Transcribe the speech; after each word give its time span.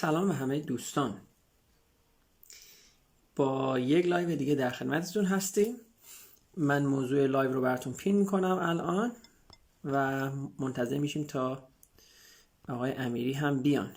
سلام 0.00 0.28
به 0.28 0.34
همه 0.34 0.60
دوستان. 0.60 1.20
با 3.36 3.78
یک 3.78 4.06
live 4.06 4.36
دیگه 4.36 4.54
در 4.54 4.70
خدمتتون 4.70 5.24
هستیم. 5.24 5.76
من 6.56 6.86
موضوع 6.86 7.26
live 7.26 7.52
رو 7.52 7.60
براتون 7.60 7.92
pin 7.92 8.16
می‌کنم 8.16 8.58
الان 8.62 9.12
و 9.84 10.30
منتظر 10.58 10.98
میشیم 10.98 11.24
تا 11.24 11.68
آقای 12.68 12.92
امیری 12.92 13.32
هم 13.32 13.62
بیان. 13.62 13.96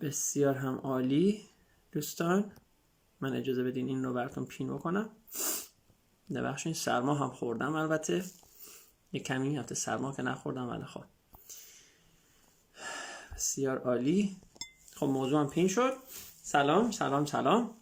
بسیار 0.00 0.54
هم 0.54 0.78
عالی 0.78 1.48
دوستان. 1.92 2.52
من 3.20 3.36
اجازه 3.36 3.62
بدین 3.62 3.88
این 3.88 4.04
رو 4.04 4.12
براتون 4.14 4.46
پین 4.46 4.74
بکنم. 4.74 5.10
ببخشید 6.34 6.74
سرما 6.74 7.14
هم 7.14 7.30
خوردم 7.30 7.74
البته. 7.74 8.24
یه 9.12 9.22
کمی 9.22 9.56
حتی 9.56 9.74
سرما 9.74 10.12
که 10.12 10.22
نخوردم 10.22 10.68
ولی 10.68 10.84
خب. 10.84 11.04
بسیار 13.36 13.78
عالی. 13.78 14.36
خب 14.94 15.06
موضوع 15.06 15.40
هم 15.40 15.50
پین 15.50 15.68
شد. 15.68 15.92
سلام 16.42 16.90
سلام 16.90 17.26
سلام. 17.26 17.74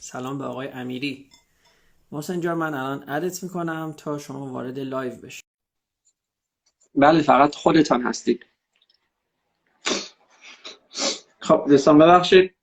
سلام 0.00 0.38
به 0.38 0.44
آقای 0.44 0.68
امیری. 0.68 1.30
محسن 2.12 2.40
جان 2.40 2.58
من 2.58 2.74
الان 2.74 3.08
ادت 3.08 3.42
می‌کنم 3.42 3.94
تا 3.96 4.18
شما 4.18 4.52
وارد 4.52 4.78
لایو 4.78 5.16
بشید. 5.16 5.44
بله 6.94 7.22
فقط 7.22 7.54
خودتان 7.54 8.02
هستید. 8.02 8.46
خب 11.40 11.64
دوستان 11.68 11.98
ببخشید. 11.98 12.54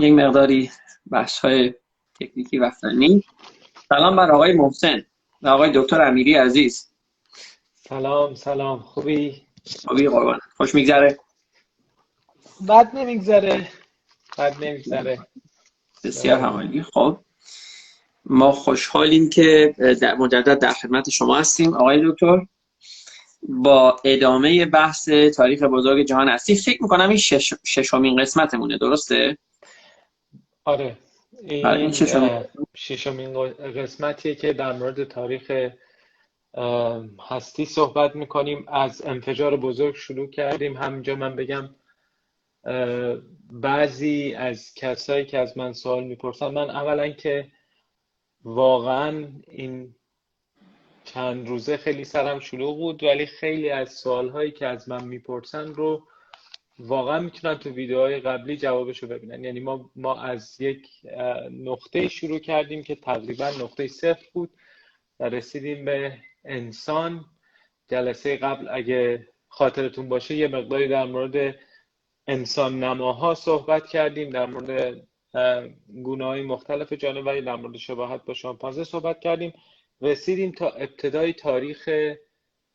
یک 0.00 0.12
مقداری 0.12 0.70
بحث 1.10 1.38
های 1.38 1.74
تکنیکی 2.20 2.58
و 2.58 2.70
فنی. 2.70 3.24
سلام 3.88 4.16
بر 4.16 4.30
آقای 4.30 4.52
محسن 4.52 5.04
و 5.42 5.48
آقای 5.48 5.70
دکتر 5.74 6.02
امیری 6.02 6.34
عزیز. 6.34 6.88
سلام 7.74 8.34
سلام. 8.34 8.78
خوبی؟ 8.78 9.46
خوبی 9.88 10.08
قربان. 10.08 10.38
خوش 10.56 10.74
میگذره. 10.74 11.18
بد 12.68 12.90
نمیگذره 12.94 13.68
بد 14.38 14.64
نمیگذره. 14.64 15.26
بسیار 16.04 16.40
همالی 16.40 16.82
خب 16.82 17.18
ما 18.24 18.52
خوشحالیم 18.52 19.30
که 19.30 19.74
در 20.00 20.14
مجدد 20.14 20.58
در 20.58 20.72
خدمت 20.72 21.10
شما 21.10 21.36
هستیم. 21.36 21.74
آقای 21.74 22.10
دکتر 22.10 22.46
با 23.42 23.96
ادامه 24.04 24.66
بحث 24.66 25.08
تاریخ 25.08 25.62
بزرگ 25.62 26.06
جهان 26.06 26.28
هستی 26.28 26.56
فکر 26.56 26.82
می‌کنم 26.82 27.08
این 27.08 27.18
شش... 27.18 27.54
ششمین 27.66 28.20
قسمتمونه 28.20 28.78
درسته؟ 28.78 29.38
آره. 30.64 30.96
این, 31.42 31.62
بله، 31.62 31.80
این 31.80 31.92
ششمین. 32.76 33.34
قسمتیه 33.52 34.34
که 34.34 34.52
در 34.52 34.72
مورد 34.72 35.04
تاریخ 35.04 35.70
هستی 37.28 37.64
صحبت 37.64 38.16
می‌کنیم. 38.16 38.68
از 38.68 39.02
انفجار 39.06 39.56
بزرگ 39.56 39.94
شروع 39.94 40.30
کردیم. 40.30 40.76
همینجا 40.76 41.14
من 41.14 41.36
بگم 41.36 41.74
بعضی 43.52 44.34
از 44.34 44.74
کسایی 44.74 45.24
که 45.24 45.38
از 45.38 45.58
من 45.58 45.72
سوال 45.72 46.04
می‌پرسن 46.04 46.46
من 46.48 46.70
اولا 46.70 47.08
که 47.08 47.52
واقعا 48.44 49.28
این 49.48 49.94
چند 51.04 51.48
روزه 51.48 51.76
خیلی 51.76 52.04
سرم 52.04 52.40
شلوغ 52.40 52.76
بود 52.76 53.02
ولی 53.02 53.26
خیلی 53.26 53.70
از 53.70 53.92
سوالهایی 53.92 54.50
که 54.50 54.66
از 54.66 54.88
من 54.88 55.04
می‌پرسن 55.04 55.74
رو 55.74 56.06
واقعا 56.78 57.20
می‌تونن 57.20 57.58
تو 57.58 57.70
ویدیوهای 57.70 58.20
قبلی 58.20 58.56
جوابشو 58.56 59.06
ببینن 59.06 59.44
یعنی 59.44 59.60
ما 59.60 59.90
ما 59.96 60.20
از 60.20 60.60
یک 60.60 60.88
نقطه 61.50 62.08
شروع 62.08 62.38
کردیم 62.38 62.82
که 62.82 62.94
تقریبا 62.94 63.50
نقطه 63.60 63.88
صفر 63.88 64.26
بود 64.32 64.50
و 65.20 65.24
رسیدیم 65.24 65.84
به 65.84 66.18
انسان. 66.44 67.24
جلسه 67.88 68.36
قبل 68.36 68.68
اگه 68.70 69.28
خاطرتون 69.48 70.08
باشه 70.08 70.34
یه 70.34 70.48
مقداری 70.48 70.88
در 70.88 71.04
مورد 71.04 71.56
انسان 72.26 72.84
نماها 72.84 73.34
صحبت 73.34 73.86
کردیم 73.86 74.30
در 74.30 74.46
مورد 74.46 75.02
گونه 76.02 76.24
های 76.24 76.42
مختلف 76.42 76.92
جانوری 76.92 77.42
در 77.42 77.56
مورد 77.56 77.76
شباهت 77.76 78.24
با 78.24 78.34
شامپانزه 78.34 78.84
صحبت 78.84 79.20
کردیم. 79.20 79.52
رسیدیم 80.00 80.50
تا 80.52 80.70
ابتدای 80.70 81.32
تاریخ 81.32 81.88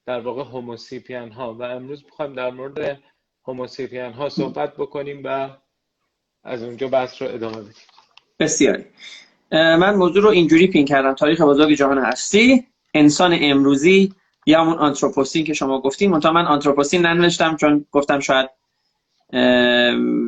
در 0.06 0.20
واقع 0.20 0.44
هوموسیپین 0.44 1.32
ها. 1.32 1.54
و 1.54 1.64
امروز 1.64 2.06
می‌خوایم 2.06 2.34
در 2.34 2.52
مورد 2.52 3.04
هوموسیپین 3.48 4.12
ها 4.12 4.30
صحبت 4.30 4.74
بکنیم 4.78 5.22
و 5.26 5.50
از 6.44 6.64
اونجا 6.64 6.88
بحث 6.88 7.22
رو 7.22 7.28
ادامه 7.28 7.58
بدیم. 7.58 7.74
بسیار 8.40 8.86
اه، 9.52 9.76
من 9.76 9.96
موضوع 9.96 10.24
رو 10.24 10.30
اینجوری 10.30 10.68
پین 10.68 10.86
کردم. 10.86 11.14
تاریخ 11.14 11.42
بزرگ 11.42 11.76
جهان 11.76 11.98
هستی 11.98 12.68
انسان 12.94 13.38
امروزی 13.42 14.14
یا 14.46 14.62
همون 14.62 14.78
آنتروپوسین 14.78 15.46
که 15.46 15.54
شما 15.54 15.82
گفتیم 15.82 16.12
منتها 16.12 16.32
من 16.32 16.46
آنتروپوسین 16.46 17.06
ننوشتم 17.06 17.56
چون 17.56 17.86
گفتم 17.92 18.20
شاید 18.20 18.50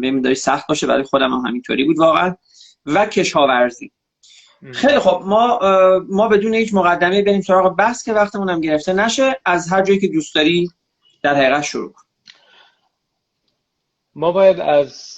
نمیداری 0.01 0.35
سخت 0.35 0.67
باشه 0.67 0.87
برای 0.87 1.03
خودم 1.03 1.33
هم 1.33 1.45
همینطوری 1.47 1.83
بود 1.83 1.99
واقعا. 1.99 2.35
و 2.85 3.05
کشاورزی. 3.05 3.91
خیلی 4.71 4.99
خب 4.99 5.23
ما 5.25 5.59
ما 6.09 6.27
بدون 6.27 6.53
هیچ 6.53 6.73
مقدمه 6.73 7.21
بریم 7.21 7.41
سراغ 7.41 7.75
بحث 7.75 8.03
که 8.03 8.13
وقتمون 8.13 8.49
هم 8.49 8.61
گرفته 8.61 8.93
نشه. 8.93 9.39
از 9.45 9.71
هر 9.71 9.81
جایی 9.81 9.99
که 9.99 10.07
دوست 10.07 10.35
داری 10.35 10.69
در 11.23 11.35
حقیقت 11.35 11.61
شروع 11.61 11.91
کن. 11.91 12.01
ما 14.21 14.31
باید 14.31 14.59
از 14.59 15.17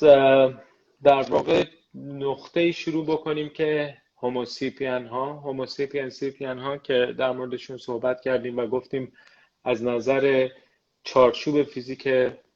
در 1.04 1.22
واقع 1.30 1.66
نقطه 1.96 2.72
شروع 2.72 3.06
بکنیم 3.06 3.50
که 3.50 3.98
هوموسیپین 4.18 5.06
ها 5.06 5.34
هوموسیپین 5.34 6.10
سیپین 6.10 6.58
ها 6.58 6.78
که 6.78 7.16
در 7.18 7.32
موردشون 7.32 7.78
صحبت 7.78 8.22
کردیم 8.22 8.58
و 8.58 8.68
گفتیم 8.68 9.14
از 9.64 9.84
نظر 9.84 10.50
چارچوب 11.04 11.64
فیزیک 11.64 12.08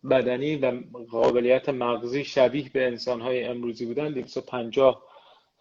بدنی 0.09 0.55
و 0.55 0.81
قابلیت 1.11 1.69
مغزی 1.69 2.23
شبیه 2.23 2.69
به 2.73 2.87
انسان 2.87 3.21
های 3.21 3.43
امروزی 3.43 3.85
بودن 3.85 4.13
250 4.13 5.03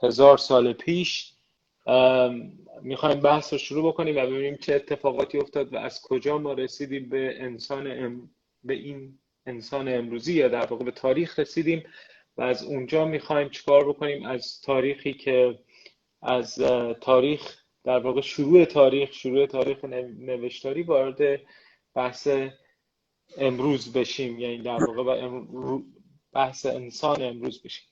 هزار 0.02 0.38
سال 0.38 0.72
پیش. 0.72 1.32
می‌خوایم 2.82 3.20
بحث 3.20 3.52
رو 3.52 3.58
شروع 3.58 3.92
بکنیم 3.92 4.16
و 4.16 4.26
ببینیم 4.26 4.56
چه 4.56 4.74
اتفاقاتی 4.74 5.38
افتاد 5.38 5.74
و 5.74 5.76
از 5.76 6.02
کجا 6.02 6.38
ما 6.38 6.52
رسیدیم 6.52 7.08
به 7.08 7.42
انسان 7.42 7.86
ام... 7.86 8.30
به 8.64 8.74
این 8.74 9.18
انسان 9.46 9.88
امروزی 9.88 10.34
یا 10.34 10.48
در 10.48 10.66
واقع 10.66 10.84
به 10.84 10.90
تاریخ 10.90 11.38
رسیدیم 11.38 11.82
و 12.36 12.42
از 12.42 12.64
اونجا 12.64 13.04
می‌خوایم 13.04 13.48
چیکار 13.48 13.88
بکنیم؟ 13.88 14.26
از 14.26 14.60
تاریخی 14.60 15.12
که 15.12 15.58
از 16.22 16.54
تاریخ 17.00 17.62
در 17.84 17.98
واقع 17.98 18.20
شروع 18.20 18.64
تاریخ 18.64 19.12
شروع 19.12 19.46
تاریخ 19.46 19.84
نو- 19.84 20.14
نوشتاری 20.18 20.82
وارد 20.82 21.40
بحث 21.94 22.28
امروز 23.38 23.92
بشیم. 23.92 24.38
یعنی 24.38 24.58
در 24.58 24.84
واقع 24.84 25.28
بحث 26.32 26.66
انسان 26.66 27.22
امروز 27.22 27.62
بشیم. 27.62 27.88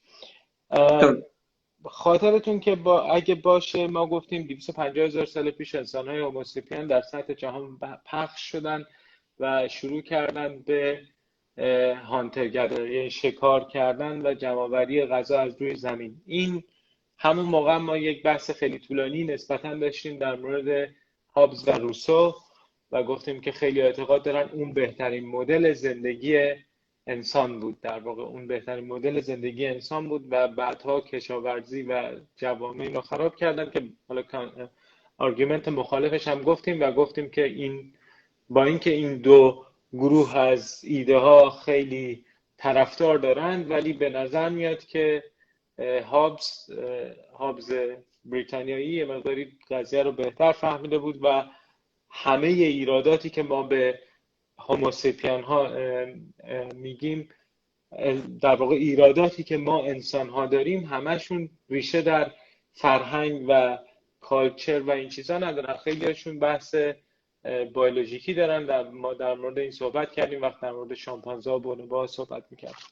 خاطرتون 1.85 2.61
که 2.61 2.77
با 2.77 3.03
اگه 3.03 3.35
باشه 3.35 3.87
ما 3.87 4.07
گفتیم 4.07 4.43
250 4.43 5.07
هزار 5.07 5.25
سال 5.27 5.51
پیش 5.51 5.75
انسان 5.75 6.09
های 6.09 6.87
در 6.87 7.01
سطح 7.01 7.35
جهان 7.35 7.79
پخش 8.07 8.41
شدن 8.41 8.85
و 9.41 9.69
شروع 9.69 10.01
کردن 10.01 10.59
به 10.59 11.03
هانتر 12.09 12.47
یعنی 12.47 13.11
شکار 13.11 13.65
کردن 13.65 14.27
و 14.27 14.35
جمعآوری 14.35 15.07
غذا 15.07 15.41
از 15.41 15.63
روی 15.63 15.77
زمین. 15.77 16.23
این 16.27 16.63
همون 17.19 17.45
موقع 17.45 17.77
ما 17.77 17.97
یک 17.97 18.23
بحث 18.23 18.51
خیلی 18.51 18.79
طولانی 18.79 19.25
نسبتا 19.25 19.75
داشتیم 19.75 20.19
در 20.19 20.37
مورد 20.37 20.91
هابز 21.35 21.69
و 21.69 21.71
روسو 21.71 22.35
و 22.93 23.03
گفتیم 23.03 23.41
که 23.41 23.53
خیلی 23.53 23.83
اعتقاد 23.83 24.25
دارن 24.25 24.49
اون 24.53 24.73
بهترین 24.73 25.27
مدل 25.27 25.73
زندگی 25.73 26.55
انسان 27.07 27.61
بود. 27.61 27.81
در 27.81 27.99
واقع 27.99 28.23
اون 28.23 28.47
بهترین 28.47 28.87
مدل 28.87 29.21
زندگی 29.21 29.67
انسان 29.67 30.09
بود 30.09 30.27
و 30.31 30.49
بعدها 30.49 31.01
کشاورزی 31.01 31.83
و 31.83 32.21
جوامع 32.37 32.89
رو 32.89 33.01
خراب 33.01 33.37
کردن 33.37 33.71
که 33.71 33.83
حالا 34.09 34.23
آرگومنت 35.19 35.69
مخالفش 35.69 36.29
هم 36.29 36.43
گفتیم 36.43 36.81
و 36.81 36.93
گفتیم 36.93 37.31
که 37.31 37.45
این 37.45 37.95
با 38.51 38.65
اینکه 38.65 38.91
این 38.91 39.17
دو 39.19 39.65
گروه 39.95 40.37
از 40.37 40.81
ایده 40.85 41.19
ها 41.19 41.51
خیلی 41.51 42.25
طرفدار 42.57 43.19
دارند 43.19 43.71
ولی 43.71 43.93
به 43.93 44.11
نظر 44.11 44.49
میاد 44.49 44.85
که 44.85 45.25
هابز 46.05 46.71
هابز 47.39 47.73
بریتانیایی 48.25 49.05
مقداری 49.05 49.59
قضیه 49.71 50.03
رو 50.03 50.13
بهتر 50.13 50.53
فهمیده 50.53 50.99
بود 50.99 51.19
و 51.23 51.45
همه 52.11 52.47
ایراداتی 52.47 53.31
که 53.31 53.43
ما 53.43 53.63
به 53.63 53.99
هوموسیپین 54.59 55.43
ها 55.43 55.71
میگیم 56.75 57.29
در 58.41 58.55
واقع 58.55 58.75
ایراداتی 58.75 59.45
که 59.45 59.57
ما 59.57 59.85
انسان 59.85 60.29
ها 60.29 60.47
داریم 60.47 60.85
همشون 60.85 61.51
ریشه 61.69 62.03
در 62.03 62.31
فرهنگ 62.73 63.45
و 63.49 63.79
کالچر 64.21 64.81
و 64.81 64.91
این 64.91 65.09
چیزا 65.09 65.39
ندارن. 65.39 65.77
خیلیشون 65.77 66.39
بحث 66.39 66.75
بیولوژیکی 67.75 68.35
دارن 68.35 68.67
در 68.67 68.83
ما 68.83 69.15
در 69.15 69.35
مورد 69.35 69.59
این 69.59 69.71
صحبت 69.71 70.13
کردیم 70.13 70.43
وقت 70.43 70.61
در 70.61 70.73
مورد 70.73 70.95
شامپانزه 70.95 71.51
و 71.51 71.59
بونوبا 71.59 72.07
صحبت 72.07 72.45
می‌کردیم. 72.51 72.87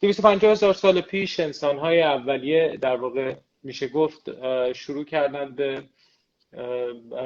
250 0.00 0.52
هزار 0.52 0.74
سال 0.74 1.00
پیش 1.00 1.40
انسان 1.40 1.78
های 1.78 2.02
اولیه 2.02 2.76
در 2.76 2.96
واقع 2.96 3.34
میشه 3.62 3.88
گفت 3.88 4.30
شروع 4.72 5.04
کردن 5.04 5.54
به 5.54 5.82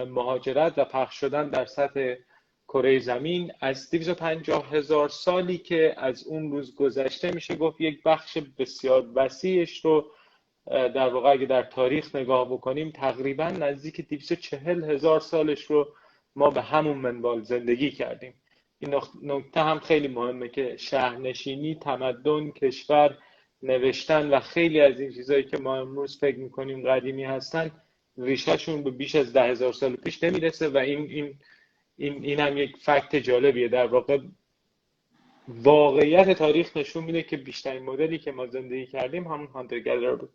مهاجرت 0.06 0.78
و 0.78 0.84
پخش 0.84 1.20
شدن 1.20 1.48
در 1.48 1.64
سطح 1.64 2.14
کره 2.68 2.98
زمین. 2.98 3.52
از 3.60 3.90
250 3.90 4.72
هزار 4.72 5.08
سالی 5.08 5.58
که 5.58 5.94
از 5.96 6.26
اون 6.26 6.50
روز 6.50 6.74
گذشته 6.74 7.30
میشه 7.30 7.56
گفت 7.56 7.80
یک 7.80 8.02
بخش 8.02 8.38
بسیار 8.58 9.06
وسیعش 9.14 9.84
رو 9.84 10.06
در 10.66 11.08
واقع 11.08 11.30
اگه 11.30 11.46
در 11.46 11.62
تاریخ 11.62 12.14
نگاه 12.14 12.52
بکنیم 12.52 12.90
تقریبا 12.90 13.50
نزدیک 13.50 14.08
240 14.08 14.84
هزار 14.84 15.20
سالش 15.20 15.64
رو 15.64 15.88
ما 16.36 16.50
به 16.50 16.62
همون 16.62 16.98
منوال 16.98 17.42
زندگی 17.42 17.90
کردیم. 17.90 18.34
این 18.78 18.94
نکته 19.22 19.60
هم 19.60 19.78
خیلی 19.78 20.08
مهمه 20.08 20.48
که 20.48 20.76
شهرنشینی 20.76 21.74
تمدن 21.74 22.50
کشور 22.50 23.18
نوشتن 23.62 24.30
و 24.30 24.40
خیلی 24.40 24.80
از 24.80 25.00
این 25.00 25.12
چیزهایی 25.12 25.44
که 25.44 25.56
ما 25.56 25.76
امروز 25.76 26.18
فکر 26.18 26.38
می‌کنیم 26.38 26.88
قدیمی 26.88 27.24
هستن 27.24 27.70
ریشهشون 28.18 28.82
به 28.82 28.90
بیش 28.90 29.14
از 29.14 29.32
ده 29.32 29.42
هزار 29.42 29.72
سال 29.72 29.96
پیش 29.96 30.24
نمی‌رسه 30.24 30.68
و 30.68 30.76
این, 30.76 31.10
این, 31.10 31.38
این, 31.96 32.24
این 32.24 32.40
هم 32.40 32.58
یک 32.58 32.76
فکت 32.76 33.16
جالبیه. 33.16 33.68
در 33.68 33.86
واقع 33.86 34.18
واقعیت 35.48 36.30
تاریخ 36.30 36.76
نشون 36.76 37.04
میده 37.04 37.22
که 37.22 37.36
بیشترین 37.36 37.82
مدلی 37.82 38.18
که 38.18 38.32
ما 38.32 38.46
زندگی 38.46 38.86
کردیم 38.86 39.24
همون 39.26 39.46
هانتر 39.46 40.16
بود. 40.16 40.30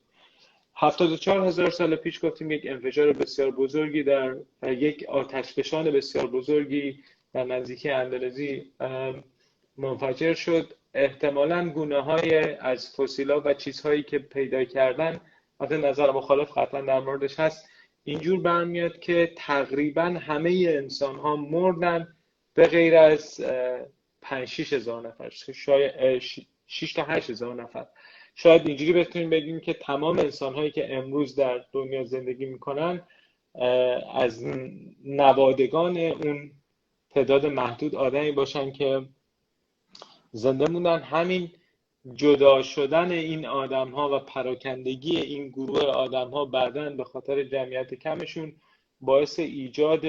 74 0.75 1.48
هزار 1.48 1.69
سال 1.69 1.95
پیش 1.95 2.25
گفتیم 2.25 2.51
یک 2.51 2.62
انفجار 2.66 3.13
بسیار 3.13 3.51
بزرگی 3.51 4.04
در 4.04 4.36
یک 4.63 5.06
آتشفشان 5.10 5.92
بسیار 5.92 6.27
بزرگی 6.27 7.04
در 7.33 7.44
نزدیکی 7.44 7.89
اندلزی 7.89 8.71
منفجر 9.77 10.33
شد. 10.33 10.74
احتمالا 10.94 11.69
گونه 11.69 12.01
های 12.01 12.36
از 12.44 12.95
فسیلا 12.95 13.42
و 13.42 13.54
چیزهایی 13.54 14.04
که 14.04 14.19
پیدا 14.19 14.63
کردن 14.63 15.21
از 15.60 15.71
نظر 15.71 16.12
مخالف 16.12 16.57
قطعا 16.57 16.81
در 16.81 17.00
موردش 17.00 17.39
هست. 17.39 17.69
اینجور 18.04 18.39
برمیاد 18.39 19.00
که 19.00 19.33
تقریبا 19.38 20.04
همه 20.04 20.66
انسان 20.68 21.16
ها 21.16 21.36
مردن 21.36 22.07
به 22.54 22.68
غیر 22.68 22.95
از 22.95 23.42
5 24.21 24.48
6 24.48 24.74
هزار 24.74 25.07
نفر 25.07 25.30
شاید 25.54 26.19
6 26.68 26.94
تا 26.94 27.04
8 27.04 27.30
هزار 27.30 27.56
نفر. 27.63 27.86
شاید 28.42 28.68
اینجوری 28.68 28.94
بتونیم 28.94 29.30
بگیم 29.30 29.60
که 29.60 29.74
تمام 29.74 30.20
انسان 30.20 30.56
هایی 30.56 30.72
که 30.72 30.96
امروز 30.96 31.36
در 31.36 31.66
دنیا 31.72 32.04
زندگی 32.04 32.46
می‌کنن 32.46 33.02
از 34.14 34.46
نوادگان 35.06 35.98
اون 35.98 36.52
تعداد 37.10 37.46
محدود 37.46 37.96
آدمی 37.96 38.32
باشن 38.32 38.72
که 38.72 39.06
زنده 40.32 40.70
موندن. 40.70 41.00
همین 41.00 41.52
جدا 42.14 42.62
شدن 42.62 43.12
این 43.12 43.46
آدم 43.46 43.90
ها 43.90 44.16
و 44.16 44.20
پراکندگی 44.20 45.18
این 45.18 45.50
گروه 45.50 45.82
آدم 45.82 46.30
ها 46.30 46.46
بعدا 46.46 46.90
به 46.90 47.04
خاطر 47.04 47.44
جمعیت 47.44 47.94
کمشون 47.94 48.56
باعث 49.02 49.40
ایجاد 49.40 50.06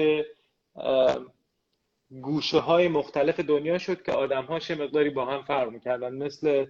گوشه 2.21 2.59
های 2.59 2.87
مختلف 2.87 3.39
دنیا 3.39 3.77
شد 3.77 4.03
که 4.03 4.11
آدم 4.11 4.45
هاش 4.45 4.71
مقداری 4.71 5.09
با 5.09 5.25
هم 5.25 5.43
فرق 5.43 5.69
می‌کردن. 5.69 6.13
مثل 6.13 6.65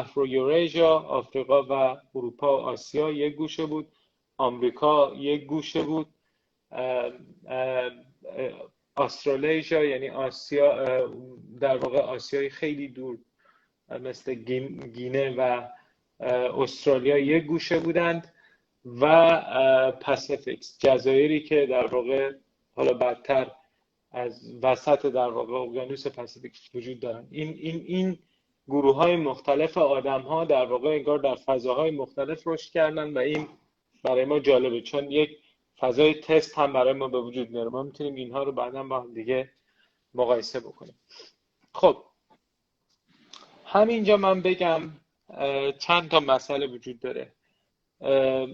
افرو 0.00 0.26
یوریژا 0.26 0.98
آفریقا 0.98 1.62
و 1.62 1.96
اروپا 2.14 2.56
و 2.56 2.60
آسیا 2.60 3.10
یک 3.10 3.34
گوشه 3.34 3.66
بود. 3.66 3.92
آمریکا 4.36 5.12
یک 5.16 5.44
گوشه 5.44 5.82
بود. 5.82 6.06
استرالیژا 8.96 9.84
یعنی 9.84 10.08
آسیا 10.10 10.66
در 11.60 11.76
واقع 11.76 11.98
آسیای 11.98 12.50
خیلی 12.50 12.88
دور 12.88 13.18
مثل 14.00 14.34
گینه 14.94 15.34
و 15.38 15.68
استرالیا 16.62 17.18
یک 17.18 17.44
گوشه 17.44 17.78
بودند 17.78 18.32
و 19.00 19.40
پاسیفیکس 20.00 20.78
جزایری 20.78 21.40
که 21.40 21.66
در 21.66 21.86
واقع 21.86 22.32
حالا 22.74 22.92
بدتر 22.92 23.50
از 24.10 24.58
وسط 24.62 25.06
در 25.06 25.28
واقع 25.28 25.52
اقیانوس 25.54 26.06
پاسیفیک 26.06 26.70
وجود 26.74 27.00
دارن. 27.00 27.26
این 27.30 27.48
این 27.48 27.84
این 27.86 28.18
گروه 28.68 28.96
های 28.96 29.16
مختلف 29.16 29.78
آدم 29.78 30.20
ها 30.20 30.44
در 30.44 30.66
واقع 30.66 30.88
انگار 30.88 31.18
در 31.18 31.34
فضاهای 31.34 31.90
مختلف 31.90 32.42
رشد 32.46 32.72
کردن 32.72 33.12
و 33.14 33.18
این 33.18 33.48
برای 34.02 34.24
ما 34.24 34.38
جالبه. 34.38 34.80
چون 34.80 35.10
یک 35.10 35.38
فضای 35.78 36.14
تست 36.14 36.58
هم 36.58 36.72
برای 36.72 36.92
ما 36.92 37.08
به 37.08 37.20
وجود 37.20 37.50
میاره. 37.50 37.68
ما 37.68 37.82
می‌تونیم 37.82 38.14
اینها 38.14 38.42
رو 38.42 38.52
بعدا 38.52 38.82
با 38.82 39.00
هم 39.00 39.14
دیگه 39.14 39.50
مقایسه 40.14 40.60
بکنیم. 40.60 40.98
خب 41.74 41.96
همینجا 43.64 44.16
من 44.16 44.42
بگم 44.42 44.90
چند 45.78 46.10
تا 46.10 46.20
مسئله 46.20 46.66
وجود 46.66 47.00
داره. 47.00 47.32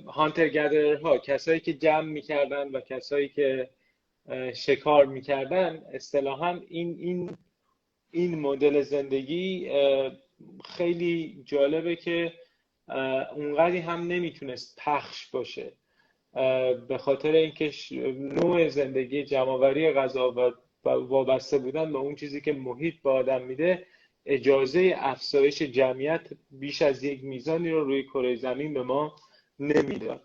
هانتر 0.06 0.96
ها 1.02 1.19
کسایی 1.19 1.61
که 1.61 1.72
جمع 1.72 2.08
می‌کردن 2.08 2.69
و 2.69 2.81
کسایی 2.81 3.28
که 3.28 3.70
شکار 4.54 5.06
می‌کردن 5.06 5.84
اصطلاحا 5.93 6.61
این 6.69 6.96
این 6.99 7.37
این 8.10 8.38
مدل 8.38 8.82
زندگی 8.82 9.70
خیلی 10.64 11.43
جالبه 11.44 11.96
که 11.96 12.32
اونقدری 13.37 13.78
هم 13.78 14.00
نمی‌تونست 14.00 14.81
پخش 14.84 15.31
باشه. 15.31 15.72
به 16.88 16.99
خاطر 16.99 17.32
اینکه 17.32 17.72
نوع 18.19 18.69
زندگی 18.69 19.25
جمعوری 19.25 19.93
غذا 19.93 20.32
و 20.32 20.52
وابسته 20.84 21.58
بودن 21.58 21.93
به 21.93 21.99
اون 21.99 22.14
چیزی 22.14 22.40
که 22.40 22.52
محیط 22.52 22.94
به 23.02 23.10
آدم 23.10 23.43
میده 23.43 23.87
اجازه 24.26 24.94
افزایش 24.96 25.62
جمعیت 25.62 26.20
بیش 26.50 26.82
از 26.82 27.04
یک 27.04 27.25
میزانی 27.25 27.70
رو 27.70 27.84
روی 27.84 28.02
کره 28.02 28.37
زمین 28.37 28.75
به 28.75 28.82
ما 28.82 29.16
نمی‌داد. 29.58 30.22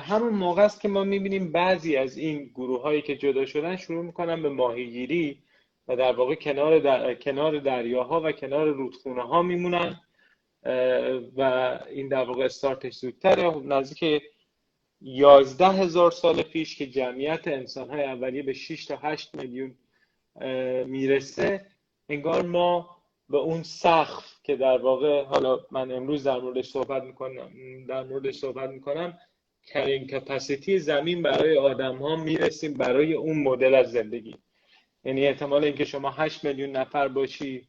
همون 0.00 0.34
موقع 0.34 0.62
است 0.64 0.80
که 0.80 0.88
ما 0.88 1.04
می‌بینیم 1.04 1.52
بعضی 1.52 1.96
از 1.96 2.18
این 2.18 2.44
گروه 2.44 2.82
هایی 2.82 3.02
که 3.02 3.16
جدا 3.16 3.46
شدن 3.46 3.76
شروع 3.76 4.04
می‌کنن 4.04 4.42
به 4.42 4.48
ماهیگیری 4.48 5.42
و 5.88 5.96
در 5.96 6.12
واقع 6.12 6.34
کنار, 6.34 6.78
در... 6.78 7.14
کنار 7.14 7.58
دریاها 7.58 8.20
و 8.20 8.32
کنار 8.32 8.66
رودخونه 8.66 9.22
ها 9.22 9.42
میمونن 9.42 10.00
و 11.36 11.40
این 11.90 12.08
در 12.08 12.24
واقع 12.24 12.44
استارتش 12.44 12.94
زودتره. 12.94 13.56
نزدیک 13.56 14.22
یازده 15.00 15.68
هزار 15.68 16.10
سال 16.10 16.42
پیش 16.42 16.76
که 16.76 16.86
جمعیت 16.86 17.48
انسان 17.48 17.90
های 17.90 18.02
اولیه 18.02 18.42
به 18.42 18.52
6 18.52 18.86
تا 18.86 18.96
8 18.96 19.34
میلیون 19.34 19.74
می‌رسه 20.86 21.66
انگار 22.08 22.42
ما 22.42 22.96
به 23.28 23.38
اون 23.38 23.62
سقف 23.62 24.34
که 24.42 24.56
در 24.56 24.78
واقع 24.78 25.24
حالا 25.24 25.60
من 25.70 25.92
امروز 25.92 26.24
در 26.24 26.38
موردش 26.38 26.68
صحبت 26.70 27.02
می‌کنم 27.02 27.50
در 27.88 28.02
موردش 28.02 28.34
صحبت 28.34 28.70
می‌کنم 28.70 29.18
کرین 29.66 30.06
کپاسیتی 30.06 30.78
زمین 30.78 31.22
برای 31.22 31.58
آدم 31.58 31.96
ها 31.96 32.16
می‌رسیم 32.16 32.74
برای 32.74 33.14
اون 33.14 33.42
مدل 33.42 33.74
از 33.74 33.92
زندگی. 33.92 34.34
یعنی 35.04 35.26
احتمال 35.26 35.64
اینکه 35.64 35.84
شما 35.84 36.10
8 36.10 36.44
میلیون 36.44 36.70
نفر 36.70 37.08
باشی 37.08 37.68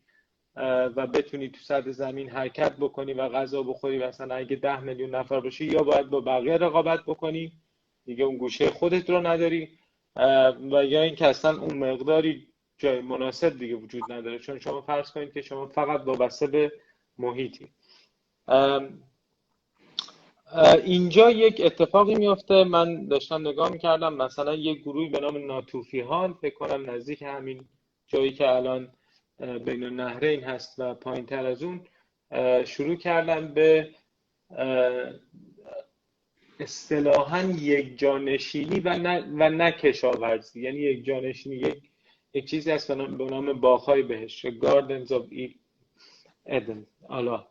و 0.96 1.08
بتونی 1.08 1.50
تو 1.50 1.60
سطح 1.60 1.92
زمین 1.92 2.30
حرکت 2.30 2.78
بکنی 2.78 3.14
و 3.14 3.30
غذا 3.30 3.64
بخوری 3.64 3.98
مثلا 3.98 4.36
اگه 4.36 4.56
10 4.56 4.80
میلیون 4.80 5.16
نفر 5.16 5.40
باشی 5.40 5.66
یا 5.66 5.84
باید 5.84 6.10
با 6.10 6.22
بقیه 6.22 6.58
رقابت 6.58 7.00
بکنی 7.04 7.52
دیگه 8.06 8.24
اون 8.24 8.38
گوشه 8.38 8.70
خودت 8.70 9.10
رو 9.10 9.28
نداری. 9.28 9.78
و 10.72 10.86
یا 10.86 11.02
اینکه 11.02 11.28
اصلا 11.28 11.62
اون 11.62 11.78
مقداری 11.78 12.48
جای 12.78 13.02
مناسب 13.02 13.60
دیگه 13.60 13.76
وجود 13.76 14.12
نداره. 14.12 14.40
چون 14.40 14.60
شما 14.60 14.82
فرض 14.82 15.12
کنید 15.12 15.34
که 15.34 15.42
شما 15.42 15.68
فقط 15.68 16.02
وابسته 16.02 16.48
به 16.48 16.72
محیطی. 17.18 17.68
اینجا 20.86 21.32
یک 21.32 21.62
اتفاقی 21.66 22.16
میفته 22.16 22.64
من 22.64 23.08
داشتم 23.08 23.48
نگاه 23.48 23.72
می‌کردم. 23.72 24.14
مثلا 24.14 24.56
یک 24.56 24.82
گروهی 24.82 25.10
به 25.10 25.20
نام 25.20 25.46
ناتوفیهان 25.46 26.34
فکر 26.34 26.56
کنم 26.56 26.90
نزدیک 26.90 27.22
همین 27.22 27.66
جایی 28.08 28.32
که 28.32 28.50
الان 28.50 28.92
بین 29.66 29.84
النهرین 29.84 30.44
هست 30.44 30.80
و 30.80 30.94
پایین 30.94 31.26
تر 31.26 31.46
از 31.46 31.64
اون 31.64 31.82
شروع 32.66 32.96
کردن 32.96 33.54
به 33.54 33.90
اصطلاحا 36.60 37.42
یک 37.42 38.00
جانشینی 38.00 38.80
و 38.80 38.98
نه, 38.98 39.20
و 39.20 39.50
نه 39.50 39.72
کشاورزی. 39.72 40.62
یعنی 40.62 40.78
یک 40.78 41.06
جانشینی 41.06 41.56
یک, 41.56 41.92
یک 42.34 42.46
چیزی 42.50 42.72
هست 42.72 42.92
به 42.92 43.26
نام 43.26 43.54
باغهای 43.54 44.04
بهشت 44.04 44.50
Gardens 44.50 45.10
of 45.10 45.24
Eden. 46.50 46.86
حالا 47.08 47.48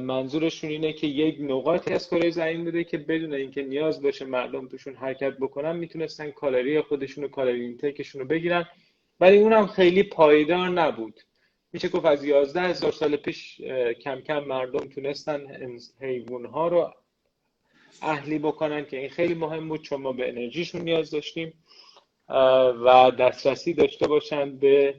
منظورشون 0.00 0.70
اینه 0.70 0.92
که 0.92 1.06
یک 1.06 1.36
نقاطی 1.40 1.94
از 1.94 2.10
کره 2.10 2.30
زمین 2.30 2.64
بوده 2.64 2.84
که 2.84 2.98
بدون 2.98 3.34
اینکه 3.34 3.62
نیاز 3.62 4.02
باشه 4.02 4.24
مردم 4.24 4.68
توشون 4.68 4.94
حرکت 4.94 5.36
بکنن 5.36 5.76
می‌تونستن 5.76 6.30
کالری 6.30 6.80
خودشون 6.80 7.24
و 7.24 7.28
کالری 7.28 7.60
اینتکشون 7.60 8.20
رو 8.20 8.26
بگیرن. 8.26 8.68
ولی 9.20 9.38
اونم 9.38 9.66
خیلی 9.66 10.02
پایدار 10.02 10.68
نبود. 10.68 11.20
میشه 11.72 11.88
گفت 11.88 12.04
از 12.04 12.24
یازده 12.24 12.60
هزار 12.60 12.92
سال 12.92 13.16
پیش 13.16 13.60
کم 14.00 14.20
کم 14.20 14.44
مردم 14.44 14.88
تونستن 14.88 15.46
حیوان 16.00 16.44
ها 16.44 16.68
رو 16.68 16.94
اهلی 18.02 18.38
بکنن 18.38 18.86
که 18.86 18.98
این 18.98 19.08
خیلی 19.08 19.34
مهم 19.34 19.68
بود. 19.68 19.82
چون 19.82 20.00
ما 20.00 20.12
به 20.12 20.28
انرژیشون 20.28 20.80
نیاز 20.80 21.10
داشتیم 21.10 21.52
و 22.84 23.12
دسترسی 23.18 23.74
داشته 23.74 24.08
باشند 24.08 24.60
به 24.60 24.94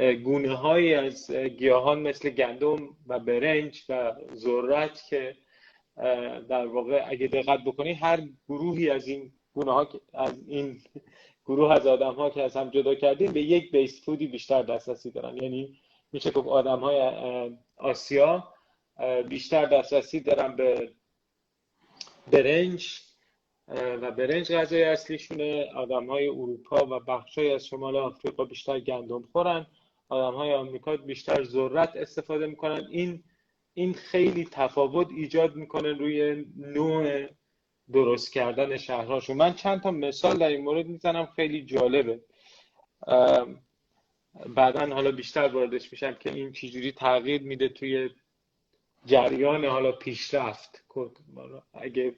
گونه 0.00 0.54
های 0.54 0.94
از 0.94 1.30
گیاهان 1.30 2.00
مثل 2.00 2.30
گندم 2.30 2.96
و 3.06 3.18
برنج 3.18 3.82
و 3.88 4.14
ذرت 4.34 5.02
که 5.08 5.36
در 6.48 6.66
واقع 6.66 7.04
اگه 7.06 7.26
دقت 7.26 7.64
بکنی 7.64 7.92
هر 7.92 8.20
گروهی 8.48 8.90
از 8.90 9.08
این 9.08 9.32
گونه 9.52 9.72
ها 9.72 9.88
از 10.14 10.48
این 10.48 10.80
گروه 11.46 11.72
از 11.72 11.86
آدم 11.86 12.14
ها 12.14 12.30
که 12.30 12.42
از 12.42 12.56
هم 12.56 12.70
جدا 12.70 12.94
کردیم 12.94 13.32
به 13.32 13.42
یک 13.42 13.72
بیس 13.72 14.04
فودی 14.04 14.26
بیشتر 14.26 14.62
دسترسی 14.62 15.10
دارن. 15.10 15.36
یعنی 15.36 15.78
میشه 16.12 16.30
گفت 16.30 16.48
آدم 16.48 16.80
های 16.80 17.00
آسیا 17.76 18.54
بیشتر 19.28 19.64
دسترسی 19.64 20.20
دارن 20.20 20.56
به 20.56 20.92
برنج 22.32 23.00
و 23.68 24.10
برنج 24.10 24.52
غذای 24.52 24.82
اصلیشونه. 24.82 25.70
آدم 25.76 26.06
های 26.06 26.28
اروپا 26.28 26.86
و 26.86 27.00
بخش 27.00 27.38
از 27.38 27.66
شمال 27.66 27.96
آفریقا 27.96 28.44
بیشتر 28.44 28.80
گندم 28.80 29.22
خورن. 29.32 29.66
آدم 30.10 30.36
های 30.36 30.54
آمریکا 30.54 30.96
بیشتر 30.96 31.44
ذرت 31.44 31.96
استفاده 31.96 32.46
می‌کنن. 32.46 32.86
این 32.90 33.22
این 33.74 33.94
خیلی 33.94 34.44
تفاوت 34.44 35.08
ایجاد 35.10 35.56
می‌کنه 35.56 35.92
روی 35.92 36.46
نوع 36.56 37.26
درست 37.92 38.32
کردن 38.32 38.76
شهرهاشون. 38.76 39.36
من 39.36 39.54
چند 39.54 39.80
تا 39.82 39.90
مثال 39.90 40.38
در 40.38 40.48
این 40.48 40.64
مورد 40.64 40.86
می‌زنم 40.86 41.26
خیلی 41.26 41.62
جالبه. 41.62 42.20
بعدا 44.46 44.94
حالا 44.94 45.10
بیشتر 45.10 45.48
واردش 45.48 45.92
میشم 45.92 46.14
که 46.14 46.32
این 46.34 46.52
چجوری 46.52 46.92
تغییر 46.92 47.42
میده 47.42 47.68
توی 47.68 48.10
جریان 49.06 49.64
حالا 49.64 49.92
پیشرفت. 49.92 50.84
اگه 51.74 52.14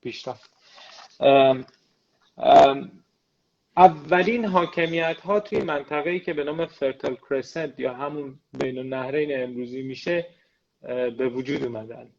پیشرفت. 0.00 0.50
اولین 3.78 4.44
حاکمیت 4.44 5.20
ها 5.20 5.40
توی 5.40 5.58
منطقه 5.58 6.10
ای 6.10 6.20
که 6.20 6.32
به 6.32 6.44
نام 6.44 6.66
فرتل 6.66 7.14
کرسنت 7.14 7.80
یا 7.80 7.94
همون 7.94 8.38
بین 8.60 8.78
النهرین 8.78 9.42
امروزی 9.42 9.82
میشه 9.82 10.26
به 11.18 11.28
وجود 11.28 11.64
اومدن. 11.64 12.10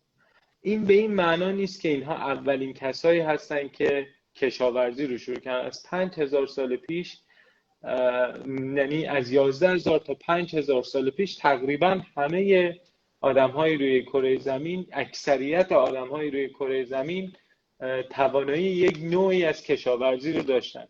این 0.62 0.86
به 0.86 0.94
این 0.94 1.13
معنا 1.13 1.51
نیست 1.51 1.82
که 1.82 1.89
اینها 1.89 2.16
اولین 2.16 2.74
کسایی 2.74 3.20
هستن 3.20 3.68
که 3.68 4.08
کشاورزی 4.36 5.08
رو 5.08 5.18
شروع 5.18 5.39
کردن. 5.39 5.66
از 5.66 5.84
پنج 5.84 6.20
هزار 6.20 6.48
سال 6.48 6.75
پیش 6.75 7.18
یعنی 8.75 9.06
از 9.06 9.32
یازده 9.32 9.70
هزار 9.70 10.00
تا 10.00 10.13
پنج 10.13 10.56
هزار 10.56 10.84
سال 10.84 11.10
پیش 11.10 11.36
تقریبا 11.36 12.01
همه 12.18 12.75
آدم 13.22 13.50
های 13.50 13.78
روی 13.78 14.04
کره 14.04 14.38
زمین 14.38 14.88
اکثریت 14.92 15.72
آدم 15.72 16.08
های 16.08 16.32
روی 16.32 16.50
کره 16.50 16.84
زمین 16.84 17.34
توانایی 18.10 18.63
یک 18.63 19.00
نوعی 19.04 19.46
از 19.46 19.63
کشاورزی 19.63 20.34
رو 20.34 20.42
داشتن. 20.42 20.88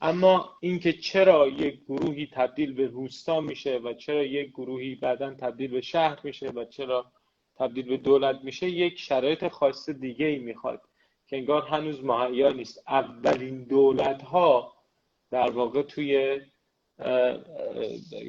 اما 0.00 0.56
اینکه 0.60 0.92
چرا 0.92 1.48
یک 1.48 1.84
گروهی 1.84 2.26
تبدیل 2.26 2.74
به 2.74 2.86
روستا 2.86 3.40
میشه 3.40 3.78
و 3.78 3.92
چرا 3.92 4.22
یک 4.24 4.50
گروهی 4.50 4.94
بعدا 4.94 5.34
تبدیل 5.34 5.70
به 5.70 5.80
شهر 5.80 6.18
میشه 6.24 6.48
و 6.48 6.64
چرا 6.64 7.12
تبدیل 7.56 7.88
به 7.88 7.96
دولت 7.96 8.40
میشه 8.44 8.68
یک 8.68 8.98
شرایط 8.98 9.48
خاص 9.48 9.90
دیگه 9.90 10.26
ای 10.26 10.38
می‌خواد 10.38 10.82
که 11.26 11.36
انگار 11.36 11.62
هنوز 11.62 12.04
مهیا 12.04 12.52
نیست. 12.52 12.84
اولین 12.88 13.64
دولت 13.64 14.22
ها 14.22 14.74
در 15.30 15.50
واقع 15.50 15.82
توی 15.82 16.40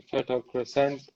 فرتال 0.07 0.41
کرسنت 0.53 1.09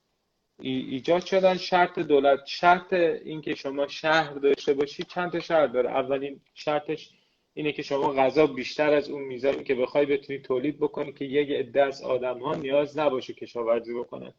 ایجاد 0.59 1.25
شدن. 1.25 1.57
شرط 1.57 1.99
دولت 1.99 2.45
شرط 2.45 2.93
اینکه 2.93 3.55
شما 3.55 3.87
شهر 3.87 4.33
داشته 4.33 4.73
باشی 4.73 5.03
چند 5.03 5.31
تا 5.31 5.39
شهر 5.39 5.67
داره؟ 5.67 5.89
اولین 5.89 6.41
شرطش 6.53 7.09
اینه 7.57 7.71
که 7.71 7.81
شما 7.81 8.13
غذا 8.13 8.47
بیشتر 8.47 8.93
از 8.93 9.09
اون 9.09 9.23
میزانی 9.23 9.63
که 9.63 9.75
بخوای 9.75 10.05
بتونی 10.05 10.39
تولید 10.39 10.79
بکنی 10.79 11.13
که 11.13 11.25
یک 11.25 11.49
عده 11.49 11.83
از 11.83 12.01
آدم 12.01 12.39
ها 12.39 12.55
نیاز 12.55 12.99
نباشه 12.99 13.33
کشاورزی 13.33 13.93
بکنن 13.93 14.33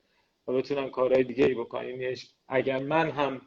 و 0.49 0.53
بتونن 0.53 0.91
کارهای 0.91 1.25
دیگه 1.25 1.45
ای 1.45 1.55
بکنن. 1.55 2.01
یعنی 2.01 2.17
اگر 2.49 2.79
من 2.79 3.11
هم 3.11 3.41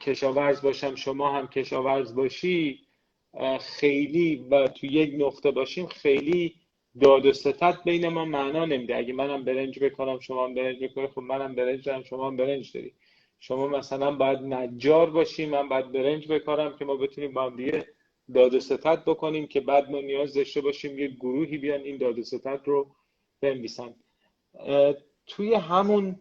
کشاورز 0.00 0.62
باشم 0.62 0.94
شما 0.94 1.32
هم 1.32 1.48
کشاورز 1.48 2.14
باشی 2.14 2.80
خیلی 3.60 4.46
و 4.50 4.68
تو 4.68 4.86
یک 4.86 5.14
نقطه 5.18 5.50
باشیم 5.50 5.86
خیلی 5.86 6.54
داد 7.00 7.26
و 7.26 7.32
ستت 7.32 7.84
بین 7.84 8.08
ما 8.08 8.24
معنا 8.24 8.64
نمیده. 8.64 8.96
اگه 8.96 9.12
منم 9.12 9.44
برنج 9.44 9.78
بکنم 9.78 10.18
شما 10.18 10.44
هم 10.44 10.54
برنج 10.54 10.84
بکنی 10.84 11.06
خب 11.06 11.20
منم 11.20 11.54
برنج 11.54 11.84
دارم 11.84 12.02
شما 12.02 12.26
هم 12.26 12.36
برنج 12.36 12.72
داری. 12.72 12.92
شما 13.40 13.66
مثلا 13.66 14.10
باید 14.10 14.38
نجار 14.38 15.10
باشی 15.10 15.46
من 15.46 15.68
باید 15.68 15.92
برنج 15.92 16.28
بکارم 16.28 16.76
که 16.76 16.84
ما 16.84 16.96
بتونیم 16.96 17.32
با 17.32 17.42
هم 17.44 17.56
دیگه 17.56 17.86
داد 18.34 18.54
و 18.54 18.60
ستت 18.60 19.04
بکنیم 19.04 19.46
که 19.46 19.60
بعد 19.60 19.90
ما 19.90 20.00
نیاز 20.00 20.34
داشته 20.34 20.60
باشیم 20.60 20.98
یه 20.98 21.08
گروهی 21.08 21.58
بیان 21.58 21.80
این 21.80 21.96
داد 21.96 22.18
و 22.18 22.22
ستت 22.22 22.60
رو 22.64 22.90
بنویسن. 23.40 23.94
توی 25.26 25.54
همون 25.54 26.20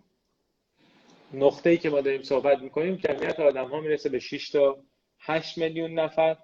نقطه‌ای 1.33 1.77
که 1.77 1.89
ما 1.89 2.01
داریم 2.01 2.23
صحبت 2.23 2.61
می‌کنیم 2.61 2.95
جمعیت 2.95 3.39
آدم 3.39 3.67
ها 3.67 3.79
می‌رسه 3.79 4.09
به 4.09 4.19
6 4.19 4.49
تا 4.49 4.83
8 5.19 5.57
میلیون 5.57 5.91
نفر 5.91 6.37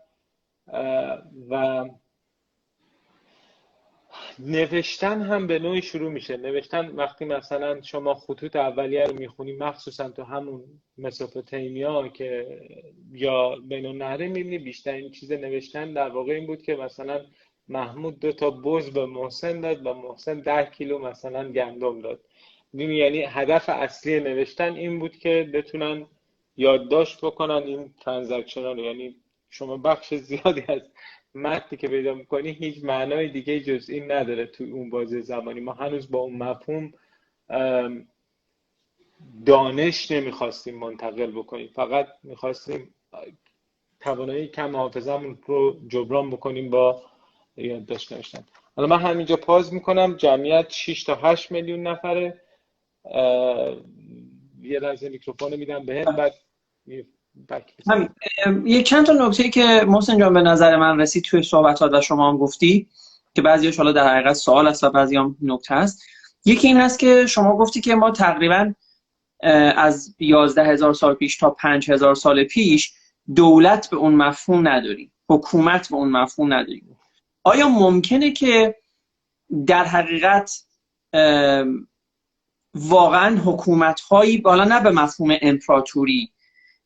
و 1.50 1.86
نوشتن 4.40 5.22
هم 5.22 5.48
به 5.48 5.60
نوعی 5.60 5.82
شروع 5.82 6.12
میشه. 6.12 6.38
نوشتن 6.38 6.88
وقتی 6.88 7.26
مثلا 7.26 7.82
شما 7.82 8.14
خطوط 8.14 8.56
اولیه 8.56 9.04
رو 9.04 9.14
می‌خونی 9.20 9.56
مخصوصا 9.56 10.10
تو 10.10 10.24
همون 10.24 10.64
مسوپوتامیا 10.98 12.08
که 12.08 12.60
یا 13.12 13.56
بین 13.56 13.86
النهرین 13.86 14.32
می‌بینی 14.32 14.58
بیشترین 14.58 15.12
چیز 15.12 15.32
نوشتن 15.32 15.94
در 15.94 16.10
واقع 16.10 16.34
این 16.34 16.48
بود 16.48 16.62
که 16.62 16.76
مثلا 16.76 17.22
محمود 17.68 18.20
دو 18.20 18.32
تا 18.32 18.50
بز 18.50 18.90
به 18.90 19.06
محسن 19.06 19.62
داد 19.62 19.86
و 19.86 19.94
محسن 19.94 20.40
ده 20.40 20.66
کیلو 20.66 21.00
مثلا 21.00 21.52
گندم 21.52 22.02
داد. 22.02 22.20
یعنی 22.74 23.22
هدف 23.22 23.70
اصلی 23.70 24.20
نوشتن 24.20 24.74
این 24.74 25.00
بود 25.00 25.18
که 25.18 25.50
بتونن 25.54 26.08
یادداشت 26.58 27.26
بکنن 27.26 27.64
این 27.64 27.94
ترانزکشن 28.02 28.64
رو. 28.64 28.80
یعنی 28.80 29.16
شما 29.50 29.78
بخش 29.78 30.14
زیادی 30.14 30.64
از 30.68 30.82
متنی 31.36 31.78
که 31.78 31.88
پیدا 31.88 32.14
می‌کنی 32.14 32.50
هیچ 32.50 32.84
معنای 32.84 33.30
دیگه 33.30 33.60
جز 33.60 33.90
این 33.90 34.12
نداره 34.12 34.46
تو 34.46 34.64
اون 34.64 34.90
بازی 34.90 35.22
زمانی. 35.22 35.60
ما 35.60 35.74
هنوز 35.74 36.12
با 36.12 36.20
اون 36.20 36.36
مفهوم 36.36 36.94
دانش 39.46 40.12
نمی‌خواستیم 40.12 40.80
منتقل 40.80 41.32
بکنیم. 41.32 41.68
فقط 41.68 42.08
می‌خواستیم 42.24 42.96
توانایی 44.00 44.48
کم 44.48 44.76
حافظمون 44.76 45.38
رو 45.46 45.80
جبران 45.88 46.30
بکنیم 46.30 46.70
با 46.70 47.04
یادداشت 47.58 48.14
نوشتن 48.14 48.46
حالا 48.76 48.88
من 48.88 49.00
همینجا 49.00 49.36
پاز 49.36 49.74
می‌کنم. 49.74 50.16
جمعیت 50.16 50.70
6 50.70 51.04
تا 51.04 51.16
8 51.16 51.52
میلیون 51.52 51.88
نفره. 51.88 52.42
یه 54.62 54.80
لحظه 54.80 55.10
میکروفون 55.10 55.56
میدم 55.56 55.86
به 55.86 56.06
بعد 56.06 56.36
یه 58.66 58.84
چند 58.84 59.06
تا 59.06 59.14
نکته 59.14 59.50
که 59.50 59.86
محسن 59.88 60.18
جان 60.18 60.34
به 60.34 60.42
نظر 60.42 60.76
من 60.76 61.00
رسید 61.00 61.24
توی 61.24 61.44
صحبت 61.44 61.82
و 61.82 62.02
شما 62.02 62.30
هم 62.32 62.38
گفتی 62.38 62.88
که 63.36 63.42
بعضیش 63.42 63.78
حالا 63.78 63.92
در 63.92 64.14
حقیقت 64.14 64.34
سوال 64.34 64.68
است 64.68 64.84
و 64.84 64.90
بعضی 64.90 65.18
هم 65.18 65.36
نکته 65.42 65.76
هست 65.76 66.04
یکی 66.46 66.68
این 66.68 66.78
هست 66.78 67.00
که 67.00 67.26
شما 67.26 67.58
گفتی 67.58 67.82
که 67.82 67.96
ما 67.96 68.12
تقریبا 68.12 68.74
از 69.76 70.16
11 70.20 70.64
هزار 70.64 70.94
سال 70.94 71.14
پیش 71.14 71.38
تا 71.38 71.50
5 71.50 71.92
هزار 71.92 72.16
سال 72.16 72.44
پیش 72.44 72.94
دولت 73.36 73.90
به 73.90 73.98
اون 73.98 74.16
مفهوم 74.16 74.68
نداریم. 74.68 75.12
حکومت 75.30 75.90
به 75.90 75.96
اون 75.96 76.12
مفهوم 76.12 76.54
نداریم. 76.54 76.98
آیا 77.44 77.70
ممکنه 77.70 78.32
که 78.32 78.76
در 79.68 79.84
حقیقت 79.84 80.64
واقعا 82.76 83.38
حکومت 83.46 84.02
هایی 84.02 84.38
بالا 84.38 84.64
نه 84.64 84.80
به 84.82 84.92
مفهوم 84.92 85.38
امپراتوری 85.42 86.32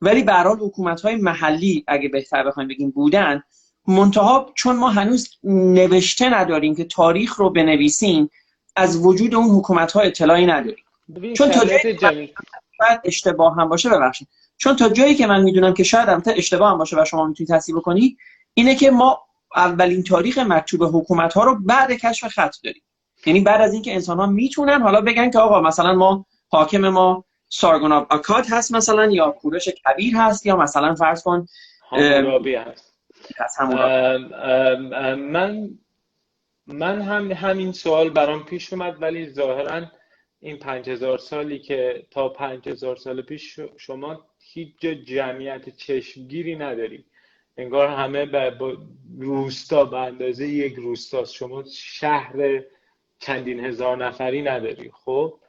ولی 0.01 0.23
به 0.23 0.33
حال 0.33 0.57
حکومت 0.57 1.01
های 1.01 1.15
محلی 1.15 1.83
اگه 1.87 2.09
بهتر 2.09 2.43
بخوایم 2.43 2.69
بگیم 2.69 2.91
بودن 2.91 3.43
منتها 3.87 4.51
چون 4.55 4.75
ما 4.75 4.89
هنوز 4.89 5.29
نوشته 5.43 6.29
نداریم 6.29 6.75
که 6.75 6.83
تاریخ 6.83 7.35
رو 7.35 7.49
بنویسیم 7.49 8.29
از 8.75 9.05
وجود 9.05 9.35
اون 9.35 9.49
حکومت 9.49 9.91
ها 9.91 10.01
اطلاعی 10.01 10.45
نداریم. 10.45 10.83
چون 11.37 11.51
تا 11.51 11.65
جایی 11.65 12.33
اشتباه 13.03 13.55
هم 13.55 13.69
باشه 13.69 13.89
ببخشید. 13.89 14.27
چون 14.57 14.75
تا 14.75 14.89
جایی 14.89 15.15
که 15.15 15.27
من 15.27 15.41
می‌دونم 15.43 15.73
که 15.73 15.83
شاید 15.83 16.09
هم 16.09 16.23
اشتباه 16.27 16.71
هم 16.71 16.77
باشه 16.77 17.01
و 17.01 17.05
شما 17.05 17.27
می‌تونید 17.27 17.51
تصحیح 17.51 17.77
بکنید 17.77 18.17
اینه 18.53 18.75
که 18.75 18.91
ما 18.91 19.21
اولین 19.55 20.03
تاریخ 20.03 20.37
مکتوب 20.37 20.83
حکومت 20.83 21.33
ها 21.33 21.43
رو 21.43 21.59
بعد 21.65 21.91
کشف 21.91 22.27
خط 22.27 22.55
داریم. 22.63 22.81
یعنی 23.25 23.39
بعد 23.39 23.61
از 23.61 23.73
اینکه 23.73 23.93
انسان 23.93 24.19
ها 24.19 24.25
می‌تونن 24.25 24.81
حالا 24.81 25.01
بگن 25.01 25.29
که 25.29 25.39
آقا 25.39 25.61
مثلا 25.61 25.93
ما 25.93 26.25
حاکم 26.47 26.89
ما 26.89 27.25
سارگون 27.49 27.91
آکاد 27.91 28.45
هست 28.51 28.71
مثلا 28.71 29.05
یا 29.05 29.31
کورش 29.31 29.69
کبیر 29.69 30.15
هست 30.17 30.45
یا 30.45 30.55
مثلا 30.55 30.95
فرض 30.95 31.23
کن 31.23 31.45
هست. 32.55 32.95
من 35.15 35.69
من 36.67 37.01
هم 37.01 37.31
همین 37.31 37.71
سوال 37.71 38.09
برام 38.09 38.45
پیش 38.45 38.73
اومد 38.73 39.01
ولی 39.01 39.29
ظاهرا 39.29 39.85
این 40.39 40.57
پنج 40.57 40.89
هزار 40.89 41.17
سالی 41.17 41.59
که 41.59 42.05
تا 42.11 42.29
پنج 42.29 42.69
هزار 42.69 42.95
سال 42.95 43.21
پیش 43.21 43.59
شما 43.77 44.25
هیچ 44.39 44.79
جمعیت 44.85 45.69
چشمگیری 45.69 46.55
نداری. 46.55 47.05
انگار 47.57 47.87
همه 47.87 48.25
با 48.51 48.77
روستا 49.19 49.85
به 49.85 49.97
اندازه 49.97 50.47
یک 50.47 50.75
روستاست. 50.75 51.33
شما 51.33 51.63
شهر 51.73 52.63
چندین 53.19 53.65
هزار 53.65 54.05
نفری 54.05 54.41
نداری. 54.41 54.91
خب؟ 54.93 55.39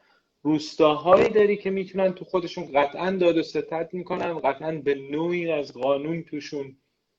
روستاهایی 0.43 1.29
داری 1.29 1.57
که 1.57 1.71
می‌تونن 1.71 2.13
تو 2.13 2.25
خودشون 2.25 2.73
قطعا 2.75 3.11
داد 3.11 3.39
و 3.39 3.43
ستت 3.43 3.89
می‌کنن 3.93 4.39
قطعا 4.39 4.73
به 4.73 4.95
نوعی 4.95 5.53
از 5.53 5.73
قانون 5.73 6.23
توشون 6.23 6.77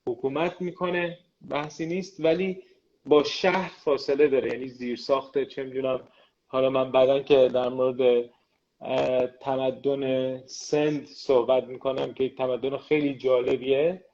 حکومت 0.07 0.61
می‌کنه 0.61 1.17
بحثی 1.49 1.85
نیست 1.85 2.25
ولی 2.25 2.63
با 3.05 3.23
شهر 3.23 3.71
فاصله 3.83 4.27
داره 4.27 4.53
یعنی 4.53 4.67
زیر 4.67 4.95
ساخته 4.95 5.45
چه 5.45 5.63
می‌دونم. 5.63 6.07
حالا 6.47 6.69
من 6.69 6.91
بعدا 6.91 7.19
که 7.19 7.47
در 7.47 7.69
مورد 7.69 8.29
تمدن 9.41 10.37
سند 10.45 11.05
صحبت 11.05 11.67
می‌کنم 11.67 12.13
که 12.13 12.23
یک 12.23 12.37
تمدن 12.37 12.77
خیلی 12.77 13.13
جالبیه. 13.15 14.05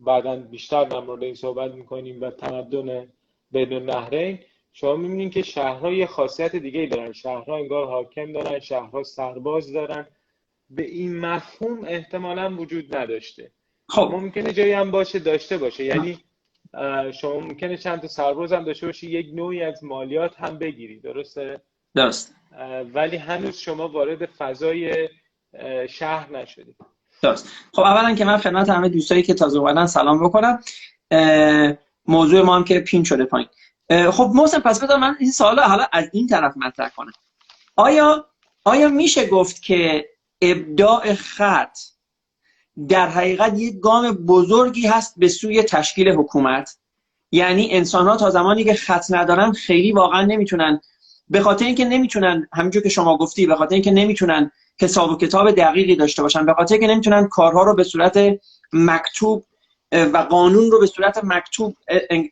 بعدا 0.00 0.36
بیشتر 0.36 0.84
در 0.84 1.00
مورد 1.00 1.22
این 1.22 1.34
صحبت 1.34 1.74
می‌کنیم 1.74 2.20
و 2.20 2.30
تمدن 2.30 3.12
بدون 3.52 3.82
نهرین 3.82 4.38
شما 4.76 4.96
می‌بینید 4.96 5.32
که 5.32 5.42
شهرها 5.42 5.92
یه 5.92 6.06
خاصیت 6.06 6.56
دیگه 6.56 6.86
دارن. 6.86 7.12
شهرها 7.12 7.56
انگار 7.56 7.86
حاکم 7.86 8.32
دارن 8.32 8.60
شهرها 8.60 9.02
سرباز 9.02 9.72
دارن. 9.72 10.06
به 10.70 10.82
این 10.82 11.20
مفهوم 11.20 11.84
احتمالا 11.84 12.56
وجود 12.56 12.96
نداشته. 12.96 13.52
خب. 13.88 14.08
ممکنه 14.12 14.52
جایی 14.52 14.72
هم 14.72 14.90
باشه 14.90 15.18
داشته 15.18 15.58
باشه. 15.58 15.84
یعنی 15.84 16.18
شما 17.20 17.40
ممکنه 17.40 17.76
چند 17.76 18.00
تا 18.00 18.08
سرباز 18.08 18.52
هم 18.52 18.64
داشته 18.64 18.86
باشی 18.86 19.10
یک 19.10 19.26
نوعی 19.34 19.62
از 19.62 19.84
مالیات 19.84 20.40
هم 20.40 20.58
بگیری. 20.58 21.00
درسته؟ 21.00 21.60
درست. 21.94 22.34
ولی 22.94 23.16
هنوز 23.16 23.58
شما 23.58 23.88
وارد 23.88 24.26
فضای 24.26 25.08
شهر 25.88 26.32
نشدید. 26.32 26.76
درست. 27.22 27.48
خب 27.72 27.82
اولا 27.82 28.14
که 28.14 28.24
من 28.24 28.36
خدمت 28.36 28.68
همه 28.68 28.88
دوستایی 28.88 29.22
که 29.22 29.34
تازه 29.34 29.58
اومدن 29.58 29.86
سلام 29.86 30.24
بکنم. 30.24 30.60
موضوع 32.06 32.42
ما 32.42 32.56
هم 32.56 32.64
که 32.64 32.80
پین 32.80 33.04
شده 33.04 33.24
پایین. 33.24 33.48
خب 33.90 34.30
محسن 34.34 34.58
پس 34.58 34.80
بذار 34.80 34.98
من 34.98 35.16
این 35.20 35.32
سوال 35.32 35.60
حالا 35.60 35.86
از 35.92 36.04
این 36.12 36.26
طرف 36.26 36.56
مطرح 36.56 36.88
کنم. 36.88 37.12
آیا 37.76 38.26
آیا 38.64 38.88
میشه 38.88 39.26
گفت 39.26 39.62
که 39.62 40.04
ابداع 40.42 41.14
خط 41.14 41.78
در 42.88 43.08
حقیقت 43.08 43.58
یک 43.58 43.80
گام 43.80 44.10
بزرگی 44.10 44.86
هست 44.86 45.14
به 45.16 45.28
سوی 45.28 45.62
تشکیل 45.62 46.08
حکومت؟ 46.08 46.76
یعنی 47.32 47.68
انسان 47.70 48.08
ها 48.08 48.16
تا 48.16 48.30
زمانی 48.30 48.64
که 48.64 48.74
خط 48.74 49.04
ندارن 49.10 49.52
خیلی 49.52 49.92
واقعا 49.92 50.22
نمی‌تونن 50.22 50.80
به 51.28 51.40
خاطر 51.40 51.64
اینکه 51.64 51.84
نمی‌تونن 51.84 52.48
همینجور 52.52 52.82
که 52.82 52.88
شما 52.88 53.16
گفتی 53.16 53.46
به 53.46 53.54
خاطر 53.54 53.74
اینکه 53.74 53.90
نمی‌تونن 53.90 54.50
حساب 54.80 55.10
و 55.10 55.16
کتاب 55.16 55.50
دقیقی 55.50 55.96
داشته 55.96 56.22
باشن 56.22 56.46
به 56.46 56.54
خاطر 56.54 56.74
اینکه 56.74 56.86
نمی‌تونن 56.86 57.28
کارها 57.28 57.62
رو 57.62 57.74
به 57.74 57.84
صورت 57.84 58.18
مکتوب 58.72 59.44
و 59.94 60.18
قانون 60.18 60.70
رو 60.70 60.80
به 60.80 60.86
صورت 60.86 61.20
مکتوب 61.24 61.76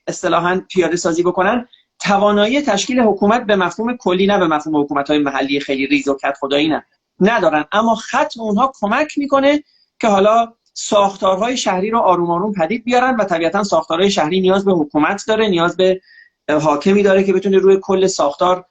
اصطلاحا 0.07 0.63
پیاده 0.71 0.97
سازی 0.97 1.23
بکنن 1.23 1.69
توانایی 2.01 2.63
تشکیل 2.63 3.01
حکومت 3.01 3.47
به 3.47 3.57
مفهوم 3.57 3.97
کلی 3.97 4.27
نه 4.27 4.39
به 4.39 4.47
مفهوم 4.47 4.83
حکومت 4.83 5.11
های 5.11 5.19
محلی 5.19 5.61
خیلی 5.61 5.87
ریز 5.87 6.09
و 6.09 6.15
کت 6.15 6.37
خدایی 6.41 6.69
نه 6.69 6.87
ندارن. 7.21 7.65
اما 7.73 7.95
خط 7.95 8.39
اونها 8.39 8.73
کمک 8.81 9.19
می‌کنه 9.19 9.63
که 10.01 10.09
حالا 10.09 10.53
ساختارهای 10.75 11.57
شهری 11.57 11.91
رو 11.91 11.99
آروم 11.99 12.31
آروم 12.31 12.53
پدید 12.53 12.85
بیارن 12.85 13.17
و 13.17 13.25
طبیعتا 13.25 13.65
ساختارهای 13.65 14.11
شهری 14.11 14.41
نیاز 14.41 14.65
به 14.65 14.73
حکومت 14.73 15.25
داره 15.29 15.49
نیاز 15.49 15.77
به 15.77 16.01
حاکمی 16.63 17.03
داره 17.03 17.25
که 17.25 17.33
بتونه 17.33 17.59
روی 17.59 17.79
کل 17.83 18.07
ساختار 18.07 18.65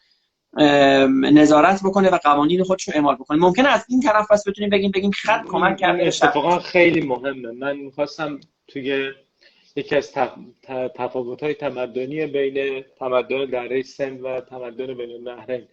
نظارت 1.31 1.83
بکنه 1.83 2.09
و 2.09 2.17
قوانین 2.17 2.63
خودش 2.63 2.87
رو 2.87 2.93
اعمال 2.95 3.15
بکنه. 3.15 3.37
ممکنه 3.37 3.69
از 3.69 3.85
این 3.89 4.01
طرف 4.01 4.31
پس 4.31 4.47
بتونیم 4.47 4.69
بگیم 4.69 4.91
بگیم 4.91 5.11
خط 5.11 5.45
کمک 5.45 5.77
کرده 5.77 6.07
اتفاقا 6.07 6.59
خیلی 6.59 7.01
مهمه. 7.01 7.51
من 7.51 7.77
می‌خواستم 7.77 8.39
توی 8.73 9.11
یکی 9.75 9.95
از 9.95 10.11
تفاوت 10.95 11.43
های 11.43 11.53
تمدنی 11.53 12.25
بین 12.25 12.81
تمدن 12.81 13.45
دره 13.45 13.81
سند 13.81 14.23
و 14.23 14.41
تمدن 14.41 14.93
بین 14.93 15.11
النهرین. 15.11 15.67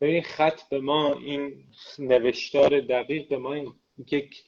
ببین 0.00 0.22
خط 0.22 0.68
به 0.70 0.80
ما 0.80 1.14
این 1.14 1.64
نوشتار 1.98 2.80
دقیق 2.80 3.28
به 3.28 3.38
ما 3.38 3.56
یک 4.12 4.44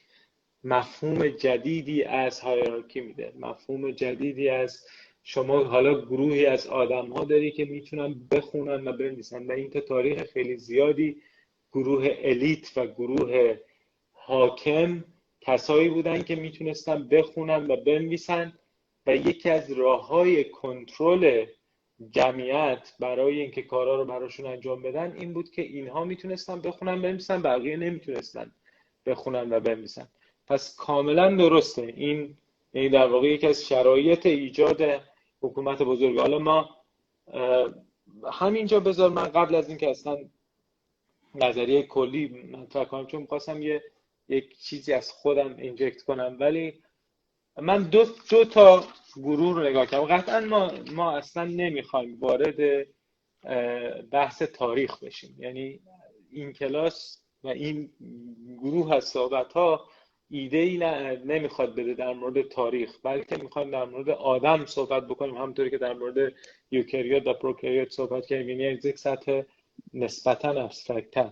مفهوم 0.63 1.27
جدیدی 1.27 2.03
از 2.03 2.39
هایرارکی 2.39 3.01
میده. 3.01 3.33
مفهوم 3.39 3.91
جدیدی 3.91 4.49
از 4.49 4.85
شما 5.23 5.63
حالا 5.63 6.01
گروهی 6.01 6.45
از 6.45 6.67
آدم 6.67 7.07
ها 7.09 7.23
داری 7.23 7.51
که 7.51 7.65
می‌تونن 7.65 8.15
بخونن 8.31 8.87
و 8.87 8.93
بنویسن. 8.93 9.47
و 9.47 9.51
این 9.51 9.69
تاریخ 9.69 10.23
خیلی 10.23 10.57
زیادی 10.57 11.21
گروه 11.73 12.17
الیت 12.19 12.77
و 12.77 12.87
گروه 12.87 13.57
حاکم 14.11 15.03
کسایی 15.41 15.89
بودن 15.89 16.21
که 16.21 16.35
می‌تونستن 16.35 17.07
بخونن 17.07 17.71
و 17.71 17.75
بنویسن 17.75 18.53
و 19.07 19.15
یکی 19.15 19.49
از 19.49 19.71
راه 19.71 20.07
های 20.07 20.43
کنترل 20.43 21.45
جمعیت 22.11 22.93
برای 22.99 23.41
اینکه 23.41 23.61
کارا 23.61 23.95
رو 23.95 24.05
براشون 24.05 24.45
انجام 24.45 24.81
بدن 24.81 25.15
این 25.19 25.33
بود 25.33 25.51
که 25.51 25.61
اینها 25.61 26.03
می‌تونستن 26.03 26.61
بخونن 26.61 27.01
بنویسن 27.01 27.41
بقیه 27.41 27.77
نمی‌تونستن 27.77 28.51
بخونن 29.05 29.53
و 29.53 29.59
بنویسن. 29.59 30.07
پس 30.47 30.75
کاملا 30.75 31.35
درسته. 31.35 31.93
این 31.97 32.37
این 32.73 32.91
در 32.91 33.07
واقع 33.07 33.27
یکی 33.27 33.47
از 33.47 33.67
شرایط 33.67 34.25
ایجاد 34.25 34.81
حکومت 35.41 35.81
بزرگ. 35.81 36.19
حالا 36.19 36.39
ما 36.39 36.69
همینجا 38.31 38.79
بذار 38.79 39.09
من 39.09 39.23
قبل 39.23 39.55
از 39.55 39.69
اینکه 39.69 39.89
اصلا 39.89 40.17
نظریه 41.35 41.83
کلی 41.83 42.27
مطرح 42.27 42.85
کنم 42.85 43.07
چون 43.07 43.21
می‌خواستم 43.21 43.61
یه 43.61 43.83
یک 44.29 44.59
چیزی 44.59 44.93
از 44.93 45.11
خودم 45.11 45.55
اینجکت 45.57 46.01
کنم. 46.01 46.37
ولی 46.39 46.81
من 47.61 47.83
دو, 47.83 48.05
دو 48.29 48.45
تا 48.45 48.83
گروه 49.15 49.55
رو 49.55 49.69
نگاه 49.69 49.85
کردم. 49.85 50.05
قطعا 50.05 50.39
ما, 50.39 50.71
ما 50.91 51.17
اصلا 51.17 51.43
نمی‌خوایم 51.43 52.19
وارد 52.19 52.87
بحث 54.11 54.41
تاریخ 54.41 55.03
بشیم. 55.03 55.35
یعنی 55.39 55.79
این 56.31 56.53
کلاس 56.53 57.21
و 57.43 57.47
این 57.47 57.91
گروه 58.59 58.95
از 58.95 59.05
صحبت 59.05 59.53
ها 59.53 59.89
ایده 60.29 60.57
ای 60.57 60.77
نمی‌خواد 61.25 61.75
بده 61.75 61.93
در 61.93 62.13
مورد 62.13 62.41
تاریخ 62.41 62.97
بلکه 63.03 63.37
می‌خوایم 63.37 63.71
در 63.71 63.85
مورد 63.85 64.09
آدم 64.09 64.65
صحبت 64.65 65.07
بکنیم 65.07 65.37
همطوری 65.37 65.69
که 65.69 65.77
در 65.77 65.93
مورد 65.93 66.33
یوکریوت 66.71 67.27
و 67.27 67.33
پروکریوت 67.33 67.89
صحبت 67.89 68.25
کردیم. 68.25 68.49
یعنی 68.59 68.79
یک 68.83 68.99
سطح 68.99 69.41
نسبتا 69.93 70.49
ابسترکتر. 70.49 71.31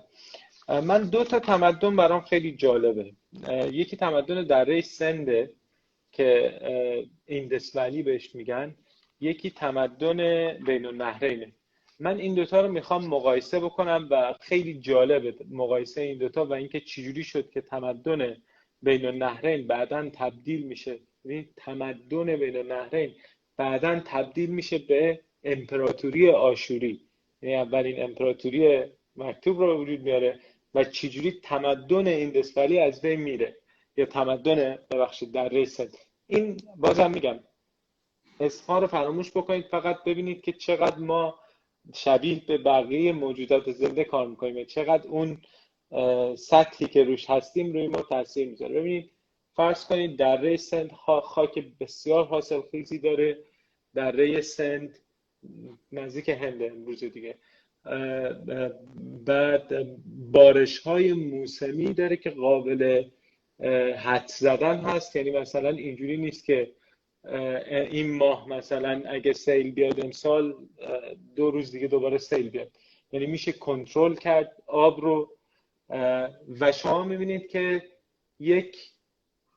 من 0.69 1.09
دو 1.09 1.23
تا 1.23 1.39
تمدن 1.39 1.95
برام 1.95 2.21
خیلی 2.21 2.51
جالبه. 2.51 3.13
یکی 3.71 3.95
تمدن 3.95 4.43
دره 4.43 4.81
سنده 4.81 5.51
که 6.11 6.59
ایندس 7.25 7.75
ولی 7.75 8.03
بهش 8.03 8.35
میگن. 8.35 8.75
یکی 9.19 9.49
تمدن 9.49 10.17
بین 10.65 10.85
النهرینه 10.85 11.51
من 11.99 12.17
این 12.17 12.33
دوتا 12.35 12.61
رو 12.61 12.71
می‌خوام 12.71 13.05
مقایسه 13.05 13.59
بکنم 13.59 14.07
و 14.11 14.35
خیلی 14.39 14.79
جالبه 14.79 15.35
مقایسه 15.49 16.01
این 16.01 16.17
دوتا 16.17 16.45
و 16.45 16.53
اینکه 16.53 16.79
چجوری 16.79 17.23
شد 17.23 17.49
که 17.49 17.61
تمدن 17.61 18.37
بین 18.81 19.05
النهرین 19.05 19.67
بعدا 19.67 20.09
تبدیل 20.09 20.63
میشه. 20.63 20.99
یعنی 21.25 21.49
تمدن 21.57 22.35
بین 22.35 22.57
النهرین 22.57 23.15
بعدا 23.57 24.01
تبدیل 24.05 24.49
میشه 24.49 24.77
به 24.77 25.19
امپراتوری 25.43 26.29
آشوری. 26.29 27.01
یعنی 27.41 27.55
اولین 27.55 28.03
امپراتوری 28.03 28.83
مکتوب 29.15 29.59
رو 29.59 29.81
وجود 29.81 30.01
میاره. 30.01 30.39
و 30.77 30.83
چجوری 30.83 31.31
تمدن 31.31 32.07
این 32.07 32.29
دسپلی 32.29 32.79
از 32.79 33.01
بین 33.01 33.19
میره؟ 33.19 33.57
یا 33.97 34.05
تمدن 34.05 34.77
ببخشید 34.91 35.31
در 35.31 35.49
ریست 35.49 35.97
این 36.27 36.57
بازم 36.75 37.11
میگم 37.11 37.39
اسمها 38.39 38.79
رو 38.79 38.87
فراموش 38.87 39.31
بکنید 39.31 39.65
فقط 39.65 40.03
ببینید 40.03 40.41
که 40.41 40.51
چقدر 40.51 40.97
ما 40.97 41.39
شبیه 41.93 42.41
به 42.47 42.57
بقیه 42.57 43.11
موجودات 43.11 43.71
زنده 43.71 44.03
کار 44.03 44.27
می‌کنیم 44.27 44.65
چقدر 44.65 45.07
اون 45.07 45.41
سطحی 46.35 46.87
که 46.87 47.03
روش 47.03 47.29
هستیم 47.29 47.73
روی 47.73 47.87
ما 47.87 48.01
تاثیر 48.01 48.47
می‌ذاره. 48.49 48.79
ببینید 48.79 49.11
فرض 49.55 49.85
کنید 49.85 50.17
دره 50.17 50.57
سند 50.57 50.91
خاک 51.23 51.65
بسیار 51.79 52.25
حاصل 52.25 52.61
خیزی 52.71 52.99
داره 52.99 53.37
دره 53.93 54.41
سند 54.41 54.99
نزدیک 55.91 56.29
هند 56.29 56.63
امروز 56.63 57.03
دیگه. 57.03 57.37
بعد 59.25 59.97
بارش 60.31 60.79
های 60.79 61.13
موسمی 61.13 61.93
داره 61.93 62.15
که 62.15 62.29
قابل 62.29 63.03
حد 63.97 64.27
زدن 64.27 64.77
هست. 64.77 65.15
یعنی 65.15 65.31
مثلا 65.31 65.69
اینجوری 65.69 66.17
نیست 66.17 66.45
که 66.45 66.71
این 67.91 68.17
ماه 68.17 68.49
مثلا 68.49 69.03
اگه 69.05 69.33
سیل 69.33 69.71
بیاد 69.71 70.05
امسال 70.05 70.55
دو 71.35 71.51
روز 71.51 71.71
دیگه 71.71 71.87
دوباره 71.87 72.17
سیل 72.17 72.49
بیاد. 72.49 72.71
یعنی 73.11 73.25
میشه 73.25 73.51
کنترل 73.51 74.15
کرد 74.15 74.63
آب 74.67 75.01
رو. 75.01 75.33
و 76.59 76.71
شما 76.71 77.03
می‌بینید 77.03 77.47
که 77.47 77.83
یک 78.39 78.77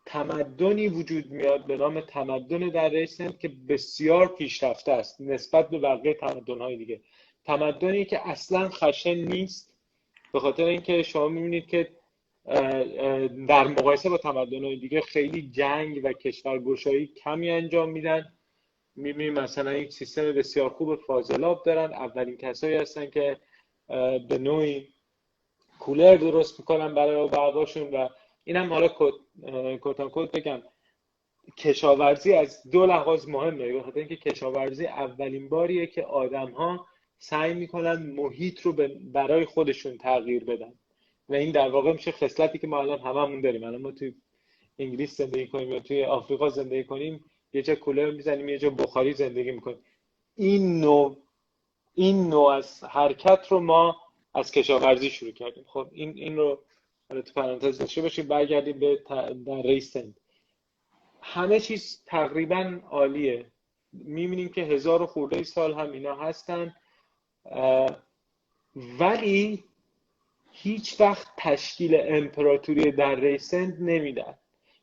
تمدنی 0.07 0.89
وجود 0.89 1.31
میاد 1.31 1.67
به 1.67 1.77
نام 1.77 2.01
تمدن 2.01 2.69
در 2.69 3.07
سند 3.07 3.39
که 3.39 3.49
بسیار 3.69 4.29
پیشرفته 4.29 4.93
است 4.93 5.21
نسبت 5.21 5.71
به 5.71 5.79
بقیه 5.79 6.15
تمدن 6.15 6.77
دیگه. 6.77 7.01
تمدنی 7.45 8.05
که 8.05 8.29
اصلا 8.29 8.69
خشن 8.69 9.15
نیست 9.15 9.75
به 10.33 10.41
خاطر 10.41 10.65
اینکه 10.65 11.03
شما 11.03 11.29
می‌بینید 11.29 11.67
که 11.67 11.91
در 13.49 13.67
مقایسه 13.69 14.11
با 14.11 14.19
تمدن 14.19 14.61
دیگه 14.61 15.01
خیلی 15.01 15.51
جنگ 15.51 16.01
و 16.05 16.13
کشورگشایی 16.13 17.07
کمی 17.07 17.51
انجام 17.51 17.91
میدن. 17.91 18.33
می‌بینیم 18.97 19.35
مثلا 19.35 19.73
یک 19.73 19.93
سیستم 19.93 20.33
بسیار 20.33 20.71
خوب 20.71 20.95
فاضلاب 20.95 21.63
دارن. 21.65 21.93
اولین 21.93 22.37
کسایی 22.37 22.77
هستن 22.77 23.11
که 23.11 23.37
به 24.29 24.39
نوعی 24.39 24.89
کولر 25.79 26.17
درست 26.17 26.61
می‌کنن 26.61 26.95
برای 26.95 27.29
برقاشون 27.29 27.95
و 27.95 28.09
اینم 28.45 28.73
حالا 28.73 28.89
کتان 29.83 30.11
کد 30.13 30.31
بگم. 30.31 30.63
کشاورزی 31.59 32.33
از 32.33 32.71
دو 32.71 32.87
لحاظ 32.87 33.29
مهمه. 33.29 33.73
به 33.73 33.83
خاطر 33.83 33.99
اینکه 33.99 34.17
کشاورزی 34.17 34.87
اولین 34.87 35.49
باریه 35.49 35.87
که 35.87 36.05
آدم 36.05 36.51
ها 36.51 36.87
سعی 37.23 37.55
می‌کنن 37.55 38.03
محیط 38.03 38.61
رو 38.61 38.73
برای 39.13 39.45
خودشون 39.45 39.99
تغییر 39.99 40.45
بدن. 40.45 40.73
و 41.29 41.35
این 41.35 41.53
در 41.53 41.69
واقع 41.69 41.93
میشه 41.93 42.13
خصلتی 42.13 42.59
که 42.59 42.67
ما 42.67 42.81
الان 42.81 43.01
هممون 43.01 43.41
داریم. 43.41 43.65
الان 43.65 43.83
ما 43.83 43.93
توی 43.93 44.15
انگلیس 44.79 45.17
زندگی 45.17 45.47
کنیم 45.47 45.71
یا 45.73 45.81
توی 45.81 46.05
آفریقا 46.05 46.49
زندگی 46.49 46.85
کنیم 46.85 47.25
یه 47.53 47.63
جا 47.63 47.75
کولر 47.75 48.11
می‌زنیم 48.11 48.49
یه 48.49 48.59
جا 48.59 48.71
بخاری 48.71 49.13
زندگی 49.13 49.51
می‌کنیم. 49.51 49.79
این 50.37 50.81
نوع 50.81 51.17
این 51.95 52.29
نوع 52.29 52.53
از 52.53 52.85
حرکت 52.85 53.47
رو 53.49 53.61
ما 53.61 53.97
از 54.35 54.51
کشاورزی 54.51 55.11
شروع 55.11 55.33
کردیم. 55.33 55.65
خب 55.67 55.89
این 55.93 56.13
این 56.17 56.37
رو 56.37 56.63
تو 57.09 57.33
پرانتز 57.37 57.79
داشته 57.79 58.03
باشیم 58.03 58.29
برگردیم 58.29 58.79
به 58.79 59.03
در 59.47 59.63
ریسند 59.63 60.21
همه 61.23 61.61
چیز 61.61 62.03
تقریبا 62.07 62.81
عالیه. 62.91 63.47
می‌بینیم 63.93 64.49
که 64.49 64.63
هزار 64.63 65.03
و 65.03 65.07
خورده 65.07 65.43
سال 65.43 65.75
هم 65.75 65.93
اینا 65.93 66.15
هستن. 66.15 66.75
ولی 68.77 69.65
هیچ 70.53 71.01
وقت 71.01 71.27
تشکیل 71.37 71.97
امپراتوری 72.01 72.91
در 72.93 73.15
ریسند 73.15 73.77
نمیدن. 73.81 74.35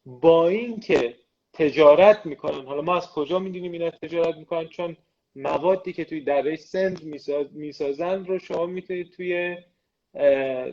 با 0.06 0.48
اینکه 0.48 1.16
تجارت 1.54 2.26
می‌کنن 2.26 2.66
حالا 2.66 2.82
ما 2.82 2.98
از 2.98 3.12
کجا 3.12 3.40
می‌دونیم 3.40 3.72
اینا 3.72 3.90
تجارت 3.90 4.36
می‌کنن؟ 4.38 4.68
چون 4.68 4.98
موادی 5.36 5.94
که 5.94 6.06
توی 6.06 6.22
دره 6.22 6.56
سند 6.56 7.04
می‌سازن 7.52 8.26
رو 8.26 8.40
شما 8.40 8.66
می‌تونید 8.66 9.12
توی 9.12 9.58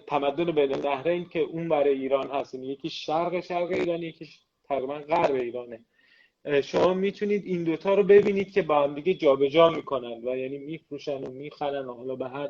تمدن 0.07 0.53
بین 0.53 0.75
النهرین 0.75 1.29
که 1.29 1.41
اون 1.41 1.69
برای 1.69 1.95
ایران 1.95 2.31
هست 2.31 2.55
یعنی 2.55 2.67
یکی 2.67 2.91
شرق 2.91 3.41
شرق 3.41 3.71
ایران 3.71 4.03
یکی 4.03 4.29
تقریبا 4.69 4.99
غرب 4.99 5.35
ایرانه. 5.35 5.81
شما 6.63 6.95
می‌تونید 6.95 7.47
این 7.47 7.65
دوتا 7.65 7.95
رو 7.95 8.03
ببینید 8.03 8.53
که 8.53 8.63
با 8.63 8.83
هم 8.83 8.95
دیگه 8.95 9.15
جابجا 9.15 9.71
می‌کنن 9.71 10.29
و 10.29 10.37
یعنی 10.37 10.59
میفروشن 10.59 11.25
و 11.25 11.31
می‌خرن 11.31 11.85
حالا 11.85 12.17
به 12.17 12.29
هر 12.29 12.49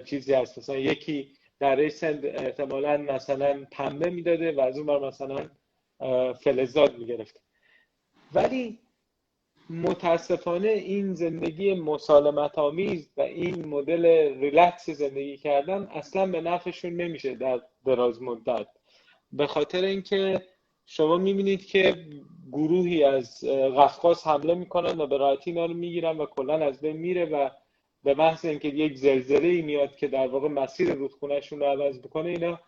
چیزی 0.00 0.34
هست. 0.34 0.58
مثلا 0.58 0.76
یکی 0.76 1.32
در 1.60 1.88
سند 1.88 2.26
احتمالا 2.26 2.96
مثلا 2.96 3.66
پنبه 3.70 4.10
می‌داده 4.10 4.52
و 4.52 4.60
از 4.60 4.78
اون 4.78 4.86
بر 4.86 4.98
مثلا 4.98 5.50
فلزات 6.32 6.98
می‌گرفت 6.98 7.40
ولی 8.32 8.78
متاسفانه 9.70 10.68
این 10.68 11.14
زندگی 11.14 11.74
مسالمت 11.74 12.58
آمیز 12.58 13.10
و 13.16 13.20
این 13.20 13.64
مدل 13.64 14.04
ریلکس 14.40 14.90
زندگی 14.90 15.36
کردن 15.36 15.82
اصلا 15.82 16.26
به 16.26 16.40
نفعشون 16.40 16.92
نمیشه 16.92 17.34
در 17.34 17.60
دراز 17.84 18.22
مدت. 18.22 18.66
به 19.32 19.46
خاطر 19.46 19.84
اینکه 19.84 20.42
شما 20.86 21.16
می‌بینید 21.18 21.66
که 21.66 22.06
گروهی 22.52 23.04
از 23.04 23.44
قفقاز 23.76 24.26
حمله 24.26 24.54
می‌کنن 24.54 25.00
و 25.00 25.06
به 25.06 25.16
راحتی 25.16 25.50
اینا 25.50 25.66
رو 25.66 25.74
می‌گیرن 25.74 26.18
و 26.18 26.26
کلا 26.26 26.66
از 26.66 26.80
بین 26.80 26.96
میره 26.96 27.24
و 27.24 27.50
به 28.04 28.14
محض 28.14 28.44
اینکه 28.44 28.68
یک 28.68 28.96
زلزله 28.96 29.48
ای 29.48 29.62
میاد 29.62 29.96
که 29.96 30.08
در 30.08 30.26
واقع 30.26 30.48
مسیر 30.48 30.94
رودخونهشون 30.94 31.60
رو 31.60 31.66
عوض 31.66 31.98
بکنه 31.98 32.28
اینا 32.28 32.60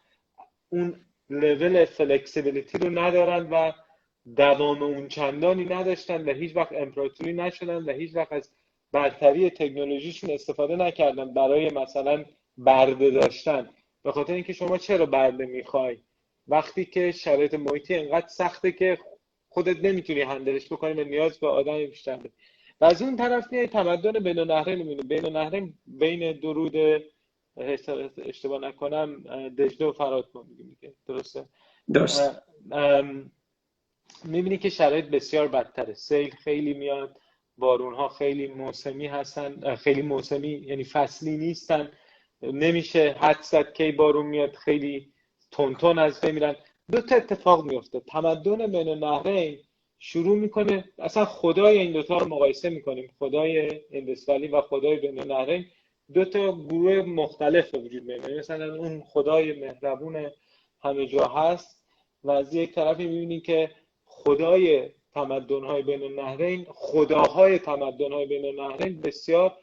اون 0.69 1.01
لول 1.31 1.85
فلکسیبیلیتی 1.85 2.79
رو 2.79 2.99
ندارن 2.99 3.49
و 3.51 3.73
دوام 4.37 4.83
اون 4.83 5.09
چندانی 5.09 5.65
نداشتن 5.65 6.29
و 6.29 6.35
هیچ 6.35 6.57
وقت 6.57 6.73
امپراتوری 6.73 7.33
نشدن 7.33 7.85
و 7.85 7.93
هیچ 7.93 8.17
وقت 8.17 8.33
از 8.33 8.51
برتری 8.93 9.51
تکنولوژیشون 9.51 10.31
استفاده 10.31 10.77
نکردن 10.77 11.35
برای 11.35 11.71
مثلا 11.71 12.25
برده 12.57 13.11
داشتن. 13.11 13.71
به 14.03 14.13
خاطر 14.13 14.33
اینکه 14.33 14.53
شما 14.53 14.79
چرا 14.79 15.07
برده 15.07 15.47
می‌خوای؟ 15.47 15.99
وقتی 16.47 16.85
که 16.85 17.13
شرایط 17.13 17.55
محیطی 17.55 17.95
انقدر 17.95 18.29
سخته 18.29 18.73
که 18.73 18.99
خودت 19.53 19.85
نمی‌تونی 19.85 20.21
هندلش 20.21 20.67
بکنی 20.67 20.93
و 20.93 21.05
نیاز 21.05 21.41
به 21.41 21.49
آدم 21.49 21.87
بیشتر 21.87 22.19
و 22.81 22.85
از 22.85 23.03
اون 23.03 23.17
طرف 23.17 23.53
میای 23.53 23.67
تمدن 23.67 24.13
بین 24.13 24.39
النهرین 24.39 24.79
می‌بینی. 24.79 25.03
بین 25.03 25.25
النهرین 25.25 25.75
بین 25.87 26.33
درود 26.33 26.77
اشتباه 28.27 28.61
نکنم 28.61 29.23
دجله 29.49 29.89
و 29.89 29.93
فرات 29.93 30.27
ما 30.35 30.47
میگیم 30.49 30.97
درسته؟ 31.07 31.45
درست 31.93 32.43
می‌بینی 34.25 34.59
که 34.59 34.69
شرایط 34.69 35.05
بسیار 35.05 35.49
بدتره. 35.49 35.95
سیل 35.95 36.31
خیلی 36.31 36.75
میاد 36.75 37.17
بارون 37.59 37.95
ها 37.95 38.09
خیلی 38.09 38.47
موسمی 38.47 39.07
هستن 39.07 39.75
خیلی 39.75 40.03
موسمی 40.03 40.49
یعنی 40.49 40.85
فصلی 40.85 41.37
نیستن. 41.37 41.93
نمیشه 42.43 43.17
حد 43.21 43.43
زد 43.43 43.73
کی 43.73 43.93
بارون 43.93 44.27
میاد 44.27 44.55
خیلی 44.55 45.13
تون 45.51 45.99
از 45.99 46.21
بین 46.21 46.31
میرن. 46.31 46.57
دو 46.93 47.01
تا 47.01 47.17
اتفاق 47.17 47.65
میفته 47.65 48.01
تمدن 48.01 48.67
بین 48.67 48.89
النهرین 48.89 49.59
شروع 49.99 50.37
می‌کنه. 50.37 50.85
اصلا 50.99 51.25
خدای 51.25 51.79
این 51.79 51.93
دوتا 51.93 52.19
رو 52.19 52.29
مقایسه 52.29 52.71
می‌کنیم. 52.71 53.11
خدای 53.19 53.81
اندسوالی 53.91 54.49
و 54.49 54.61
خدای 54.61 54.97
بین 54.97 55.21
النهرین 55.21 55.67
دو 56.15 56.25
تا 56.25 56.53
گروه 56.53 57.03
مختلف 57.03 57.75
وجود 57.75 58.05
میاد 58.05 58.25
یعنی 58.25 58.39
مثلا 58.39 58.75
اون 58.75 59.03
خدای 59.07 59.53
مهربون 59.53 60.31
همه 60.83 61.07
جا 61.07 61.25
هست 61.25 61.85
و 62.25 62.31
از 62.31 62.55
یک 62.55 62.75
طرفی 62.75 63.07
می‌بینیم 63.07 63.41
که 63.41 63.71
خدای 64.05 64.89
تمدن 65.15 65.65
های 65.65 65.83
بین 65.83 66.03
النهرین 66.03 66.67
خداهای 66.69 67.59
تمدن 67.59 68.13
های 68.13 68.27
بین 68.27 68.45
النهرین 68.45 69.01
بسیار 69.01 69.57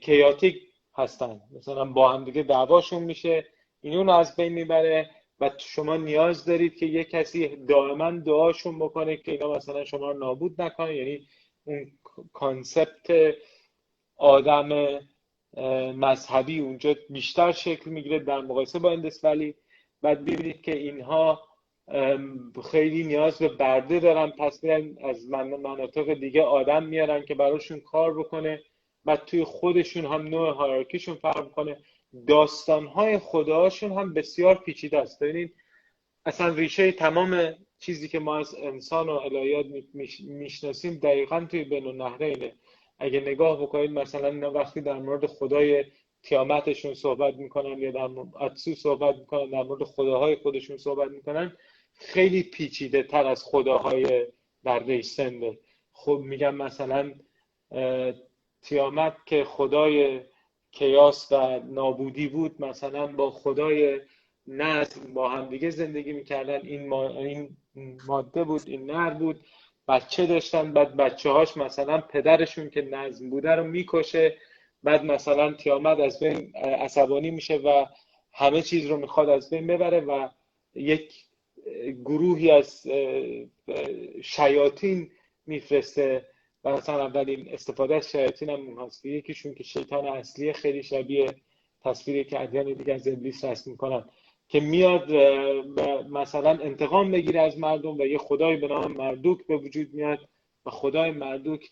کیاتیک 0.00 0.62
هستن. 0.94 1.40
مثلا 1.56 1.84
با 1.84 2.12
هم 2.12 2.24
دیگه 2.24 2.42
دعواشون 2.42 3.02
میشه. 3.02 3.46
این 3.80 3.94
اون 3.94 4.08
از 4.08 4.36
بین 4.36 4.52
می‌بره. 4.52 5.10
و 5.40 5.50
شما 5.58 5.96
نیاز 5.96 6.44
دارید 6.44 6.74
که 6.76 6.86
یه 6.86 7.04
کسی 7.04 7.56
دائما 7.56 8.10
دعاشون 8.10 8.78
بکنه 8.78 9.16
که 9.16 9.32
اینا 9.32 9.52
مثلا 9.52 9.84
شما 9.84 10.10
رو 10.10 10.18
نابود 10.18 10.62
نکنه 10.62 10.96
یعنی 10.96 11.26
اون 11.64 11.98
concept 12.32 13.34
آدم 14.16 14.98
مذهبی 15.96 16.60
اونجا 16.60 16.94
بیشتر 17.10 17.52
شکل 17.52 17.90
می‌گیره 17.90 18.18
در 18.18 18.40
مقایسه 18.40 18.78
با 18.78 18.90
ایندس 18.92 19.24
ولی. 19.24 19.54
بعد 20.02 20.24
ببینید 20.24 20.62
که 20.62 20.76
اینها 20.76 21.48
خیلی 22.70 23.04
نیاز 23.04 23.38
به 23.38 23.48
برده 23.48 24.00
دارن. 24.00 24.30
پس 24.30 24.64
میرن 24.64 24.96
از 25.04 25.28
مناطق 25.30 26.14
دیگه 26.14 26.42
آدم 26.42 26.82
میارن 26.82 27.24
که 27.24 27.34
براشون 27.34 27.80
کار 27.80 28.18
بکنه. 28.18 28.62
بعد 29.04 29.24
توی 29.24 29.44
خودشون 29.44 30.04
هم 30.06 30.28
نوع 30.28 30.54
hierarchy 30.54 30.96
شون 30.96 31.14
فرق 31.14 31.50
کنه 31.50 31.76
داستانهای 32.26 33.18
خداهاشون 33.18 33.92
هم 33.92 34.14
بسیار 34.14 34.54
پیچیده 34.54 34.98
است. 34.98 35.22
ببینید 35.22 35.54
اصلا 36.26 36.48
ریشه 36.48 36.92
تمام 36.92 37.54
چیزی 37.78 38.08
که 38.08 38.18
ما 38.18 38.38
از 38.38 38.54
انسان 38.54 39.08
و 39.08 39.12
الهیات 39.12 39.66
می‌شناسیم 40.20 40.94
دقیقا 40.94 41.46
توی 41.50 41.64
بین 41.64 41.86
النهرینه 41.86 42.52
اگه 42.98 43.20
نگاه 43.20 43.62
بکنید 43.62 43.90
مثلا 43.90 44.50
وقتی 44.52 44.80
در 44.80 44.98
مورد 44.98 45.26
خدای 45.26 45.84
تیامتشون 46.22 46.94
صحبت 46.94 47.34
می‌کنن 47.34 47.78
یا 47.78 47.90
در 47.90 48.06
مورد 48.06 48.56
صحبت 48.56 49.16
می‌کنن 49.16 49.50
در 49.50 49.62
مورد 49.62 49.84
خداهای 49.84 50.36
خودشون 50.36 50.76
صحبت 50.76 51.10
می‌کنن 51.10 51.56
خیلی 51.94 52.42
پیچیده 52.42 53.02
تر 53.02 53.26
از 53.26 53.44
خداهای 53.44 54.26
در 54.64 54.78
ریسنده 54.84 55.58
خب 55.92 56.20
میگم 56.24 56.54
مثلا 56.54 57.14
تیامت 58.62 59.16
که 59.26 59.44
خدای 59.44 60.20
کیاس 60.72 61.32
و 61.32 61.60
نابودی 61.60 62.28
بود. 62.28 62.62
مثلا 62.62 63.06
با 63.06 63.30
خدای 63.30 64.00
نظم 64.46 65.14
با 65.14 65.28
همدیگه 65.28 65.70
زندگی 65.70 66.12
می‌کردن. 66.12 66.60
این, 66.66 66.92
این 66.92 68.00
ماده 68.06 68.44
بود 68.44 68.62
این 68.66 68.90
نر 68.90 69.10
بود. 69.10 69.40
بچه 69.88 70.26
داشتن 70.26 70.72
بعد 70.72 70.96
بچه 70.96 71.30
هاش 71.30 71.56
مثلا 71.56 72.00
پدرشون 72.00 72.70
که 72.70 72.82
نظم 72.82 73.30
بوده 73.30 73.50
رو 73.50 73.64
می‌کشه. 73.64 74.36
بعد 74.82 75.04
مثلا 75.04 75.52
تیامت 75.52 76.00
از 76.00 76.20
بین 76.20 76.56
عصبانی 76.56 77.30
میشه 77.30 77.56
و 77.56 77.86
همه 78.32 78.62
چیز 78.62 78.86
رو 78.86 78.96
می‌خواد 78.96 79.28
از 79.28 79.50
بین 79.50 79.66
ببره 79.66 80.00
و 80.00 80.28
یک 80.74 81.14
گروهی 82.04 82.50
از 82.50 82.86
شیاطین 84.22 85.10
میفرسته. 85.46 86.26
و 86.64 86.72
مثلا 86.72 87.04
اولین 87.06 87.48
استفاده 87.52 87.96
از 87.96 88.10
شیاطین 88.10 88.50
هم 88.50 88.80
هست. 88.80 89.06
یکیشون 89.06 89.54
که 89.54 89.64
شیطان 89.64 90.06
اصلی 90.06 90.52
خیلی 90.52 90.82
شبیه 90.82 91.34
تصویری 91.84 92.24
که 92.24 92.40
ادیان 92.40 92.72
دیگه 92.72 92.94
از 92.94 93.08
ابلیس 93.08 93.44
رسم 93.44 93.70
می‌کنن 93.70 94.04
که 94.48 94.60
میاد 94.60 95.12
مثلا 96.10 96.50
انتقام 96.50 97.10
بگیره 97.10 97.40
از 97.40 97.58
مردم 97.58 97.98
و 97.98 98.06
یه 98.06 98.18
خدای 98.18 98.56
به 98.56 98.68
نام 98.68 98.92
مردوک 98.92 99.46
به 99.46 99.56
وجود 99.56 99.94
میاد 99.94 100.18
و 100.66 100.70
خدای 100.70 101.10
مردوک 101.10 101.70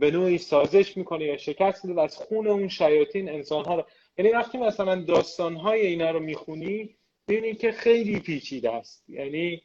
به 0.00 0.10
نوعی 0.10 0.38
سازش 0.38 0.96
می‌کنه 0.96 1.24
یا 1.24 1.36
شکست 1.36 1.84
میده 1.84 1.96
و 1.96 2.02
از 2.02 2.16
خون 2.16 2.46
اون 2.46 2.68
شیاطین 2.68 3.28
انسان 3.28 3.64
ها 3.64 3.74
رو 3.74 3.84
یعنی 4.18 4.30
وقتی 4.30 4.58
مثلا 4.58 5.02
داستان 5.02 5.56
های 5.56 5.86
اینا 5.86 6.10
رو 6.10 6.20
می‌خونی 6.20 6.96
ببینید 7.28 7.58
که 7.58 7.72
خیلی 7.72 8.20
پیچیده 8.20 8.72
است. 8.72 9.04
یعنی 9.08 9.62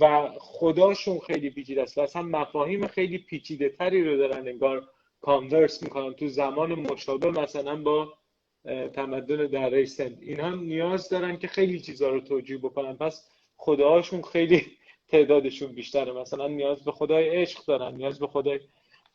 و 0.00 0.30
خداشون 0.38 1.18
خیلی 1.18 1.50
پیچیده 1.50 1.82
است. 1.82 1.98
و 1.98 2.00
اصلا 2.00 2.22
مفاهیم 2.22 2.86
خیلی 2.86 3.18
پیچیده 3.18 3.68
تری 3.68 4.04
رو 4.04 4.16
دارن 4.16 4.48
انگار 4.48 4.88
کانورس 5.20 5.82
می‌کنن. 5.82 6.12
تو 6.12 6.28
زمان 6.28 6.74
مشابه 6.74 7.30
مثلا 7.30 7.76
با 7.82 8.12
تمدن 8.92 9.46
در 9.46 9.84
سند. 9.84 10.18
اینها 10.22 10.54
نیاز 10.54 11.08
دارن 11.08 11.36
که 11.38 11.48
خیلی 11.48 11.80
چیزها 11.80 12.08
رو 12.08 12.20
توجیه 12.20 12.58
بکنن. 12.58 12.92
پس 12.96 13.28
خداهاشون 13.56 14.22
خیلی 14.22 14.66
تعدادشون 15.10 15.72
بیشتره. 15.72 16.12
مثلا 16.12 16.48
نیاز 16.48 16.84
به 16.84 16.92
خدای 16.92 17.28
عشق 17.28 17.64
دارن 17.64 17.96
نیاز 17.96 18.18
به 18.18 18.26
خدای 18.26 18.60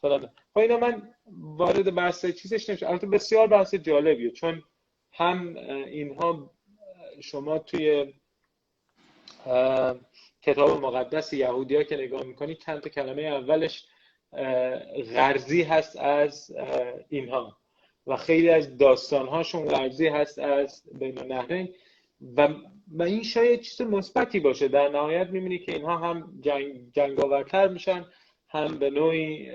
فلان. 0.01 0.29
خب 0.53 0.57
اینا 0.57 0.77
من 0.77 1.13
وارد 1.31 1.95
بحث 1.95 2.25
چیزش 2.25 2.69
نمیشه 2.69 2.89
البته 2.89 3.07
بسیار 3.07 3.47
بحث 3.47 3.75
جالبیه. 3.75 4.31
چون 4.31 4.63
هم 5.13 5.55
اینها 5.87 6.51
شما 7.21 7.59
توی 7.59 8.13
کتاب 10.41 10.81
مقدس 10.81 11.33
یهودی 11.33 11.85
که 11.85 11.97
نگاه 11.97 12.23
می‌کنی 12.23 12.55
چند 12.55 12.79
تا 12.79 12.89
کلمه 12.89 13.21
اولش 13.21 13.85
غرزی 15.13 15.61
هست 15.61 15.97
از 15.97 16.55
اینها. 17.09 17.57
و 18.07 18.15
خیلی 18.15 18.49
از 18.49 18.77
داستانهاشون 18.77 19.65
غرزی 19.65 20.07
هست 20.07 20.39
از 20.39 20.83
بین 20.99 21.19
النهرین. 21.19 21.73
و, 22.37 22.47
و 22.87 23.03
این 23.03 23.23
شاید 23.23 23.61
چیز 23.61 23.81
مثبتی 23.81 24.39
باشه. 24.39 24.67
در 24.67 24.89
نهایت 24.89 25.29
می‌بینی 25.29 25.59
که 25.59 25.75
اینها 25.75 25.97
هم 25.97 26.39
جنگ 26.41 26.91
جنگاورتر 26.93 27.67
میشن 27.67 28.05
هم 28.49 28.79
به 28.79 28.89
نوعی 28.89 29.51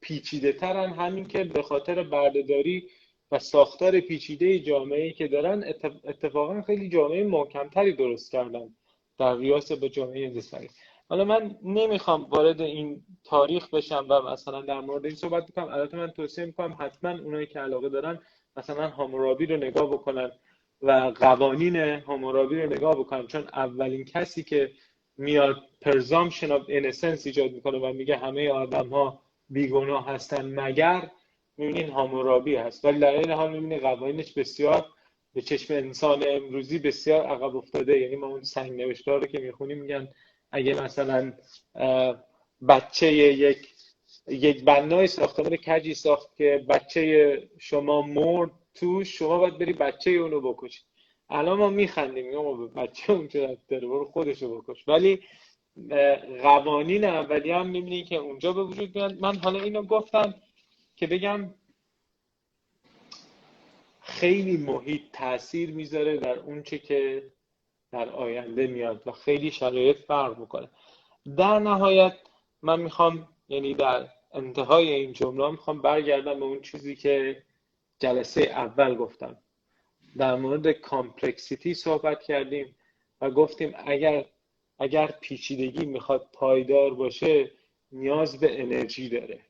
پیچیده 0.00 0.52
ترن 0.52 0.92
همین 0.92 1.26
که 1.26 1.44
به 1.44 1.62
خاطر 1.62 2.02
بردهداری 2.02 2.88
و 3.32 3.38
ساختار 3.38 4.00
پیچیده 4.00 4.58
جامعه 4.58 5.12
که 5.12 5.28
دارن 5.28 5.64
اتفاقا 6.04 6.62
خیلی 6.62 6.88
جامعه 6.88 7.24
محکمتری 7.24 7.92
درست 7.92 8.32
کردن. 8.32 8.74
در 9.18 9.36
ریاس 9.36 9.72
به 9.72 9.88
جامعه 9.88 10.24
انگلیسی 10.24 10.68
حالا 11.08 11.24
من 11.24 11.56
نمی‌خوام 11.64 12.24
وارد 12.24 12.60
این 12.60 13.02
تاریخ 13.24 13.70
بشم 13.70 14.06
و 14.08 14.22
مثلا 14.22 14.60
در 14.62 14.80
مورد 14.80 15.04
این 15.06 15.14
صحبت 15.14 15.46
بکنم. 15.46 15.68
البته 15.68 15.96
من 15.96 16.10
توصیه 16.10 16.44
می‌کنم 16.44 16.76
حتما 16.80 17.10
اونایی 17.10 17.46
که 17.46 17.60
علاقه 17.60 17.88
دارن 17.88 18.18
مثلا 18.56 18.88
هامورابی 18.88 19.46
رو 19.46 19.56
نگاه 19.56 19.90
بکنن 19.90 20.32
و 20.82 21.12
قوانین 21.20 21.76
هامورابی 21.76 22.62
رو 22.62 22.72
نگاه 22.72 22.98
بکنن. 22.98 23.26
چون 23.26 23.42
اولین 23.52 24.04
کسی 24.04 24.42
که 24.42 24.72
میاد 25.16 25.56
presumption 25.80 26.52
of 26.52 26.62
innocence 26.68 27.26
ایجاد 27.26 27.52
می‌کنه 27.52 27.78
و 27.78 27.92
میگه 27.92 28.16
همه 28.16 28.50
آدم 28.50 28.88
ها 28.88 29.22
بیگناه 29.48 30.06
هستن 30.08 30.60
مگر 30.60 31.10
می‌بینین 31.56 31.90
حمورابی 31.90 32.56
هست. 32.56 32.84
ولی 32.84 32.98
در 32.98 33.12
عین 33.12 33.30
حال 33.30 33.52
می‌بینین 33.52 33.78
قوانینش 33.78 34.32
بسیار 34.32 34.86
به 35.34 35.42
چشم 35.42 35.74
انسان 35.74 36.24
امروزی 36.28 36.78
بسیار 36.78 37.26
عقب 37.26 37.56
افتاده. 37.56 38.00
یعنی 38.00 38.16
ما 38.16 38.26
اون 38.26 38.42
سنگ 38.42 38.72
نوشتار 38.72 39.20
رو 39.20 39.26
که 39.26 39.38
می‌خونیم 39.38 39.78
میگن 39.78 40.08
اگه 40.52 40.82
مثلا 40.82 41.32
بچه 42.68 43.12
یک 43.12 43.68
یک 44.28 44.64
بنای 44.64 45.06
ساختمان 45.06 45.56
کجی 45.56 45.94
ساخت 45.94 46.36
که 46.36 46.64
بچه 46.68 47.48
شما 47.58 48.02
مرد 48.02 48.50
تو 48.74 49.04
شما 49.04 49.38
باید 49.38 49.58
بری 49.58 49.72
بچه 49.72 50.10
اونو 50.10 50.40
بکشی. 50.40 50.82
الان 51.30 51.58
ما 51.58 51.70
میخندیم 51.70 52.26
میگم 52.26 52.68
بچه 52.68 53.12
اون 53.12 53.28
چه 53.28 53.58
داره؟ 53.68 53.86
برو 53.86 54.04
خودشو 54.04 54.60
بکش. 54.60 54.88
ولی 54.88 55.20
قوانین 56.42 57.04
اولی 57.04 57.50
هم 57.50 57.66
می‌بینی 57.66 58.04
که 58.04 58.16
اونجا 58.16 58.52
به 58.52 58.62
وجود 58.62 58.94
میاد. 58.94 59.20
من 59.20 59.36
حالا 59.36 59.62
اینو 59.62 59.82
گفتم 59.82 60.34
که 60.96 61.06
بگم 61.06 61.54
خیلی 64.04 64.56
محیط 64.56 65.02
تاثیر 65.12 65.70
می‌ذاره 65.70 66.16
در 66.16 66.38
اون 66.38 66.62
چه 66.62 66.78
که 66.78 67.22
در 67.92 68.08
آینده 68.08 68.66
میاد 68.66 69.02
و 69.06 69.12
خیلی 69.12 69.50
شرایط 69.50 69.96
فرق 69.96 70.38
می‌کنه. 70.38 70.68
در 71.36 71.58
نهایت 71.58 72.16
من 72.62 72.80
می‌خوام 72.80 73.28
یعنی 73.48 73.74
در 73.74 74.08
انتهای 74.32 74.92
این 74.92 75.12
جمله 75.12 75.50
می‌خوام 75.50 75.82
برگردم 75.82 76.40
به 76.40 76.44
اون 76.44 76.60
چیزی 76.60 76.96
که 76.96 77.42
جلسه 77.98 78.42
اول 78.42 78.94
گفتم. 78.94 79.36
در 80.16 80.34
مورد 80.36 80.72
کامپلکسیتی 80.72 81.74
صحبت 81.74 82.22
کردیم 82.22 82.74
و 83.20 83.30
گفتیم 83.30 83.74
اگر 83.86 84.24
اگر 84.78 85.06
پیچیدگی 85.20 85.86
می‌خواد 85.86 86.28
پایدار 86.32 86.94
باشه 86.94 87.50
نیاز 87.92 88.40
به 88.40 88.62
انرژی 88.62 89.08
داره. 89.08 89.40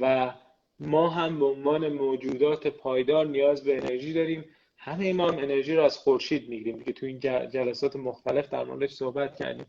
و 0.00 0.34
ما 0.80 1.08
هم 1.08 1.38
به 1.38 1.46
عنوان 1.46 1.88
موجودات 1.88 2.66
پایدار 2.66 3.26
نیاز 3.26 3.64
به 3.64 3.76
انرژی 3.76 4.12
داریم. 4.12 4.44
همه 4.76 5.12
ما 5.12 5.30
هم 5.30 5.38
انرژی 5.38 5.74
رو 5.74 5.82
از 5.82 5.98
خورشید 5.98 6.48
می‌گیریم. 6.48 6.82
که 6.82 6.92
تو 6.92 7.06
این 7.06 7.18
جلسات 7.48 7.96
مختلف 7.96 8.48
در 8.48 8.64
موردش 8.64 8.92
صحبت 8.92 9.36
کردیم. 9.36 9.66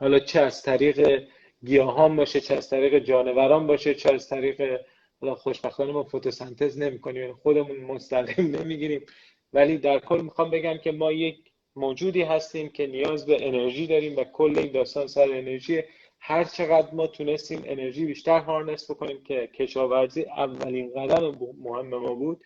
حالا 0.00 0.18
چه 0.18 0.40
از 0.40 0.62
طریق 0.62 1.22
گیاهان 1.64 2.16
باشه 2.16 2.40
چه 2.40 2.54
از 2.54 2.70
طریق 2.70 2.98
جانوران 2.98 3.66
باشه 3.66 3.94
چه 3.94 4.14
از 4.14 4.28
طریق 4.28 4.80
حالا 5.20 5.34
خوشبختانه 5.34 5.92
ما 5.92 6.04
فتوسنتز 6.04 6.78
نمی‌کنیم 6.78 7.22
یعنی 7.22 7.32
خودمون 7.32 7.76
مستقیم 7.76 8.46
نمی‌گیریم. 8.56 9.06
ولی 9.52 9.78
در 9.78 9.98
کل 9.98 10.20
می‌خوام 10.20 10.50
بگم 10.50 10.78
که 10.78 10.92
ما 10.92 11.12
یک 11.12 11.36
موجودی 11.76 12.22
هستیم 12.22 12.68
که 12.68 12.86
نیاز 12.86 13.26
به 13.26 13.46
انرژی 13.46 13.86
داریم 13.86 14.16
و 14.16 14.24
کل 14.24 14.58
این 14.58 14.72
داستان 14.72 15.06
سر 15.06 15.32
انرژی 15.32 15.82
هر 16.18 16.44
چقدر 16.44 16.94
ما 16.94 17.06
تونستیم 17.06 17.62
انرژی 17.66 18.06
بیشتر 18.06 18.40
هارنس 18.40 18.90
بکنیم 18.90 19.24
که 19.24 19.46
کشاورزی 19.46 20.22
اولین 20.22 20.92
قدم 20.94 21.38
مهم 21.60 21.88
ما 21.88 22.14
بود 22.14 22.44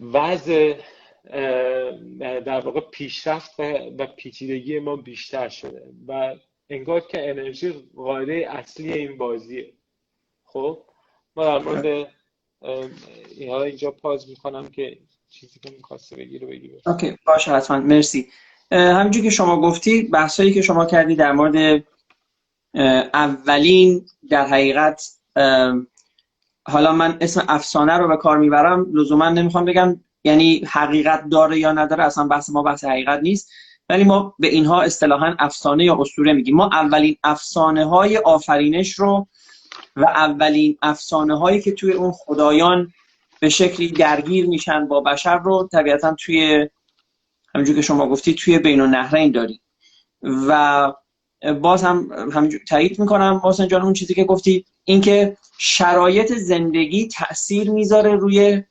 وضع 0.00 0.74
در 2.20 2.60
واقع 2.60 2.80
پیشرفت 2.80 3.60
و 3.98 4.06
پیچیدگی 4.16 4.78
ما 4.78 4.96
بیشتر 4.96 5.48
شده 5.48 5.82
و 6.08 6.36
انگار 6.70 7.00
که 7.00 7.30
انرژی 7.30 7.74
قاعده 7.96 8.46
اصلی 8.48 8.92
این 8.92 9.18
بازیه. 9.18 9.72
خب 10.44 10.78
ما 11.36 11.44
در 11.44 11.58
مورد 11.58 12.08
اینجا 13.40 13.90
پاز 13.90 14.28
می‌کنم 14.28 14.68
که 14.68 14.98
چیزی 15.30 15.60
که 15.60 15.70
می‌خواسته 15.70 16.16
بگی 16.16 16.38
رو 16.38 16.48
بگی 16.48 16.72
اوکی 16.86 17.16
باشه 17.26 17.50
حتما. 17.50 17.80
مرسی. 17.80 18.28
همینجور 18.70 19.22
که 19.22 19.30
شما 19.30 19.60
گفتی 19.60 20.02
بحثایی 20.02 20.54
که 20.54 20.62
شما 20.62 20.86
کردی 20.86 21.14
در 21.14 21.32
مورد 21.32 21.84
اولین 23.14 24.06
در 24.30 24.46
حقیقت 24.46 25.02
حالا 26.68 26.92
من 26.92 27.16
اسم 27.20 27.44
افسانه 27.48 27.98
رو 27.98 28.08
به 28.08 28.16
کار 28.16 28.38
می‌برم 28.38 28.86
لزوما 28.92 29.28
نمی‌خوام 29.28 29.64
بگم 29.64 30.00
یعنی 30.24 30.64
حقیقت 30.68 31.28
داره 31.28 31.58
یا 31.58 31.72
نداره 31.72 32.04
اصلا 32.04 32.26
بحث 32.26 32.50
ما 32.50 32.62
بحث 32.62 32.84
حقیقت 32.84 33.20
نیست. 33.22 33.50
ولی 33.88 34.04
ما 34.04 34.34
به 34.38 34.48
اینها 34.48 34.82
اصطلاحا 34.82 35.34
افسانه 35.38 35.84
یا 35.84 35.96
اسطوره 36.00 36.32
میگیم. 36.32 36.56
ما 36.56 36.66
اولین 36.72 37.16
افسانه 37.24 37.84
های 37.84 38.16
آفرینش 38.16 38.92
رو 38.92 39.26
و 39.96 40.04
اولین 40.04 40.78
افسانه 40.82 41.38
هایی 41.38 41.60
که 41.60 41.72
توی 41.72 41.92
اون 41.92 42.12
خدایان 42.12 42.92
به 43.40 43.48
شکلی 43.48 43.88
درگیر 43.88 44.46
میشن 44.46 44.88
با 44.88 45.00
بشر 45.00 45.38
رو 45.38 45.68
طبیعتا 45.72 46.14
توی 46.14 46.68
همونجور 47.54 47.76
که 47.76 47.82
شما 47.82 48.08
گفتی 48.08 48.34
توی 48.34 48.58
بین 48.58 48.80
النهرین 48.80 49.32
داریم. 49.32 49.60
و 50.22 50.92
باز 51.60 51.82
هم 51.82 52.30
همینجور 52.34 52.60
تایید 52.68 52.98
می‌کنم. 52.98 53.40
حسین 53.44 53.68
جان 53.68 53.82
اون 53.82 53.92
چیزی 53.92 54.14
که 54.14 54.24
گفتی 54.24 54.64
اینکه 54.84 55.36
شرایط 55.58 56.32
زندگی 56.32 57.08
تاثیر 57.08 57.70
می‌ذاره 57.70 58.16
روی 58.16 58.62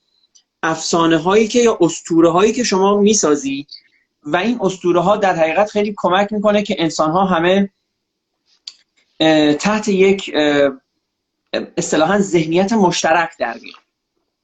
افسانه 0.64 1.18
هایی 1.18 1.48
که 1.48 1.60
یا 1.60 1.78
اسطوره 1.82 2.30
هایی 2.30 2.54
که 2.54 2.64
شما 2.64 2.98
می‌سازی 2.98 3.68
و 4.24 4.38
این 4.38 4.60
اسطوره 4.62 5.00
ها 5.00 5.18
در 5.18 5.36
حقیقت 5.36 5.70
خیلی 5.70 5.94
کمک 5.98 6.34
می‌کنه 6.34 6.64
که 6.64 6.76
انسان 6.80 7.12
ها 7.12 7.26
همه 7.26 7.70
تحت 9.60 9.88
یک 9.88 10.32
اصطلاحا 11.78 12.20
ذهنیت 12.20 12.74
مشترک 12.74 13.32
در 13.40 13.58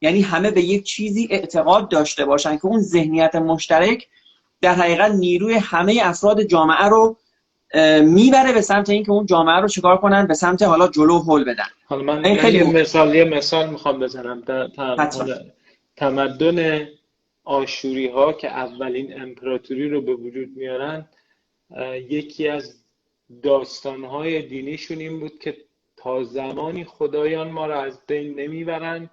یعنی 0.02 0.22
همه 0.22 0.52
به 0.52 0.62
یک 0.62 0.84
چیزی 0.84 1.28
اعتقاد 1.32 1.90
داشته 1.90 2.26
باشن 2.26 2.58
که 2.58 2.66
اون 2.66 2.82
ذهنیت 2.82 3.36
مشترک 3.36 4.08
در 4.62 4.74
حقیقت 4.74 5.12
نیروی 5.12 5.54
همه 5.54 6.00
افراد 6.04 6.44
جامعه 6.44 6.86
رو 6.86 7.18
می‌بره 8.04 8.54
به 8.54 8.62
سمت 8.62 8.90
اینکه 8.90 9.12
اون 9.12 9.26
جامعه 9.26 9.56
رو 9.56 9.68
چیکار 9.68 9.98
کنن؟ 9.98 10.28
به 10.28 10.34
سمت 10.34 10.62
حالا 10.62 10.88
جلو 10.88 11.20
هل 11.20 11.44
بدن. 11.44 11.68
حالا 11.86 12.04
من 12.04 12.36
خیلی 12.36 12.64
مثال 12.64 13.16
یه 13.16 13.24
مثال 13.24 13.70
می‌خوام 13.70 14.00
بزنم. 14.00 14.44
تمدن 15.96 16.88
آشوری 17.44 18.08
ها 18.08 18.34
که 18.34 18.48
اولین 18.48 19.22
امپراتوری 19.22 19.90
رو 19.90 20.02
به 20.02 20.14
وجود 20.14 20.50
میارن 20.56 21.06
یکی 22.10 22.48
از 22.48 22.84
داستان 23.44 24.04
های 24.04 24.42
دینیشون 24.42 24.98
این 24.98 25.20
بود 25.20 25.40
که 25.40 25.58
تا 25.98 26.24
زمانی 26.24 26.84
خدایان 26.84 27.52
ما 27.52 27.66
را 27.66 27.84
از 27.84 28.00
بین 28.08 28.40
نمی‌برند 28.40 29.10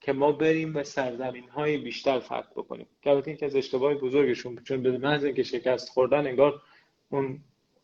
که 0.00 0.12
ما 0.12 0.32
بریم 0.32 0.76
و 0.76 0.84
سرزمین 0.84 1.48
های 1.48 1.76
بیشتر 1.76 2.18
فتح 2.20 2.50
بکنیم. 2.56 2.86
که 3.02 3.10
البته 3.10 3.30
این 3.30 3.38
از 3.42 3.56
اشتباه 3.56 3.94
بزرگشون 3.94 4.58
چون 4.64 4.82
به 4.82 4.98
محض 4.98 5.24
اینکه 5.24 5.42
شکست 5.42 5.88
خوردن 5.88 6.26
انگار 6.26 6.62
اون 7.10 7.38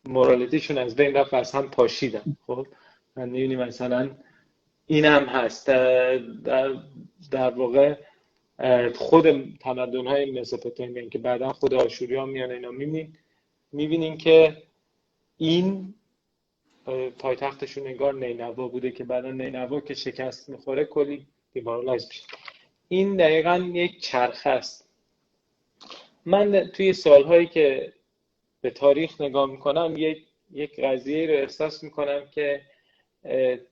مورالیتیشون 0.07 0.77
از 0.77 0.95
بین 0.95 1.13
رفت 1.13 1.33
از 1.33 1.51
هم 1.51 1.69
پاشیدن. 1.69 2.37
خب؟ 2.47 2.67
من 3.15 3.29
می‌بینیم 3.29 3.59
مثلا 3.59 4.11
این 4.87 5.05
هم 5.05 5.25
هست. 5.25 5.67
در, 5.67 6.73
در 7.31 7.49
واقع 7.49 7.95
خود 8.95 9.57
تمدن 9.59 10.07
های 10.07 10.31
مسوپوتامیا 10.39 11.09
که 11.09 11.19
بعدا 11.19 11.53
خود 11.53 11.73
آشوری 11.73 12.15
ها 12.15 12.25
میان 12.25 12.51
اینا 12.51 12.71
می‌بینین 13.71 14.17
که 14.17 14.63
این 15.37 15.93
پایتختشون 17.19 17.87
انگار 17.87 18.13
نینوا 18.13 18.67
بوده 18.67 18.91
که 18.91 19.03
بعدا 19.03 19.31
نینوا 19.31 19.79
که 19.79 19.93
شکست 19.93 20.49
می‌خوره 20.49 20.85
کلی 20.85 21.27
دیمارالایز 21.53 22.07
میشه. 22.07 22.23
این 22.87 23.15
دقیقا 23.15 23.57
یک 23.73 24.01
چرخ 24.01 24.41
است. 24.47 24.89
من 26.25 26.71
توی 26.73 26.93
سالهایی 26.93 27.47
که 27.47 27.93
به 28.61 28.69
تاریخ 28.69 29.21
نگاه 29.21 29.51
می‌کنم 29.51 29.93
یک 29.97 30.17
یک 30.51 30.79
قضیه 30.79 31.27
رو 31.27 31.33
احساس 31.33 31.83
می‌کنم 31.83 32.27
که 32.31 32.61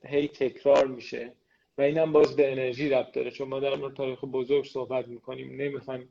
هی 0.04 0.28
تکرار 0.28 0.86
میشه 0.86 1.32
و 1.78 1.82
اینم 1.82 2.12
باز 2.12 2.36
به 2.36 2.52
انرژی 2.52 2.88
ربط 2.88 3.12
داره. 3.12 3.30
چون 3.30 3.48
ما 3.48 3.60
در 3.60 3.74
مورد 3.74 3.94
تاریخ 3.94 4.24
بزرگ 4.24 4.64
صحبت 4.64 5.08
می‌کنیم 5.08 5.62
نمی‌خوایم 5.62 6.08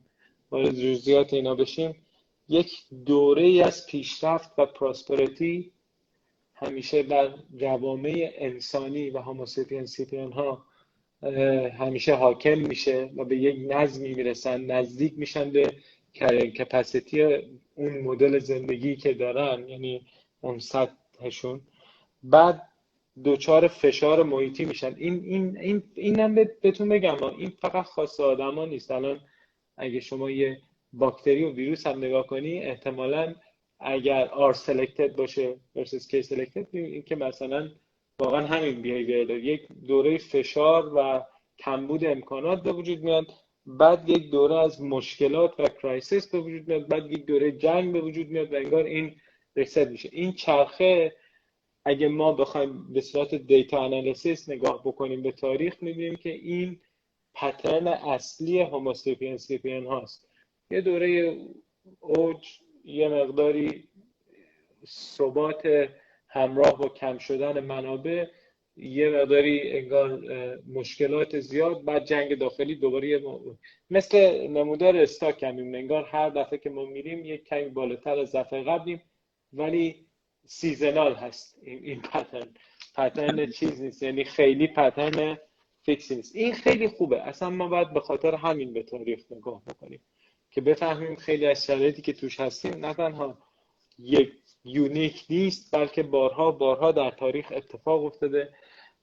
وارد 0.50 0.74
جزئیات 0.74 1.34
اینا 1.34 1.54
بشیم. 1.54 2.06
یک 2.48 2.72
دوره 3.06 3.62
از 3.64 3.86
پیشرفت 3.86 4.58
و 4.58 4.66
پراسپریتی 4.66 5.72
همیشه 6.54 7.02
بر 7.02 7.34
جوامع 7.56 8.32
انسانی 8.34 9.10
و 9.10 9.18
هاموسیپین 9.18 9.86
سیپین 9.86 10.32
ها 10.32 10.64
همیشه 11.78 12.14
حاکم 12.14 12.58
میشه 12.58 13.10
و 13.16 13.24
به 13.24 13.36
یک 13.36 13.56
نظمی 13.68 14.14
می‌رسن 14.14 14.60
نزدیک 14.60 15.12
میشن 15.16 15.50
به 15.50 15.72
کپاسیتی 16.58 17.42
اون 17.76 18.00
مدل 18.00 18.38
زندگی 18.38 18.96
که 18.96 19.14
دارن 19.14 19.68
یعنی 19.68 20.06
اون 20.40 20.58
سطحشون. 20.58 21.60
بعد 22.22 22.62
دوچار 23.24 23.68
فشار 23.68 24.22
محیطی 24.22 24.64
میشن. 24.64 24.94
این 24.96 25.24
این 25.24 25.58
این 25.58 25.82
اینم 25.94 26.34
بهتون 26.34 26.88
بگم 26.88 27.24
این 27.24 27.50
فقط 27.50 27.84
خاص 27.84 28.20
آدما 28.20 28.64
نیست. 28.64 28.90
الان 28.90 29.20
اگه 29.76 30.00
شما 30.00 30.30
یه 30.30 30.60
باکتری 30.92 31.44
و 31.44 31.52
ویروس 31.52 31.86
هم 31.86 31.98
نگاه 31.98 32.26
کنی 32.26 32.58
احتمالا 32.58 33.34
اگر 33.80 34.28
آر 34.28 34.52
سلکتد 34.52 35.16
باشه 35.16 35.56
versus 35.78 36.06
کی 36.10 36.22
سلکتد 36.22 36.66
این 36.72 37.02
که 37.02 37.16
مثلا 37.16 37.70
واقعا 38.20 38.46
همین 38.46 38.82
behavior 38.82 39.30
یک 39.30 39.68
دوره 39.86 40.18
فشار 40.18 40.94
و 40.94 41.24
کمبود 41.58 42.04
امکانات 42.04 42.62
به 42.62 42.72
وجود 42.72 43.02
میاد. 43.02 43.26
بعد 43.66 44.08
یک 44.08 44.30
دوره 44.30 44.58
از 44.58 44.82
مشکلات 44.82 45.60
و 45.60 45.68
crisis 45.68 46.26
به 46.26 46.40
وجود 46.40 46.68
میاد 46.68 46.88
بعد 46.88 47.12
یک 47.12 47.26
دوره 47.26 47.52
جنگ 47.52 47.92
به 47.92 48.00
وجود 48.00 48.28
میاد 48.28 48.52
و 48.52 48.56
انگار 48.56 48.84
این 48.84 49.16
reset 49.56 49.78
میشه. 49.78 50.08
این 50.12 50.32
چرخه 50.32 51.16
اگه 51.84 52.08
ما 52.08 52.32
بخوایم 52.32 52.92
به 52.92 53.00
صورت 53.00 53.34
data 53.34 53.84
analysis 53.84 54.48
نگاه 54.48 54.82
بکنیم 54.84 55.22
به 55.22 55.32
تاریخ 55.32 55.82
می‌بینیم 55.82 56.16
که 56.16 56.30
این 56.30 56.80
pattern 57.34 57.86
اصلی 57.86 58.60
Homo 58.60 58.88
sapiens 58.88 59.36
sapiens 59.36 59.86
هاست. 59.86 60.28
یه 60.70 60.80
دوره 60.80 61.38
اوج 62.00 62.60
یه 62.84 63.08
مقداری 63.08 63.88
ثبات 64.86 65.88
همراه 66.28 66.78
با 66.78 66.88
کم 66.88 67.18
شدن 67.18 67.60
منابع 67.60 68.26
یه 68.76 69.10
مقداری 69.10 69.78
انگار 69.78 70.20
مشکلات 70.74 71.40
زیاد 71.40 71.84
بعد 71.84 72.04
جنگ 72.04 72.38
داخلی 72.38 72.74
دوباره 72.74 73.22
مثل 73.90 74.46
نمودار 74.48 74.96
stock 74.96 75.42
همیم 75.42 75.74
انگار 75.74 76.04
هر 76.04 76.30
دفعه 76.30 76.58
که 76.58 76.70
ما 76.70 76.84
میریم 76.84 77.24
یک 77.24 77.44
کمی 77.44 77.68
بالاتر 77.68 78.18
از 78.18 78.34
دفعه 78.34 78.62
قبلیم 78.62 79.02
ولی 79.52 80.06
seasonal 80.46 81.14
هست. 81.14 81.58
این, 81.62 81.78
این 81.84 82.00
pattern 82.02 82.48
pattern 82.94 83.50
چیز 83.50 83.82
نیست. 83.82 84.02
یعنی 84.02 84.24
خیلی 84.24 84.66
pattern 84.66 85.38
fix 85.82 86.12
نیست. 86.12 86.36
این 86.36 86.54
خیلی 86.54 86.88
خوبه. 86.88 87.22
اصلا 87.22 87.50
ما 87.50 87.68
باید 87.68 87.92
به 87.92 88.00
خاطر 88.00 88.34
همین 88.34 88.72
به 88.72 88.82
تاریخ 88.82 89.24
نگاه 89.30 89.62
بکنیم 89.64 90.00
که 90.50 90.60
بفهمیم 90.60 91.16
خیلی 91.16 91.46
از 91.46 91.64
شرایطی 91.64 92.02
که 92.02 92.12
توش 92.12 92.40
هستیم 92.40 92.86
نه 92.86 92.94
تنها 92.94 93.38
یک 93.98 94.32
یونیک 94.64 95.24
نیست 95.30 95.74
بلکه 95.76 96.02
بارها 96.02 96.50
بارها 96.50 96.92
در 96.92 97.10
تاریخ 97.10 97.52
اتفاق 97.56 98.04
افتاده. 98.04 98.52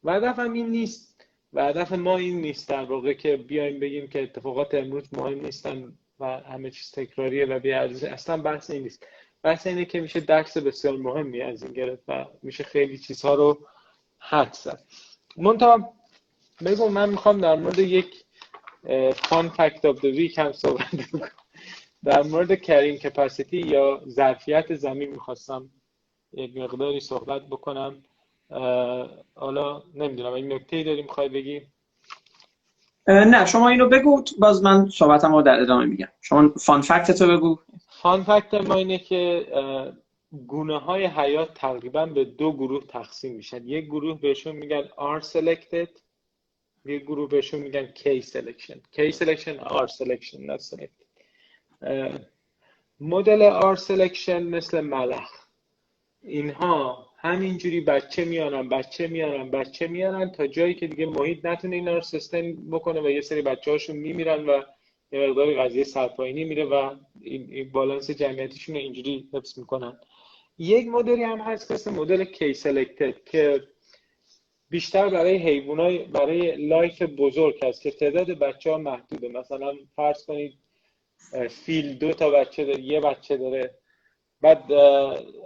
و 0.03 0.13
هدف 0.13 0.39
هم 0.39 0.53
این 0.53 0.69
نیست. 0.69 1.27
و 1.53 1.65
هدف 1.65 1.91
ما 1.91 2.17
این 2.17 2.41
نیست 2.41 2.69
در 2.69 2.83
واقع 2.83 3.13
که 3.13 3.37
بیایم 3.37 3.79
بگیم 3.79 4.07
که 4.07 4.23
اتفاقات 4.23 4.73
امروز 4.73 5.13
مهم 5.13 5.39
نیستن 5.41 5.97
و 6.19 6.25
همه 6.25 6.71
چیز 6.71 6.91
تکراریه 6.91 7.45
و 7.45 7.59
بیارزه 7.59 8.09
اصلا 8.09 8.37
بحث 8.37 8.69
این 8.71 8.83
نیست. 8.83 9.07
بحث 9.43 9.67
اینه 9.67 9.85
که 9.85 10.01
میشه 10.01 10.19
درس 10.19 10.57
بسیار 10.57 10.97
مهمی 10.97 11.41
از 11.41 11.63
این 11.63 11.73
گرفت 11.73 12.03
و 12.07 12.25
میشه 12.43 12.63
خیلی 12.63 12.97
چیزها 12.97 13.35
رو 13.35 13.67
حد 14.19 14.53
زد. 14.53 14.83
منتها 15.37 15.93
بگو 16.65 16.89
من 16.89 17.09
می‌خوام 17.09 17.41
در 17.41 17.55
مورد 17.55 17.79
یک 17.79 18.23
fun 19.15 19.49
fact 19.49 19.85
of 19.85 20.03
week 20.03 20.37
هم 20.37 20.51
صحبت 20.51 21.09
کنم 21.11 21.29
در 22.03 22.23
مورد 22.23 22.61
carrying 22.61 22.97
capacity 22.97 23.57
یا 23.57 24.01
ظرفیت 24.07 24.75
زمین 24.75 25.09
می‌خواستم 25.09 25.69
یک 26.33 26.57
مقداری 26.57 26.99
صحبت 26.99 27.47
بکنم. 27.47 28.03
حالا 29.35 29.83
نمی‌دونم 29.95 30.33
این 30.33 30.53
نکته 30.53 30.83
داریم 30.83 31.05
می‌خوای 31.05 31.29
بگی؟ 31.29 31.61
نه 33.07 33.45
شما 33.45 33.69
اینو 33.69 33.89
بگو 33.89 34.23
باز 34.39 34.63
من 34.63 34.89
صحبتم 34.89 35.35
رو 35.35 35.41
در 35.41 35.59
ادامه 35.59 35.85
میگم. 35.85 36.07
شما 36.21 36.49
fun 36.57 36.81
fact 36.81 37.11
تو 37.11 37.27
بگو. 37.27 37.59
fun 38.01 38.23
fact 38.23 38.53
ما 38.53 38.75
اینه 38.75 38.97
که 38.97 39.45
گونه 40.47 40.79
های 40.79 41.05
حیات 41.05 41.53
تقریبا 41.53 42.05
به 42.05 42.25
دو 42.25 42.53
گروه 42.53 42.87
تقسیم 42.87 43.35
میشن. 43.35 43.67
یک 43.67 43.85
گروه 43.85 44.21
بهشون 44.21 44.55
میگن 44.55 44.83
R 44.87 45.23
selected 45.23 45.99
یک 46.85 47.01
گروه 47.03 47.29
بهشون 47.29 47.59
میگن 47.59 47.93
K 47.95 48.21
selection. 48.21 48.77
K 48.95 49.11
selection 49.11 49.59
R 49.59 49.87
selection 49.87 50.39
not 50.39 50.61
selected. 50.61 51.07
مدل 52.99 53.61
R 53.75 53.79
selection 53.79 54.29
مثل 54.29 54.81
ملخ. 54.81 55.29
اینها 56.21 57.12
همینجوری 57.23 57.81
بچه 57.81 58.25
میارن 58.25 58.69
بچه 58.69 59.07
میارن 59.07 59.49
بچه 59.51 59.87
میارن 59.87 60.29
تا 60.29 60.47
جایی 60.47 60.73
که 60.73 60.87
دیگه 60.87 61.05
محیط 61.05 61.45
نتونه 61.45 61.75
اینا 61.75 61.93
رو 61.95 62.01
سیستم 62.01 62.53
بکنه 62.69 63.01
و 63.01 63.09
یه 63.09 63.21
سری 63.21 63.41
بچه 63.41 63.71
هاشون 63.71 63.95
میمیرن 63.95 64.45
و 64.45 64.61
یه 65.11 65.27
مقدار 65.27 65.53
قضیه 65.53 65.83
سرپایینی 65.83 66.43
میره 66.43 66.65
و 66.65 66.95
این 67.21 67.69
بالانس 67.71 68.11
جمعیتیشون 68.11 68.75
رو 68.75 68.81
اینجوری 68.81 69.29
حفظ 69.33 69.59
می‌کنن. 69.59 69.99
یک 70.57 70.87
مدلی 70.87 71.23
هم 71.23 71.39
هست 71.39 71.71
مثل 71.71 71.91
مدل 71.91 72.23
کی 72.23 72.53
سلکتد 72.53 73.23
که 73.23 73.63
بیشتر 74.69 75.09
برای 75.09 75.37
حیوانای 75.37 75.97
برای 75.97 76.67
life 76.67 77.01
بزرگ 77.01 77.65
هست 77.65 77.81
که 77.81 77.91
تعداد 77.91 78.27
بچه 78.27 78.71
ها 78.71 78.77
محدوده. 78.77 79.27
مثلا 79.27 79.73
فرض 79.95 80.25
کنید 80.25 80.57
فیل 81.49 81.97
دو 81.97 82.13
تا 82.13 82.29
بچه 82.29 82.65
داره 82.65 82.81
یه 82.81 82.99
بچه 82.99 83.37
داره. 83.37 83.75
بعد 84.43 84.71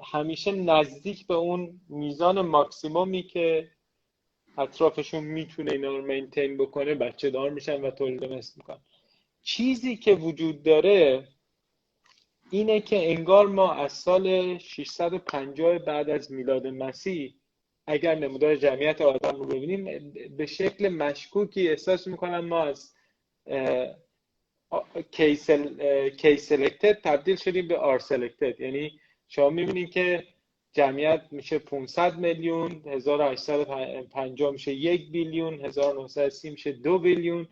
همیشه 0.04 0.52
نزدیک 0.52 1.28
به 1.28 1.34
اون 1.34 1.82
میزان 1.90 2.42
ماکسیمومی 2.42 3.24
که 3.24 3.72
اطرافشون 4.58 5.24
می‌تونه 5.24 5.72
اینا 5.72 5.98
رو 5.98 6.06
maintain 6.06 6.58
بکنه 6.58 6.96
بچه 6.96 7.30
دار 7.30 7.50
میشن 7.50 7.82
و 7.82 7.92
تولید 7.92 8.24
مثل 8.24 8.54
می‌کنن. 8.58 8.82
چیزی 9.44 9.98
که 9.98 10.14
وجود 10.14 10.64
داره 10.64 11.28
اینه 12.52 12.82
که 12.82 13.12
انگار 13.12 13.48
ما 13.48 13.74
از 13.74 13.94
سال 13.94 14.58
650 14.58 15.80
بعد 15.80 16.10
از 16.10 16.32
میلاد 16.32 16.68
مسیح 16.68 17.36
اگر 17.88 18.16
نمودار 18.16 18.56
جمعیت 18.56 19.02
آدم 19.02 19.40
رو 19.40 19.46
ببینیم 19.46 20.14
به 20.38 20.46
شکل 20.46 20.90
مشکوکی 20.90 21.70
احساس 21.70 22.08
می‌کنم 22.08 22.46
ما 22.46 22.64
از 22.64 22.94
کی 25.12 26.38
سلکتد 26.38 27.02
تبدیل 27.04 27.36
شدیم 27.36 27.68
به 27.68 27.78
آر 27.78 28.00
سلکتد 28.00 28.60
یعنی 28.60 29.00
شما 29.28 29.50
می‌بینید 29.50 29.90
که 29.90 30.24
جمعیت 30.74 31.22
میشه 31.32 31.60
500 31.60 32.18
میلیون 32.18 32.82
1850 32.86 34.52
میشه 34.52 34.74
یک 34.74 35.12
بیلیون 35.12 35.66
1930 35.66 36.50
میشه 36.50 36.72
دو 36.72 37.00
بیلیون 37.00 37.48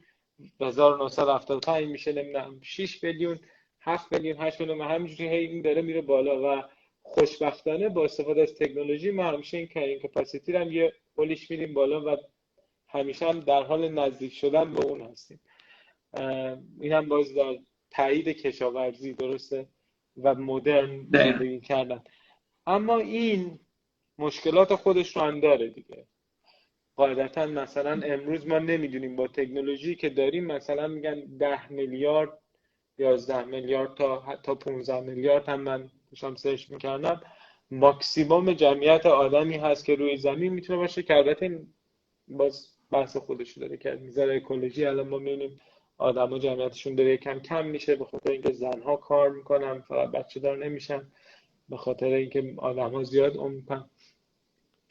1975 0.62 1.88
میشه 1.88 2.13
نمی‌دونم 2.13 2.60
6 2.62 2.99
بیلیون 2.99 3.39
7 3.82 4.13
میلیون 4.13 4.38
8 4.41 4.60
میلیون 4.60 4.82
همینجوری 4.82 5.30
هی 5.30 5.45
این 5.45 5.62
داره 5.62 5.82
میره 5.82 6.01
بالا. 6.01 6.60
و 6.60 6.63
خوشبختانه 7.01 7.89
با 7.89 8.04
استفاده 8.04 8.41
از 8.41 8.56
تکنولوژی 8.56 9.12
ما 9.12 9.23
همیشه 9.23 9.58
این 9.58 9.67
کرینگ 9.67 10.01
کپاسیتی 10.01 10.55
هم 10.55 10.72
یه 10.72 10.93
پولیش 11.16 11.51
میریم 11.51 11.74
بالا 11.74 12.13
و 12.13 12.18
همیشه 12.88 13.28
هم 13.30 13.39
در 13.39 13.63
حال 13.63 13.89
نزدیک 13.89 14.34
شدن 14.34 14.74
به 14.74 14.86
اون 14.86 15.01
هستیم. 15.01 15.39
این 16.80 16.93
هم 16.93 17.09
باز 17.09 17.36
در 17.36 17.57
تایید 17.91 18.28
کشاورزی 18.28 19.13
درسته؟ 19.13 19.68
و 20.24 20.36
مدرن 20.36 21.07
زندگی 21.11 21.59
کردن. 21.59 22.03
اما 22.68 22.97
این 22.97 23.59
مشکلات 24.18 24.76
خودش 24.76 25.16
رو 25.16 25.22
هم 25.22 25.39
داره 25.39 25.70
دیگه. 25.70 26.07
قاعدتا 26.95 27.45
مثلا 27.45 28.01
امروز 28.03 28.47
ما 28.47 28.59
نمی‌دونیم 28.59 29.16
با 29.16 29.28
تکنولوژی 29.28 29.95
که 29.95 30.09
داریم 30.09 30.45
مثلا 30.45 30.88
میگن 30.88 31.38
ده 31.39 31.72
میلیارد 31.72 32.39
11 32.97 33.45
میلیارد 33.45 33.95
تا 33.95 34.39
تا 34.43 34.55
15 34.55 34.99
میلیارد 34.99 35.49
هم 35.49 35.61
من 35.61 35.89
داشتم 36.11 36.36
search 36.36 36.71
می‌کردم. 36.72 37.22
ماکسیموم 37.72 38.53
جمعیت 38.53 39.05
آدمی 39.05 39.57
هست 39.57 39.86
که 39.86 39.95
روی 39.95 40.18
زمین 40.18 40.53
می‌تونه 40.53 40.80
باشه 40.80 41.03
که 41.03 41.16
البته 41.16 41.61
باز 42.28 42.68
بحث 42.91 43.18
خودش 43.18 43.57
داره 43.57 43.78
که 43.78 43.91
می‌ذاره 43.91 44.36
اکولوژی 44.36 44.86
الان 44.86 45.07
ما 45.07 45.18
می‌بینیم 45.18 45.61
آدما 45.97 46.39
جمعیتشون 46.39 46.95
داره 46.95 47.17
کم 47.17 47.39
کم 47.39 47.65
میشه 47.65 47.95
به 47.95 48.05
خاطر 48.05 48.31
اینکه 48.31 48.53
زنها 48.53 48.95
کار 48.95 49.29
می‌کنن 49.29 49.81
فقط 49.81 50.11
بچه 50.11 50.39
دار 50.39 50.65
نمیشن 50.65 51.11
به 51.69 51.77
خاطر 51.77 52.05
اینکه 52.05 52.53
آدم 52.57 52.89
ها 52.89 53.03
زیاد 53.03 53.37
اون 53.37 53.65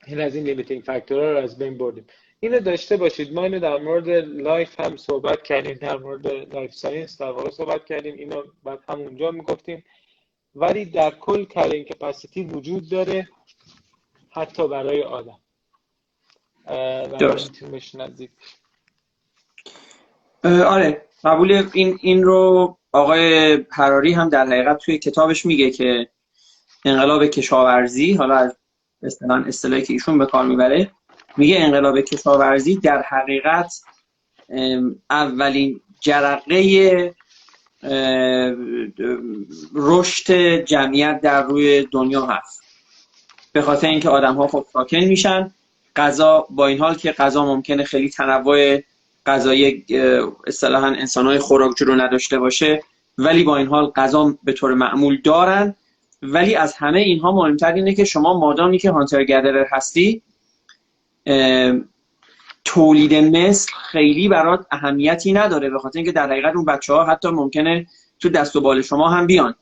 این 0.06 0.20
از 0.20 0.34
این 0.34 0.44
limiting 0.44 0.82
factor 0.82 1.25
ها 1.25 1.32
رو 1.32 1.38
از 1.38 1.58
بین 1.58 1.78
بردیم. 1.78 2.06
اینو 2.40 2.60
داشته 2.60 2.96
باشید. 2.96 3.32
ما 3.32 3.44
اینو 3.44 3.58
در 3.58 3.76
مورد 3.76 4.08
life 4.08 4.80
هم 4.80 4.96
صحبت 4.96 5.42
کردیم 5.42 5.74
در 5.74 5.96
مورد 5.96 6.26
life 6.26 6.74
science 6.74 7.20
در 7.20 7.30
واقع 7.30 7.50
صحبت 7.50 7.84
کردیم. 7.84 8.14
اینو 8.14 8.42
بعد 8.64 8.78
همونجا 8.88 9.30
می‌گفتیم. 9.30 9.84
ولی 10.54 10.84
در 10.84 11.10
کل 11.10 11.44
کلین 11.44 11.84
کپاسیتی 11.84 12.44
وجود 12.44 12.90
داره 12.90 13.28
حتی 14.30 14.68
برای 14.68 15.02
آدم. 15.02 15.40
درست. 17.18 17.62
آره 20.44 21.02
قبول 21.24 21.68
این 21.72 21.98
این 22.02 22.22
رو 22.22 22.76
آقای 22.92 23.56
پراری 23.56 24.12
هم 24.12 24.28
در 24.28 24.46
حقیقت 24.46 24.78
توی 24.78 24.98
کتابش 24.98 25.46
میگه 25.46 25.70
که 25.70 26.08
انقلاب 26.84 27.26
کشاورزی 27.26 28.12
حالا 28.12 28.34
از 28.34 28.56
اصطلاح 29.02 29.46
اصطلاحی 29.46 29.82
که 29.82 29.92
ایشون 29.92 30.18
به 30.18 30.26
کار 30.26 30.44
می‌بره 30.44 30.90
میگه 31.36 31.60
انقلاب 31.60 32.00
کشاورزی 32.00 32.76
در 32.76 33.02
حقیقت 33.02 33.72
اولین 35.10 35.80
جرقه 36.00 37.14
رشد 39.74 40.56
جمعیت 40.64 41.20
در 41.20 41.42
روی 41.42 41.86
دنیا 41.92 42.26
هست. 42.26 42.62
به 43.52 43.62
خاطر 43.62 43.88
اینکه 43.88 44.08
آدم 44.08 44.34
ها 44.34 44.48
خب 44.48 44.66
ساکن 44.72 44.96
میشن 44.96 45.50
غذا 45.96 46.46
با 46.50 46.66
این 46.66 46.78
حال 46.78 46.94
که 46.94 47.12
غذا 47.12 47.44
ممکنه 47.44 47.84
خیلی 47.84 48.10
تنوع 48.10 48.80
غذایی 49.26 49.84
اصطلاحا 50.46 50.86
انسان 50.86 51.26
های 51.26 51.38
خوراکجو 51.38 51.84
رو 51.84 51.94
نداشته 51.94 52.38
باشه 52.38 52.82
ولی 53.18 53.44
با 53.44 53.56
این 53.56 53.66
حال 53.66 53.90
غذا 53.96 54.34
به 54.44 54.52
طور 54.52 54.74
معمول 54.74 55.20
دارن. 55.24 55.74
ولی 56.22 56.54
از 56.54 56.74
همه 56.74 57.00
اینها 57.00 57.32
مهمتر 57.32 57.72
اینه 57.72 57.94
که 57.94 58.04
شما 58.04 58.38
مادامی 58.38 58.78
که 58.78 58.90
هانتر 58.90 59.24
گدرر 59.24 59.66
هستی 59.72 60.22
تولید 62.64 63.14
مثل 63.14 63.72
خیلی 63.90 64.28
برات 64.28 64.66
اهمیتی 64.70 65.32
نداره 65.32 65.70
به 65.70 65.78
خاطر 65.78 65.98
اینکه 65.98 66.12
در 66.12 66.30
حقیقت 66.30 66.56
اون 66.56 66.64
بچه 66.64 66.92
ها 66.92 67.04
حتی 67.04 67.28
ممکنه 67.28 67.86
تو 68.20 68.28
دست 68.28 68.56
و 68.56 68.60
بال 68.60 68.82
شما 68.82 69.08
هم 69.08 69.26
بیان. 69.26 69.54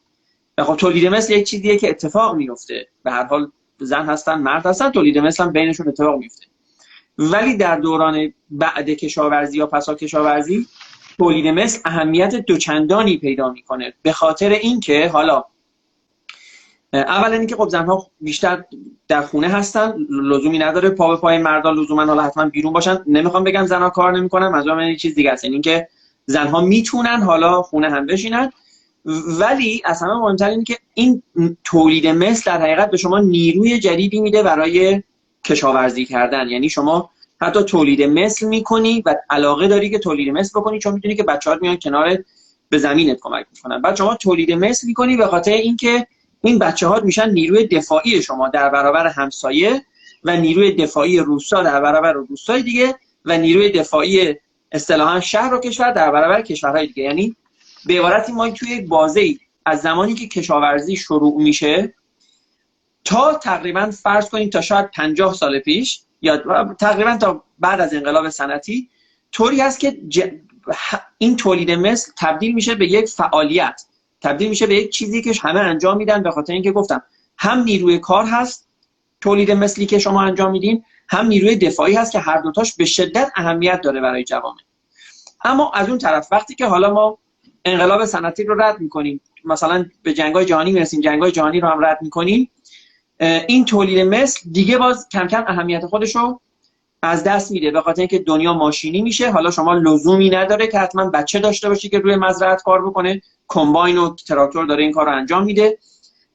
و 0.58 0.64
خب 0.64 0.76
تولید 0.76 1.06
مثل 1.06 1.32
یک 1.32 1.46
چیزیه 1.46 1.78
که 1.78 1.90
اتفاق 1.90 2.36
میفته 2.36 2.88
به 3.04 3.10
هر 3.10 3.24
حال 3.24 3.50
زن 3.78 4.04
هستن 4.04 4.34
مرد 4.34 4.66
هستن 4.66 4.90
تولید 4.90 5.18
مثل 5.18 5.44
هم 5.44 5.52
بینشون 5.52 5.88
اتفاق 5.88 6.18
میفته 6.18 6.46
ولی 7.18 7.56
در 7.56 7.76
دوران 7.76 8.32
بعد 8.50 8.90
کشاورزی 8.90 9.58
یا 9.58 9.66
پسا 9.66 9.94
کشاورزی 9.94 10.66
تولید 11.18 11.46
مثل 11.46 11.80
اهمیت 11.84 12.34
دوچندانی 12.36 13.16
پیدا 13.16 13.50
می‌کنه. 13.50 13.94
به 14.02 14.12
خاطر 14.12 14.50
اینکه 14.50 15.08
حالا 15.08 15.44
اولا 16.92 17.36
اینکه 17.36 17.56
خب 17.56 17.68
زنها 17.68 18.06
بیشتر 18.20 18.64
در 19.08 19.22
خونه 19.22 19.48
هستن 19.48 19.94
لزومی 20.10 20.58
نداره 20.58 20.90
پا 20.90 21.08
به 21.08 21.16
پای 21.16 21.38
مردان 21.38 21.78
لزوما 21.78 22.04
حالا 22.04 22.22
حتما 22.22 22.44
بیرون 22.44 22.72
باشن. 22.72 23.04
نمی‌خوام 23.06 23.44
بگم 23.44 23.66
زنها 23.66 23.90
کار 23.90 24.12
نمی‌کنن 24.16 24.48
منظورم 24.48 24.78
این 24.78 24.96
چیز 24.96 25.14
دیگه 25.14 25.30
است 25.30 25.44
یعنی 25.44 25.54
اینکه 25.54 25.88
زنها 26.26 26.60
می‌تونن 26.60 27.22
حالا 27.22 27.62
خونه 27.62 27.90
هم 27.90 28.06
بشینن. 28.06 28.52
ولی 29.40 29.82
از 29.84 30.02
همه 30.02 30.14
مهمتر 30.14 30.48
اینه 30.48 30.64
که 30.64 30.78
این 30.94 31.22
تولید 31.64 32.06
مثل 32.06 32.50
در 32.50 32.62
حقیقت 32.62 32.90
به 32.90 32.96
شما 32.96 33.18
نیروی 33.18 33.78
جدیدی 33.78 34.20
میده 34.20 34.42
برای 34.42 35.02
کشاورزی 35.44 36.04
کردن. 36.04 36.48
یعنی 36.48 36.70
شما 36.70 37.10
حتی 37.40 37.62
تولید 37.62 38.02
مثل 38.02 38.46
می‌کنی 38.46 39.02
و 39.06 39.14
علاقه 39.30 39.68
داری 39.68 39.90
که 39.90 39.98
تولید 39.98 40.28
مثل 40.28 40.60
بکنی 40.60 40.78
چون 40.78 40.94
می‌دونی 40.94 41.16
که 41.16 41.22
بچه‌ها 41.22 41.58
میان 41.60 41.76
کنار 41.76 42.18
به 42.68 42.78
زمینت 42.78 43.18
کمک 43.20 43.46
می‌کنن 43.54 43.82
بعد 43.82 43.96
شما 43.96 44.14
تولید 44.14 44.52
مثل 44.52 44.86
می‌کنی 44.86 45.16
به 45.16 45.26
خاطر 45.26 45.52
اینکه 45.52 46.06
این 46.42 46.58
بچه 46.58 46.86
ها 46.86 47.00
میشن 47.00 47.30
نیروی 47.30 47.66
دفاعی 47.66 48.22
شما 48.22 48.48
در 48.48 48.68
برابر 48.68 49.06
همسایه 49.06 49.82
و 50.24 50.36
نیروی 50.36 50.72
دفاعی 50.72 51.18
روستا 51.18 51.62
در 51.62 51.80
برابر 51.80 52.12
روستای 52.12 52.62
دیگه 52.62 52.94
و 53.24 53.38
نیروی 53.38 53.70
دفاعی 53.70 54.34
اصطلاحا 54.72 55.20
شهر 55.20 55.54
و 55.54 55.60
کشور 55.60 55.90
در 55.90 56.10
برابر 56.10 56.42
کشورهای 56.42 56.86
دیگه. 56.86 57.02
یعنی 57.02 57.36
به 57.86 57.98
عبارتی 57.98 58.32
ما 58.32 58.50
توی 58.50 58.70
یک 58.70 58.88
بازه 58.88 59.34
از 59.66 59.80
زمانی 59.80 60.14
که 60.14 60.28
کشاورزی 60.28 60.96
شروع 60.96 61.42
میشه 61.42 61.94
تا 63.04 63.34
تقریبا 63.34 63.90
فرض 63.90 64.30
کنیم 64.30 64.50
تا 64.50 64.60
شاید 64.60 64.90
50 64.90 65.34
سال 65.34 65.58
پیش 65.58 66.00
یا 66.22 66.36
تقریبا 66.74 67.16
تا 67.16 67.44
بعد 67.58 67.80
از 67.80 67.94
انقلاب 67.94 68.28
صنعتی 68.28 68.88
طوری 69.32 69.60
هست 69.60 69.80
که 69.80 70.00
این 71.18 71.36
تولید 71.36 71.70
مثل 71.70 72.12
تبدیل 72.18 72.54
میشه 72.54 72.74
به 72.74 72.86
یک 72.86 73.08
فعالیت. 73.08 73.82
تبدیل 74.20 74.48
میشه 74.48 74.66
به 74.66 74.74
یک 74.74 74.90
چیزی 74.90 75.22
که 75.22 75.32
همه 75.42 75.60
انجام 75.60 75.96
میدن 75.96 76.22
به 76.22 76.30
خاطر 76.30 76.52
اینکه 76.52 76.72
گفتم 76.72 77.02
هم 77.38 77.62
نیروی 77.62 77.98
کار 77.98 78.24
هست 78.24 78.68
تولید 79.20 79.50
مثلی 79.50 79.86
که 79.86 79.98
شما 79.98 80.22
انجام 80.22 80.50
میدین 80.50 80.84
هم 81.08 81.26
نیروی 81.26 81.56
دفاعی 81.56 81.94
هست 81.94 82.12
که 82.12 82.18
هر 82.18 82.40
دوتاش 82.40 82.74
به 82.74 82.84
شدت 82.84 83.32
اهمیت 83.36 83.80
داره 83.80 84.00
برای 84.00 84.24
جوامع. 84.24 84.58
اما 85.44 85.72
از 85.72 85.88
اون 85.88 85.98
طرف 85.98 86.28
وقتی 86.30 86.54
که 86.54 86.66
حالا 86.66 86.94
ما 86.94 87.18
انقلاب 87.64 88.04
صنعتی 88.04 88.44
رو 88.44 88.62
رد 88.62 88.80
می‌کنیم 88.80 89.20
مثلا 89.44 89.86
به 90.02 90.12
جنگای 90.12 90.44
جهانی 90.44 90.72
می‌رسیم 90.72 91.00
جنگای 91.00 91.32
جهانی 91.32 91.60
رو 91.60 91.68
هم 91.68 91.84
رد 91.84 91.98
می‌کنیم 92.02 92.50
این 93.22 93.64
تولید 93.64 93.98
مثل 93.98 94.40
دیگه 94.52 94.78
باز 94.78 95.08
کم 95.12 95.26
کم 95.26 95.44
اهمیت 95.46 95.86
خودش 95.86 96.16
رو 96.16 96.40
از 97.02 97.24
دست 97.24 97.50
میده. 97.50 97.70
به 97.70 97.80
خاطر 97.80 98.00
اینکه 98.00 98.18
دنیا 98.18 98.54
ماشینی 98.54 99.02
میشه. 99.02 99.30
حالا 99.30 99.50
شما 99.50 99.74
لزومی 99.74 100.30
نداره 100.30 100.66
که 100.66 100.78
حتما 100.78 101.10
بچه 101.10 101.38
داشته 101.38 101.68
باشی 101.68 101.88
که 101.88 101.98
روی 101.98 102.16
مزرعت 102.16 102.62
کار 102.62 102.86
بکنه. 102.86 103.22
کمباین 103.48 103.98
و 103.98 104.14
تراکتور 104.14 104.66
داره 104.66 104.82
این 104.82 104.92
کار 104.92 105.06
رو 105.06 105.12
انجام 105.12 105.44
میده. 105.44 105.78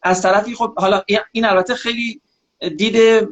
از 0.04 0.22
طرفی 0.22 0.56
خب 0.56 0.80
حالا 0.80 1.02
این 1.32 1.46
البته 1.46 1.76
خیلی 1.76 2.22
دید 2.78 3.28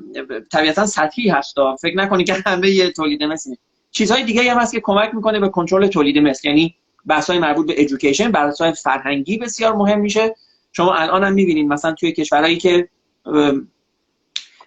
طبیعتا 0.51 0.85
سطحی 0.85 1.29
هست. 1.29 1.55
فکر 1.81 1.97
نکنی 1.97 2.23
که 2.23 2.33
همه 2.45 2.69
یه 2.69 2.91
تولید 2.91 3.23
مثل. 3.23 3.55
چیزهای 3.91 4.23
دیگه 4.23 4.51
هم 4.51 4.57
هست 4.57 4.71
که 4.71 4.79
کمک 4.79 5.15
می‌کنه 5.15 5.39
به 5.39 5.49
کنترل 5.49 5.87
تولید 5.87 6.17
مثل. 6.17 6.47
یعنی 6.47 6.75
بحث 7.05 7.29
های 7.29 7.39
مربوط 7.39 7.67
به 7.67 7.75
ادویکیشن 7.77 8.31
بحث 8.31 8.61
های 8.61 8.73
فرهنگی 8.73 9.37
بسیار 9.37 9.75
مهم 9.75 9.99
میشه. 9.99 10.35
شما 10.71 10.93
الان 10.93 11.23
هم 11.23 11.33
می‌بینید 11.33 11.67
مثلا 11.67 11.93
توی 11.93 12.11
کشورهایی 12.11 12.57
که 12.57 12.89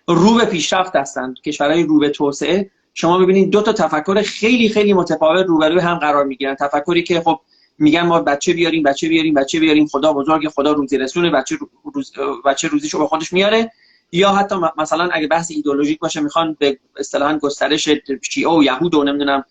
رو 0.08 0.34
به 0.34 0.44
پیشرفت 0.44 0.96
هستند. 0.96 1.40
کشورهای 1.44 1.82
رو 1.82 1.98
به 1.98 2.08
توسعه. 2.08 2.70
شما 2.94 3.18
ببینید 3.18 3.50
دو 3.50 3.62
تا 3.62 3.72
تفکر 3.72 4.22
خیلی 4.22 4.68
خیلی 4.68 4.92
متفاوت 4.92 5.46
روبروی 5.46 5.80
هم 5.80 5.98
قرار 5.98 6.24
می‌گیرن. 6.24 6.54
تفکری 6.54 7.02
که 7.02 7.20
خب 7.20 7.40
میگن 7.78 8.02
ما 8.02 8.20
بچه 8.20 8.52
بیاریم 8.52 8.82
بچه 8.82 9.08
بیاریم 9.08 9.34
بچه 9.34 9.60
بیاریم 9.60 9.86
خدا 9.86 10.12
بزرگ 10.12 10.48
خدا 10.48 10.72
روزی 10.72 10.98
رسونه 10.98 11.30
بچه 11.30 11.58
روز 11.94 12.12
بچه 12.44 12.68
روزیشو 12.68 12.98
به 12.98 13.06
خودش 13.06 13.32
میاره. 13.32 13.72
یا 14.12 14.32
حتی 14.32 14.56
مثلا 14.78 15.08
اگه 15.12 15.26
بحث 15.26 15.50
ایدولوژیک 15.50 15.98
باشه 15.98 16.20
می‌خوان 16.20 16.56
به 16.60 16.78
اصطلاحا 16.96 17.38
گسترش 17.38 17.88
شیعه 18.22 18.50
و 18.50 18.62
یهود 18.62 18.94
و 18.94 19.04
نمی‌دونم 19.04 19.44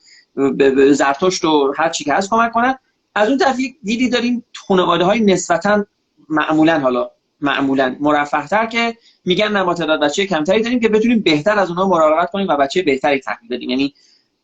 به 0.57 0.93
زرتشت 0.93 1.45
و 1.45 1.73
هر 1.77 1.89
چی 1.89 2.03
که 2.03 2.13
هست 2.13 2.29
کمک 2.29 2.51
کنن. 2.51 2.75
از 3.15 3.29
اون 3.29 3.37
طرف 3.37 3.57
دیدی 3.83 4.09
داریم 4.09 4.45
خانواده 4.67 5.03
های 5.03 5.19
نسبتا 5.19 5.85
معمولا 6.29 6.79
حالا 6.79 7.11
معمولا 7.41 7.95
مرفه 7.99 8.47
تر 8.47 8.65
که 8.65 8.97
میگن 9.25 9.51
نه 9.51 9.63
ما 9.63 9.73
تعداد 9.73 9.99
بچه 9.99 10.25
کمتری 10.25 10.61
داریم 10.61 10.79
که 10.79 10.89
بتونیم 10.89 11.19
بهتر 11.19 11.59
از 11.59 11.69
اونها 11.69 11.88
مراقبت 11.88 12.31
کنیم 12.31 12.47
و 12.47 12.57
بچه 12.57 12.81
بهتری 12.81 13.19
تحویل 13.19 13.49
بدیم. 13.49 13.69
یعنی 13.69 13.93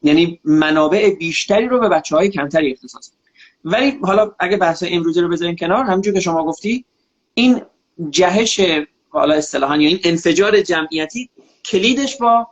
یعنی 0.03 0.39
منابع 0.43 1.09
بیشتری 1.09 1.67
رو 1.67 1.79
به 1.79 1.89
بچه 1.89 2.15
های 2.15 2.29
کمتری 2.29 2.71
اختصاص 2.71 3.11
ولی 3.65 3.99
حالا 4.01 4.31
اگه 4.39 4.57
بحث 4.57 4.83
امروزی 4.87 5.21
رو 5.21 5.29
بذاریم 5.29 5.55
کنار 5.55 5.85
همونجور 5.85 6.13
که 6.13 6.19
شما 6.19 6.43
گفتی 6.43 6.85
این 7.33 7.61
جهش 8.09 8.61
حالا 9.09 9.35
اصطلاحا 9.35 9.77
یا 9.77 9.89
این 9.89 9.99
انفجار 10.03 10.61
جمعیتی 10.61 11.29
کلیدش 11.65 12.17
با 12.17 12.47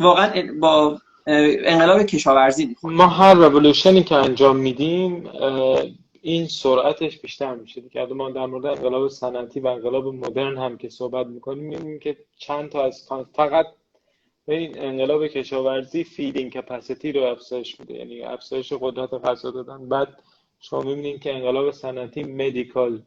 واقعا 0.00 0.32
با 0.60 1.00
انقلاب 1.26 2.02
کشاورزی 2.02 2.66
می‌خوره. 2.66 2.94
ما 2.94 3.06
هر 3.06 3.34
رولوشنی 3.34 4.02
که 4.02 4.14
انجام 4.14 4.56
میدیم 4.56 5.30
این 6.26 6.46
سرعتش 6.46 7.18
بیشتر 7.18 7.54
میشه. 7.54 7.80
دیگه 7.80 8.06
ما 8.06 8.30
در 8.30 8.46
مورد 8.46 8.66
انقلاب 8.66 9.08
صنعتی 9.08 9.60
و 9.60 9.66
انقلاب 9.66 10.06
مدرن 10.06 10.58
هم 10.58 10.76
که 10.76 10.88
صحبت 10.88 11.26
می‌کنیم 11.26 11.64
می‌بینیم 11.64 11.98
که 11.98 12.16
چند 12.36 12.70
تا 12.70 12.84
از 12.84 13.08
فقط 13.34 13.66
این 14.48 14.78
انقلاب 14.78 15.26
کشاورزی 15.26 16.04
feeding 16.04 16.52
capacity 16.52 17.12
رو 17.12 17.22
افزایش 17.22 17.80
میده. 17.80 17.94
یعنی 17.94 18.22
افزایش 18.22 18.72
قدرت 18.72 19.14
غذا 19.14 19.50
دادن. 19.50 19.88
بعد 19.88 20.22
شما 20.60 20.80
می‌بینید 20.80 21.22
که 21.22 21.34
انقلاب 21.34 21.70
صنعتی 21.70 22.22
medical 22.22 23.02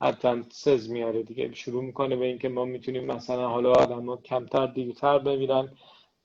advances 0.00 0.90
میاره 0.90 1.22
دیگه. 1.22 1.54
شروع 1.54 1.84
می‌کنه 1.84 2.16
به 2.16 2.24
اینکه 2.26 2.48
ما 2.48 2.64
می‌تونیم 2.64 3.04
مثلا 3.04 3.48
حالا 3.48 3.72
آدم 3.72 4.16
کمتر 4.16 4.66
دیرتر 4.66 5.18
بمیرن. 5.18 5.68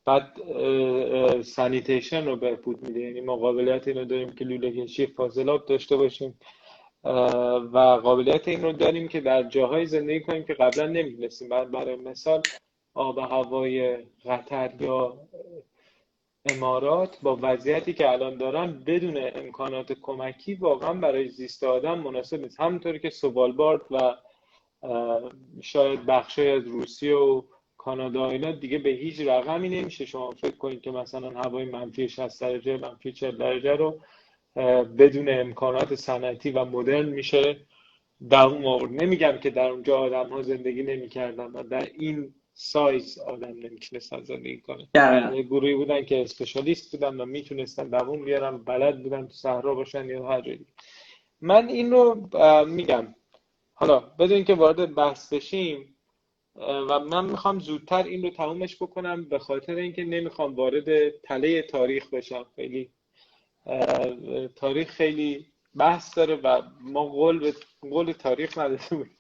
بعد 0.10 1.42
sanitation 1.42 2.26
رو 2.26 2.36
بهبود 2.36 2.88
میده. 2.88 3.00
یعنی 3.00 3.22
ما 3.22 3.36
قابلیت 3.36 3.88
این 3.88 3.98
رو 3.98 4.06
داریم 4.06 4.30
که 4.30 4.46
لوله 4.46 4.72
کشی 4.72 5.06
فاضلاب 5.06 5.66
داشته 5.66 5.98
باشیم. 5.98 6.40
و 7.74 8.00
قابلیت 8.04 8.48
این 8.48 8.62
رو 8.62 8.72
داریم 8.72 9.08
که 9.08 9.22
در 9.22 9.44
جاهای 9.44 9.86
زندگی 9.86 10.20
کنیم 10.20 10.44
که 10.44 10.54
قبلا 10.54 10.88
نمی‌تونستیم. 10.88 11.50
برای 11.50 11.96
مثال 11.96 12.42
آب 12.94 13.18
هوای 13.18 13.98
قطر 14.26 14.72
یا 14.80 15.18
امارات 16.46 17.18
با 17.22 17.40
وضعیتی 17.42 17.94
که 17.94 18.12
الان 18.12 18.38
دارن 18.38 18.84
بدون 18.88 19.18
امکانات 19.36 19.94
کمکی 19.94 20.54
واقعا 20.56 20.94
برای 20.94 21.28
زیست 21.28 21.64
آدم 21.64 22.00
مناسب 22.00 22.42
نیست. 22.42 22.60
همونطوری 22.60 23.00
که 23.00 23.10
سوالبارد 23.10 23.82
و 23.92 24.16
شاید 25.62 26.06
بخشی 26.06 26.48
از 26.48 26.68
روسیه 26.68 27.16
و 27.16 27.42
کانادا 27.80 28.30
اینا 28.30 28.52
دیگه 28.52 28.78
به 28.78 28.90
هیچ 28.90 29.20
رقمی 29.20 29.70
نمیشه. 29.70 30.06
شما 30.06 30.32
فکر 30.32 30.58
کنید 30.58 30.82
که 30.82 30.92
مثلا 30.92 31.30
هوای 31.30 31.66
منفی 31.66 32.10
60 32.10 32.42
درجه 32.42 32.78
منفی 32.78 33.12
40 33.12 33.38
درجه 33.38 33.76
رو 33.76 34.00
بدون 34.98 35.30
امکانات 35.30 35.96
صنعتی 35.96 36.52
و 36.52 36.66
مدرن 36.66 37.06
میشه. 37.06 37.58
در 38.30 38.46
اون 38.46 38.96
نمیگم 39.02 39.38
که 39.38 39.50
در 39.50 39.70
اونجا 39.70 39.98
آدم 39.98 40.30
ها 40.30 40.42
زندگی 40.42 40.84
نمی‌کردن 40.84 41.46
و 41.46 41.64
در 41.64 41.88
این 42.00 42.34
سایز 42.54 43.20
آدم 43.20 43.48
نمی‌تونستن 43.48 44.24
زندگی 44.24 44.62
کنه. 44.62 44.88
گروهی 45.44 45.76
بودن 45.76 46.06
که 46.06 46.22
اسپشالیست 46.22 46.92
بودن 46.92 47.22
و 47.22 47.26
می‌تونستن 47.26 47.90
دووم 47.90 48.26
بیارن 48.26 48.58
بلد 48.58 49.04
بودن 49.04 49.28
تو 49.28 49.34
صحرا 49.34 49.76
باشن 49.76 50.10
یا 50.10 50.28
هر 50.28 50.42
جایی. 50.42 50.66
من 51.42 51.68
این 51.68 51.92
رو 51.92 52.30
میگم. 52.68 53.16
حالا 53.74 54.00
بدون 54.00 54.44
که 54.44 54.54
وارد 54.54 54.96
بحث 54.96 55.34
بشیم 55.34 55.96
و 56.60 57.00
من 57.00 57.26
می‌خوام 57.26 57.60
زودتر 57.60 58.04
این 58.04 58.24
رو 58.24 58.30
تمومش 58.30 58.76
بکنم 58.76 59.24
به 59.24 59.40
خاطر 59.40 59.76
اینکه 59.76 60.04
نمی‌خوام 60.04 60.56
وارد 60.56 61.10
تله 61.10 61.62
تاریخ 61.62 62.10
بشم. 62.10 62.46
خیلی 62.56 62.90
تاریخ 64.56 64.90
خیلی 64.90 65.46
بحث 65.76 66.18
داره 66.18 66.36
و 66.36 66.62
ما 66.82 67.06
قول 67.06 67.40
به 67.40 67.54
قول 67.82 68.12
تاریخ 68.12 68.58
نداده 68.58 68.84
بودیم 68.90 69.18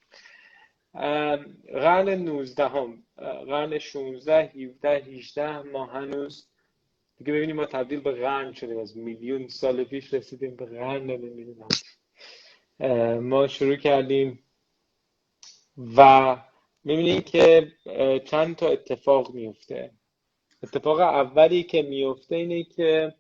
قرن 1.73 2.09
19 2.09 2.67
هم 2.67 3.03
قرن 3.45 3.79
16 3.79 4.51
17 4.55 4.89
18 4.89 5.61
ما 5.61 5.85
هنوز 5.85 6.49
دیگه 7.17 7.33
ببینیم 7.33 7.55
ما 7.55 7.65
تبدیل 7.65 7.99
به 7.99 8.11
قرن 8.11 8.53
شدیم. 8.53 8.79
از 8.79 8.97
میلیون 8.97 9.47
سال 9.47 9.83
پیش 9.83 10.13
رسیدیم 10.13 10.55
به 10.55 10.65
قرن 10.65 11.03
نمی‌دونم. 11.03 11.67
ما 13.19 13.47
شروع 13.47 13.75
کردیم 13.75 14.43
و 15.97 16.37
می‌بینیم 16.83 17.21
که 17.21 17.71
چند 18.25 18.55
تا 18.55 18.67
اتفاق 18.67 19.33
میفته 19.33 19.91
اتفاق 20.63 20.99
اولی 20.99 21.63
که 21.63 21.81
میفته 21.81 22.35
اینه 22.35 22.63
که 22.63 23.13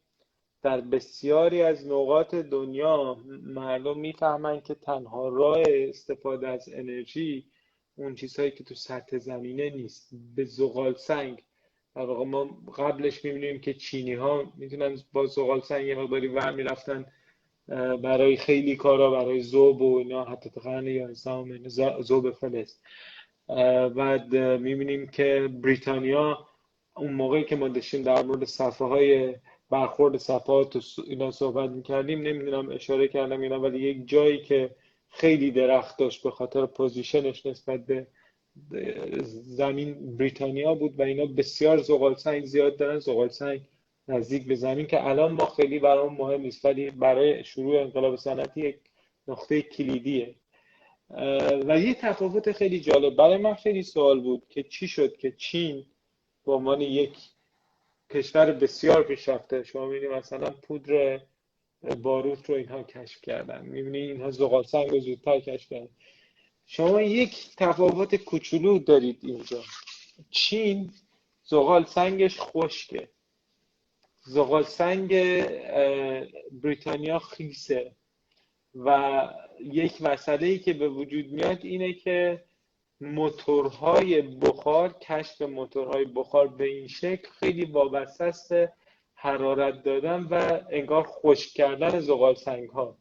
در 0.61 0.81
بسیاری 0.81 1.61
از 1.61 1.87
نقاط 1.87 2.35
دنیا 2.35 3.17
مردم 3.43 3.99
می‌فهمن 3.99 4.61
که 4.61 4.75
تنها 4.75 5.29
راه 5.29 5.61
استفاده 5.67 6.47
از 6.47 6.69
انرژی 6.73 7.45
اون 7.95 8.15
چیزهایی 8.15 8.51
که 8.51 8.63
تو 8.63 8.75
سطح 8.75 9.17
زمینه 9.17 9.69
نیست. 9.69 10.09
به 10.35 10.45
زغال 10.45 10.95
سنگ. 10.95 11.43
در 11.95 12.01
واقع 12.01 12.25
ما 12.25 12.43
قبلش 12.77 13.25
می‌بینیم 13.25 13.61
که 13.61 13.73
چینی 13.73 14.13
ها 14.13 14.53
می‌تونن 14.57 14.97
با 15.13 15.25
زغال 15.25 15.61
سنگ 15.61 15.85
یه 15.85 15.95
مقداری 15.95 16.27
ور 16.27 16.51
می‌رفتن 16.51 17.05
برای 18.03 18.37
خیلی 18.37 18.75
کارا 18.75 19.11
برای 19.11 19.39
زوب 19.39 19.81
و 19.81 19.97
اینا 19.97 20.23
حتی 20.23 20.49
تا 20.49 20.61
قرن 20.61 20.87
یا 20.87 21.13
زوب 22.01 22.31
فلز 22.31 22.79
بعد 23.95 24.35
می‌بینیم 24.35 25.07
که 25.07 25.49
بریتانیا 25.61 26.47
اون 26.95 27.13
موقعی 27.13 27.43
که 27.43 27.55
ما 27.55 27.67
داشتیم 27.67 28.01
در 28.03 28.23
مورد 28.23 28.43
صفحه 28.43 28.87
های 28.87 29.35
برخورد 29.69 30.17
صفحات 30.17 30.75
و 30.75 30.81
اینا 31.07 31.31
صحبت 31.31 31.69
می‌کردیم 31.69 32.21
نمی‌دونم 32.21 32.71
اشاره 32.71 33.07
کردم 33.07 33.41
اینا 33.41 33.59
ولی 33.59 33.79
یک 33.79 34.07
جایی 34.07 34.41
که 34.41 34.75
خیلی 35.09 35.51
درخت 35.51 35.97
داشت 35.97 36.23
به 36.23 36.31
خاطر 36.31 36.65
پوزیشنش 36.65 37.45
نسبت 37.45 37.85
به 37.85 38.07
زمین 39.31 40.17
بریتانیا 40.17 40.75
بود 40.75 40.99
و 40.99 41.01
اینا 41.03 41.25
بسیار 41.25 41.77
زغال 41.77 42.15
سنگ 42.15 42.45
زیاد 42.45 42.77
دارن 42.77 42.99
زغال 42.99 43.29
سنگ 43.29 43.61
نزدیک 44.07 44.47
به 44.47 44.55
زمین 44.55 44.87
که 44.87 45.07
الان 45.07 45.31
ما 45.31 45.45
خیلی 45.45 45.79
برای 45.79 46.09
مهم 46.09 46.41
نیست 46.41 46.65
ولی 46.65 46.91
برای 46.91 47.43
شروع 47.43 47.81
انقلاب 47.81 48.15
صنعتی 48.15 48.61
یک 48.61 48.75
نقطه 49.27 49.61
کلیدیه. 49.61 50.35
و 51.67 51.79
یه 51.79 51.93
تفاوت 51.93 52.51
خیلی 52.51 52.79
جالب. 52.79 53.15
برای 53.15 53.37
من 53.37 53.53
خیلی 53.53 53.83
سوال 53.83 54.19
بود 54.19 54.47
که 54.49 54.63
چی 54.63 54.87
شد 54.87 55.17
که 55.17 55.31
چین 55.31 55.85
به 56.45 56.51
عنوان 56.51 56.81
یک 56.81 57.17
کشور 58.09 58.51
بسیار 58.51 59.03
پیشرفته. 59.03 59.63
شما 59.63 59.85
می‌بینید 59.85 60.17
مثلا 60.17 60.49
پودر 60.49 61.19
باروت 62.01 62.49
رو 62.49 62.55
اینها 62.55 62.83
کشف 62.83 63.21
کردن. 63.21 63.65
می‌بینید 63.65 64.09
اینها 64.11 64.31
زغال 64.31 64.63
سنگ 64.63 64.89
رو 64.89 64.99
زودتر 64.99 65.39
کشف 65.39 65.69
کردن. 65.69 65.89
شما 66.65 67.01
یک 67.01 67.55
تفاوت 67.57 68.15
کوچولو 68.15 68.79
دارید 68.79 69.19
اینجا. 69.21 69.63
چین 70.29 70.91
زغال 71.43 71.85
سنگش 71.85 72.39
خشکه. 72.39 73.09
زغال 74.21 74.63
سنگ 74.63 75.09
بریتانیا 76.51 77.19
خیسه. 77.19 77.95
و 78.85 79.29
یک 79.59 80.01
مسئله 80.01 80.47
ای 80.47 80.59
که 80.59 80.73
به 80.73 80.89
وجود 80.89 81.31
میاد 81.31 81.59
اینه 81.61 81.93
که 81.93 82.43
موتورهای 83.01 84.21
بخار 84.21 84.93
کشف 84.93 85.41
موتورهای 85.41 86.05
بخار 86.05 86.47
به 86.47 86.65
این 86.65 86.87
شکل 86.87 87.29
خیلی 87.39 87.65
وابسته 87.65 88.23
است 88.23 88.51
حرارت 89.13 89.83
دادن 89.83 90.23
و 90.23 90.59
انگار 90.69 91.03
خشک 91.03 91.49
کردن 91.49 91.99
زغال 91.99 92.35
سنگ 92.35 92.69
ها 92.69 92.97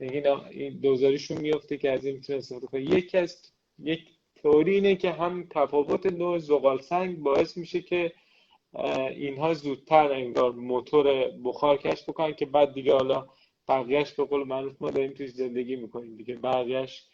این 0.00 0.80
دوزاریشون 0.80 1.38
میفته 1.38 1.76
که 1.76 1.90
از 1.90 2.04
این 2.04 2.14
می‌تونه 2.14 2.38
استفاده 2.38 2.66
کنه. 2.66 2.82
یکی 2.82 3.18
از 3.18 3.52
یک 3.78 4.00
تئوری 4.36 4.74
اینه 4.74 4.96
که 4.96 5.10
هم 5.10 5.46
تفاوت 5.50 6.06
نوع 6.06 6.38
زغال 6.38 6.80
سنگ 6.80 7.18
باعث 7.18 7.56
میشه 7.56 7.80
که 7.82 8.12
اینها 9.10 9.54
زودتر 9.54 10.12
انگار 10.12 10.52
موتور 10.52 11.30
بخار 11.44 11.76
کشف 11.76 12.08
بکنن 12.08 12.32
که 12.32 12.46
بعد 12.46 12.72
دیگه 12.72 12.92
حالا 12.92 13.26
بقیهش 13.68 14.12
به 14.12 14.24
قول 14.24 14.44
معروف 14.48 14.82
ما 14.82 14.90
داریم 14.90 15.12
توی 15.12 15.26
زندگی 15.28 15.76
می‌کنیم 15.76 16.16
دیگه. 16.16 16.36
بقیهش 16.36 17.06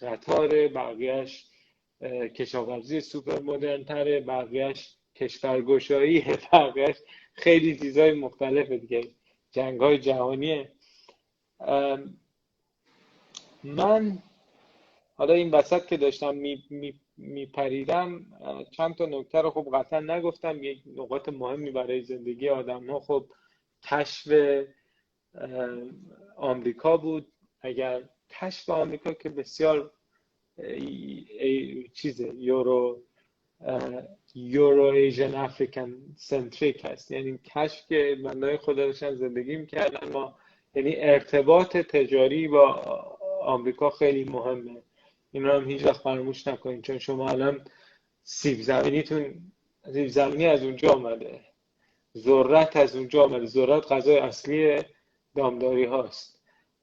قطاره 0.00 0.68
بقیهش 0.68 1.46
کشاورزی 2.36 3.00
سوپر 3.00 3.40
مدرن 3.40 3.84
تره 3.84 4.20
بقیهش 4.20 4.96
کشورگشایی 5.16 6.20
بقیهش 6.52 6.96
خیلی 7.34 7.78
چیزهای 7.78 8.12
مختلفه 8.12 8.78
دیگه. 8.78 9.00
جنگ 9.52 9.80
های 9.80 9.98
جهانیه 9.98 10.72
من 13.64 14.18
حالا 15.16 15.34
این 15.34 15.50
وسط 15.50 15.86
که 15.86 15.96
داشتم 15.96 16.34
میپریدم 17.18 18.08
می، 18.12 18.22
می 18.62 18.66
چند 18.70 18.94
تا 18.94 19.06
نکته 19.06 19.40
رو 19.42 19.50
خب 19.50 19.68
قطعا 19.74 20.00
نگفتم. 20.00 20.62
یک 20.64 20.82
نقاط 20.96 21.28
مهمی 21.28 21.70
برای 21.70 22.02
زندگی 22.02 22.48
آدم 22.48 22.90
ها 22.90 23.00
خب 23.00 23.26
کشف 23.84 24.28
آمریکا 26.36 26.96
بود. 26.96 27.32
اگر 27.60 28.02
کشف 28.30 28.70
آمریکا 28.70 29.12
که 29.12 29.28
بسیار 29.28 29.90
چیزه 31.92 32.34
یورو 32.34 33.02
یورو 34.34 34.82
ایژن 34.82 35.34
افریکن 35.34 35.94
سنتریک 36.16 36.84
هست. 36.84 37.10
یعنی 37.10 37.38
کشف 37.44 37.86
که 37.88 38.18
بندهای 38.24 38.56
خدا 38.56 38.86
داشتن 38.86 39.14
زندگی 39.14 39.56
می‌کردن. 39.56 40.12
ما 40.12 40.38
یعنی 40.74 40.96
ارتباط 40.96 41.76
تجاری 41.76 42.48
با 42.48 42.72
آمریکا 43.42 43.90
خیلی 43.90 44.24
مهمه. 44.24 44.82
این 45.32 45.44
رو 45.44 45.52
هم 45.52 45.70
هیچ 45.70 45.84
وقت 45.84 46.00
فراموش 46.00 46.46
نکنید 46.48 46.82
چون 46.82 46.98
شما 46.98 47.28
الان 47.28 47.64
سیب 48.22 48.60
زمینیتون 48.60 49.52
سیب 49.92 50.06
زمینی 50.06 50.46
از 50.46 50.62
اونجا 50.62 50.92
آمده 50.92 51.40
ذرت 52.16 52.76
از 52.76 52.96
اونجا 52.96 53.24
آمده 53.24 53.46
ذرت 53.46 53.92
غذای 53.92 54.18
اصلی 54.18 54.82
دامداری 55.38 55.84
هاست. 55.84 56.38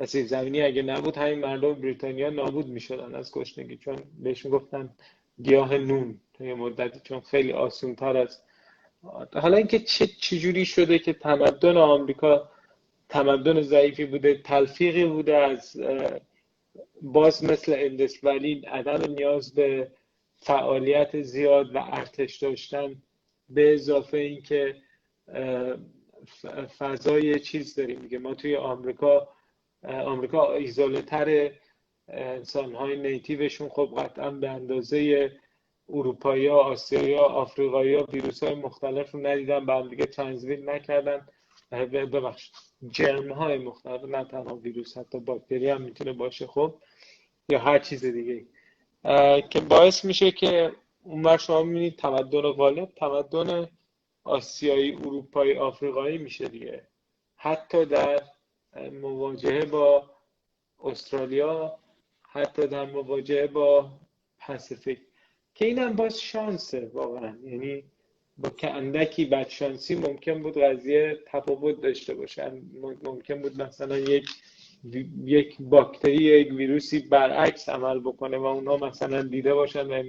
سیب 0.06 0.26
زمینی 0.26 0.62
اگه 0.62 0.82
نبود 0.82 1.18
همین 1.18 1.40
مردم 1.40 1.74
بریتانیا 1.74 2.30
نابود 2.30 2.68
می‌شدن 2.68 3.16
از 3.16 3.32
گشنگی 3.32 3.78
چون 3.78 3.96
بهش 4.24 4.46
می‌گفتن 4.46 4.90
گیاه 5.42 5.78
نون 5.78 6.20
تا 6.34 6.46
یه 6.46 6.54
مدتی 6.54 7.00
چون 7.04 7.20
خیلی 7.20 7.52
آسون 7.52 7.96
تر 7.96 8.18
از 8.18 8.42
حالا 9.34 9.58
اینکه 9.58 9.80
چه 9.80 10.08
چجوری 10.08 10.66
شده 10.66 11.00
که 11.00 11.14
تمدن 11.14 11.78
آمریکا 11.78 12.50
تمدن 13.10 13.62
ضعیفی 13.62 14.06
بوده 14.06 14.42
تلفیقی 14.44 15.06
بوده 15.06 15.36
از 15.38 15.82
باز 17.02 17.44
مثل 17.44 17.76
اندس 17.78 18.24
ولی 18.24 18.62
عدم 18.68 19.14
نیاز 19.14 19.54
به 19.54 19.92
فعالیت 20.38 21.22
زیاد 21.22 21.76
و 21.76 21.78
ارتش 21.92 22.38
داشتن 22.38 22.96
به 23.50 23.74
اضافه 23.74 24.18
اینکه 24.18 24.76
فضای 26.78 27.40
چیز 27.40 27.76
داریم. 27.76 28.00
دیگه 28.00 28.20
ما 28.20 28.34
توی 28.34 28.56
آمریکا 28.56 29.28
آمریکا 29.84 30.54
ایزوله 30.54 31.02
تر 31.02 31.52
انسان 32.08 32.76
های 32.76 32.98
نیتیوشون 32.98 33.70
خب 33.70 33.94
قطعا 33.98 34.32
به 34.32 34.50
اندازه 34.50 35.32
اروپایی 35.90 36.48
ها 36.48 36.58
آسیایی 36.58 37.14
ها 37.14 37.24
آفریقایی 37.24 37.94
ها 37.94 38.04
ویروس 38.04 38.44
های 38.44 38.56
مختلف 38.56 39.12
رو 39.12 39.28
ندیدن 39.28 39.66
به 39.66 39.74
هم 39.74 39.90
دیگه 39.90 40.06
تنظیل 40.06 40.70
نکردن. 40.70 41.28
ببخش 41.72 42.52
جرم 42.90 43.32
های 43.32 43.58
مختلف 43.58 44.04
نه 44.04 44.24
تنها 44.24 44.56
ویروس 44.56 44.98
حتی 44.98 45.20
باکتری 45.20 45.70
هم 45.70 45.82
می‌تونه 45.82 46.14
باشه 46.14 46.48
خب 46.48 46.76
یا 47.50 47.60
هر 47.60 47.80
چیز 47.80 48.06
دیگه 48.06 48.46
که 49.50 49.60
باعث 49.70 50.06
میشه 50.06 50.32
که 50.32 50.72
اون 51.04 51.38
شما 51.38 51.64
می‌بینید 51.64 51.96
تمدن 51.96 52.42
غالب. 52.42 52.92
تمدن 52.96 53.68
آسیایی 54.26 54.96
اروپایی 54.96 55.58
آفریقایی 55.58 56.18
میشه 56.18 56.48
دیگه. 56.48 56.88
حتی 57.36 57.86
در 57.86 58.22
مواجهه 59.02 59.66
با 59.66 60.10
استرالیا 60.84 61.80
حتی 62.22 62.68
در 62.68 62.86
مواجهه 62.86 63.48
با 63.48 63.92
پاسیفیک. 64.40 65.00
که 65.56 65.66
اینم 65.66 65.94
باز 65.94 66.22
شانسه 66.22 66.92
واقعا. 66.94 67.38
یعنی 67.44 67.84
با 68.38 68.50
که 68.50 68.72
اندکی 68.72 69.26
بدشانسی 69.26 69.96
ممکن 69.96 70.42
بود 70.42 70.58
قضیه 70.58 71.20
تفاوت 71.28 71.82
داشته 71.82 72.14
باشن 72.14 72.62
ممکن 73.04 73.42
بود 73.42 73.62
مثلا 73.62 73.98
یک 73.98 74.30
یک 75.26 75.56
باکتری 75.60 76.16
یک 76.16 76.54
ویروسی 76.54 77.00
برعکس 77.00 77.70
عمل 77.70 78.00
بکنه 78.00 78.38
و 78.38 78.46
اونها 78.46 78.78
مثلا 78.78 79.22
دیده 79.22 79.54
باشن 79.54 79.88
و 79.88 80.04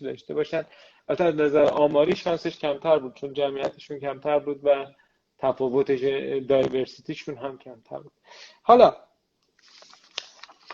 داشته 0.00 0.34
باشن. 0.34 0.64
از 1.08 1.20
نظر 1.20 1.64
آماری 1.64 2.16
شانسش 2.16 2.58
کمتر 2.58 2.98
بود 2.98 3.14
چون 3.14 3.32
جمعیتشون 3.32 3.98
کمتر 3.98 4.38
بود 4.38 4.60
و 4.62 4.86
تفاوت 5.38 5.92
دایورسیتیشون 6.46 7.36
هم 7.36 7.58
کمتر 7.58 7.98
بود. 7.98 8.12
حالا 8.62 8.96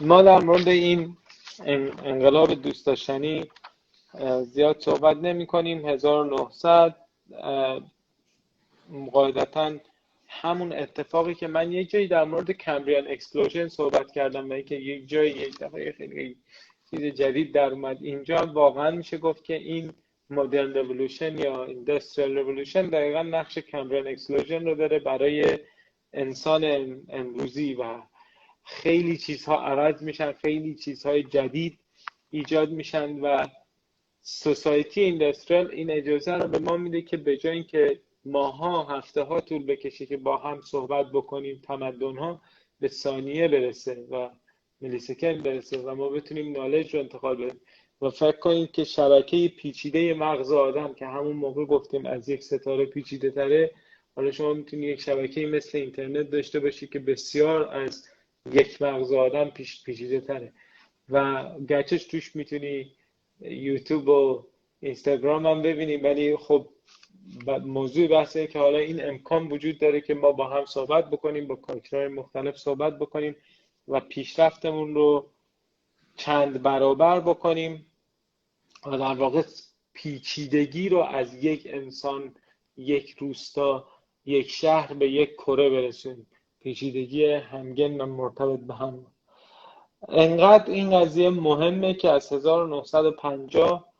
ما 0.01 0.22
در 0.22 0.39
مورد 0.39 0.68
این 0.68 1.16
انقلاب 2.05 2.55
دوست 2.55 2.87
داشتنی 2.87 3.45
زیاد 4.43 4.81
صحبت 4.81 5.16
نمی 5.16 5.47
کنیم. 5.47 5.89
1900 5.89 6.97
قاعدتا 9.12 9.72
همون 10.29 10.72
اتفاقی 10.72 11.35
که 11.35 11.47
من 11.47 11.72
یک 11.72 11.91
جایی 11.91 12.09
در 12.09 12.24
مورد 12.24 12.51
Cambrian 12.51 13.09
explosion 13.09 13.68
صحبت 13.68 14.12
کردم 14.12 14.51
و 14.51 14.53
اینکه 14.53 14.74
یک 14.74 15.09
جایی 15.09 15.31
یک 15.31 15.59
دفعه 15.59 15.93
خیلی 15.93 16.37
چیز 16.91 17.01
جدید 17.01 17.55
در 17.55 17.70
اومد 17.70 17.99
اینجا 18.03 18.37
واقعا 18.47 18.91
میشه 18.91 19.18
گفت 19.18 19.45
که 19.45 19.55
این 19.55 19.93
modern 20.30 20.74
revolution 20.74 21.38
یا 21.39 21.64
industrial 21.64 22.38
revolution 22.38 22.86
دقیقا 22.87 23.22
نقش 23.22 23.59
Cambrian 23.59 24.07
explosion 24.07 24.64
رو 24.64 24.74
داره 24.74 24.99
برای 24.99 25.59
انسان 26.12 26.64
امروزی 27.09 27.74
و 27.74 28.03
خیلی 28.64 29.16
چیزها 29.16 29.62
عوض 29.62 30.03
میشن 30.03 30.33
خیلی 30.33 30.74
چیزهای 30.74 31.22
جدید 31.22 31.79
ایجاد 32.31 32.70
میشن 32.70 33.20
و 33.20 33.47
سوسایتی 34.22 35.01
ایندستریال 35.01 35.70
این 35.70 35.91
اجازه 35.91 36.35
رو 36.35 36.49
به 36.49 36.59
ما 36.59 36.76
میده 36.76 37.03
که 37.03 37.16
به 37.16 37.37
جای 37.37 37.55
اینکه 37.55 38.01
ماها 38.24 38.85
هفته 38.85 39.22
ها 39.22 39.41
طول 39.41 39.66
بکشه 39.66 40.07
که 40.07 40.16
با 40.16 40.37
هم 40.37 40.61
صحبت 40.61 41.07
بکنیم 41.12 41.61
تمدن 41.64 42.16
ها 42.16 42.43
به 42.81 42.89
ثانیه 42.89 43.49
برسه 43.49 44.07
و 44.11 44.31
میلیسکن 44.81 45.39
برسه 45.39 45.79
و 45.79 45.95
ما 45.95 46.09
بتونیم 46.09 46.53
نالج 46.53 46.95
رو 46.95 47.01
انتقال 47.01 47.37
بدیم. 47.37 47.61
و 48.03 48.11
فکر 48.11 48.38
کنید 48.38 48.72
که 48.72 48.84
شبکه 48.84 49.53
پیچیده 49.57 50.14
مغز 50.14 50.53
آدم 50.53 50.94
که 50.94 51.07
همون 51.07 51.36
موقع 51.36 51.64
گفتیم 51.64 52.07
از 52.07 52.28
یک 52.28 52.42
ستاره 52.42 52.86
پیچیده 52.86 53.30
تره 53.30 53.70
حالا 54.16 54.30
شما 54.30 54.55
می‌تونید 54.55 54.88
یک 54.88 55.01
شبکه 55.01 55.46
مثل 55.46 55.78
اینترنت 55.78 56.30
داشته 56.30 56.61
باشی 56.61 56.86
که 56.86 56.99
بسیار 56.99 57.68
از 57.68 58.09
یک 58.53 58.82
مغز 58.82 59.12
آدم 59.12 59.51
پیش 59.51 59.84
پیچیده 59.84 60.20
تره. 60.20 60.53
و 61.09 61.44
گرچه 61.68 61.99
توش 61.99 62.36
می‌تونی 62.36 62.92
یوتیوب 63.40 64.09
و 64.09 64.44
اینستاگرام 64.80 65.46
هم 65.46 65.62
ببینیم 65.62 66.05
ولی 66.05 66.36
خب 66.36 66.68
موضوع 67.64 68.09
بحثه 68.09 68.46
که 68.46 68.59
حالا 68.59 68.78
این 68.78 69.09
امکان 69.09 69.46
وجود 69.53 69.78
داره 69.78 70.01
که 70.01 70.14
ما 70.14 70.32
با 70.32 70.49
هم 70.49 70.64
صحبت 70.66 71.11
بکنیم 71.11 71.46
با 71.46 71.55
کارکترهای 71.57 72.09
مختلف 72.09 72.57
صحبت 72.57 72.99
بکنیم 72.99 73.36
و 73.88 74.01
پیشرفتمون 74.01 74.94
رو 74.94 75.30
چند 76.16 76.62
برابر 76.62 77.20
بکنیم. 77.20 77.86
و 78.87 78.99
در 78.99 79.14
واقع 79.14 79.43
پیچیدگی 79.93 80.89
رو 80.89 80.99
از 80.99 81.45
یک 81.45 81.66
انسان 81.70 82.35
یک 82.76 83.18
روستا 83.18 83.87
یک 84.24 84.51
شهر 84.51 84.95
به 84.95 85.09
یک 85.11 85.35
کره 85.35 85.70
برسونیم. 85.70 86.26
پیچیدگی 86.61 87.24
همگن 87.24 88.01
و 88.01 88.07
مرتبط 88.07 88.61
به 88.61 88.74
هم. 88.74 89.07
انقدر 90.09 90.70
این 90.70 91.01
قضیه 91.01 91.31
مهمه 91.31 91.95
که 91.95 92.11
از 92.11 92.33
1950 92.33 93.93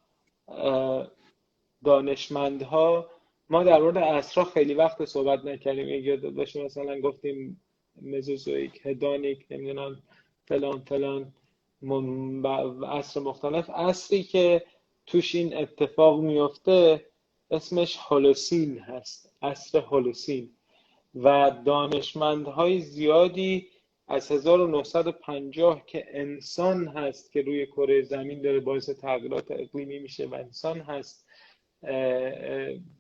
دانشمندها 1.85 3.11
ما 3.51 3.65
در 3.65 3.81
مورد 3.81 3.97
اصرا 3.97 4.45
خیلی 4.45 4.75
وقت 4.75 5.05
صحبت 5.05 5.45
نکردیم. 5.45 5.89
یاد 5.89 6.31
باشه 6.31 6.65
مثلا 6.65 7.01
گفتیم 7.01 7.61
مزوزویک 8.03 8.87
هدانیک 8.87 9.47
نمی‌دونم 9.51 10.03
فلان 10.49 10.81
فلان. 10.81 11.33
عصر 12.87 13.21
مختلف. 13.21 13.71
عصری 13.71 14.23
که 14.23 14.65
توش 15.07 15.35
این 15.35 15.57
اتفاق 15.57 16.21
میفته 16.21 17.07
اسمش 17.51 17.97
هولوسین 17.97 18.79
هست 18.79 19.33
عصر 19.43 19.79
هولوسین 19.79 20.51
و 21.15 21.51
دانشمندهای 21.65 22.81
زیادی 22.81 23.69
از 24.09 24.33
1950 24.33 25.87
که 25.87 26.07
انسان 26.09 26.89
هست 26.89 27.33
که 27.33 27.43
روی 27.43 27.67
کره 27.67 28.03
زمین 28.03 28.43
داره 28.43 28.61
باعث 28.61 28.91
تغییرات 28.91 29.51
اقلیمی 29.51 29.99
میشه 29.99 30.27
و 30.27 30.35
انسان 30.35 30.81
هست 30.81 31.27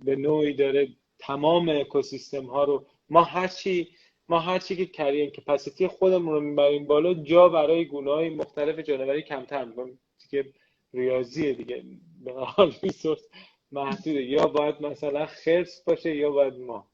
به 0.05 0.17
نوعی 0.17 0.55
داره 0.55 0.89
تمام 1.19 1.69
اکوسیستم 1.69 2.45
ها 2.45 2.65
رو. 2.65 2.87
ما 3.11 3.23
هرچی 3.23 3.89
ما 4.29 4.39
هرچی 4.39 4.77
که 4.77 4.87
کریم 4.87 5.31
کپاسیتی 5.31 5.89
خودمون 5.89 6.35
رو 6.35 6.41
می‌بریم 6.41 6.87
بالا 6.87 7.15
جا 7.15 7.49
برای 7.49 7.85
گونه 7.85 8.11
های 8.11 8.31
مختلف 8.31 8.79
جانوری 8.79 9.23
کمتر 9.23 9.65
می‌کنیم. 9.65 10.01
که 10.31 10.53
ریاضیه 10.95 11.53
دیگه. 11.53 11.85
به 12.25 12.33
حال 12.33 12.73
ریسورس 12.83 13.29
محدوده. 13.73 14.23
یا 14.23 14.47
باید 14.47 14.83
مثلا 14.83 15.27
خرس 15.27 15.83
باشه 15.85 16.17
یا 16.17 16.31
باید 16.31 16.55
ما. 16.55 16.89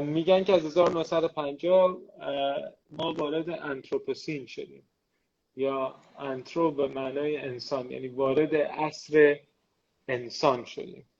میگن 0.00 0.44
که 0.44 0.52
از 0.52 0.64
1950 0.64 1.98
ما 2.90 3.12
وارد 3.12 3.50
انتروپوسین 3.50 4.46
شدیم. 4.46 4.88
یا 5.56 5.94
انترو 6.18 6.70
به 6.70 6.88
معنای 6.88 7.36
انسان. 7.36 7.90
یعنی 7.90 8.08
وارد 8.08 8.56
عصر 8.56 9.38
انسان 10.08 10.64
شدیم. 10.64 11.10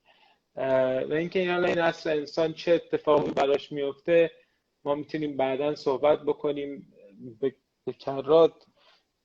و 0.57 1.13
اینکه 1.13 1.39
این 1.39 1.49
این 1.49 1.79
عصر 1.79 2.17
انسان 2.17 2.53
چه 2.53 2.73
اتفاقی 2.73 3.31
براش 3.31 3.71
میفته 3.71 4.31
ما 4.85 4.95
می‌تونیم 4.95 5.37
بعدا 5.37 5.75
صحبت 5.75 6.21
بکنیم 6.23 6.93
به 7.39 7.53
کرات 7.99 8.53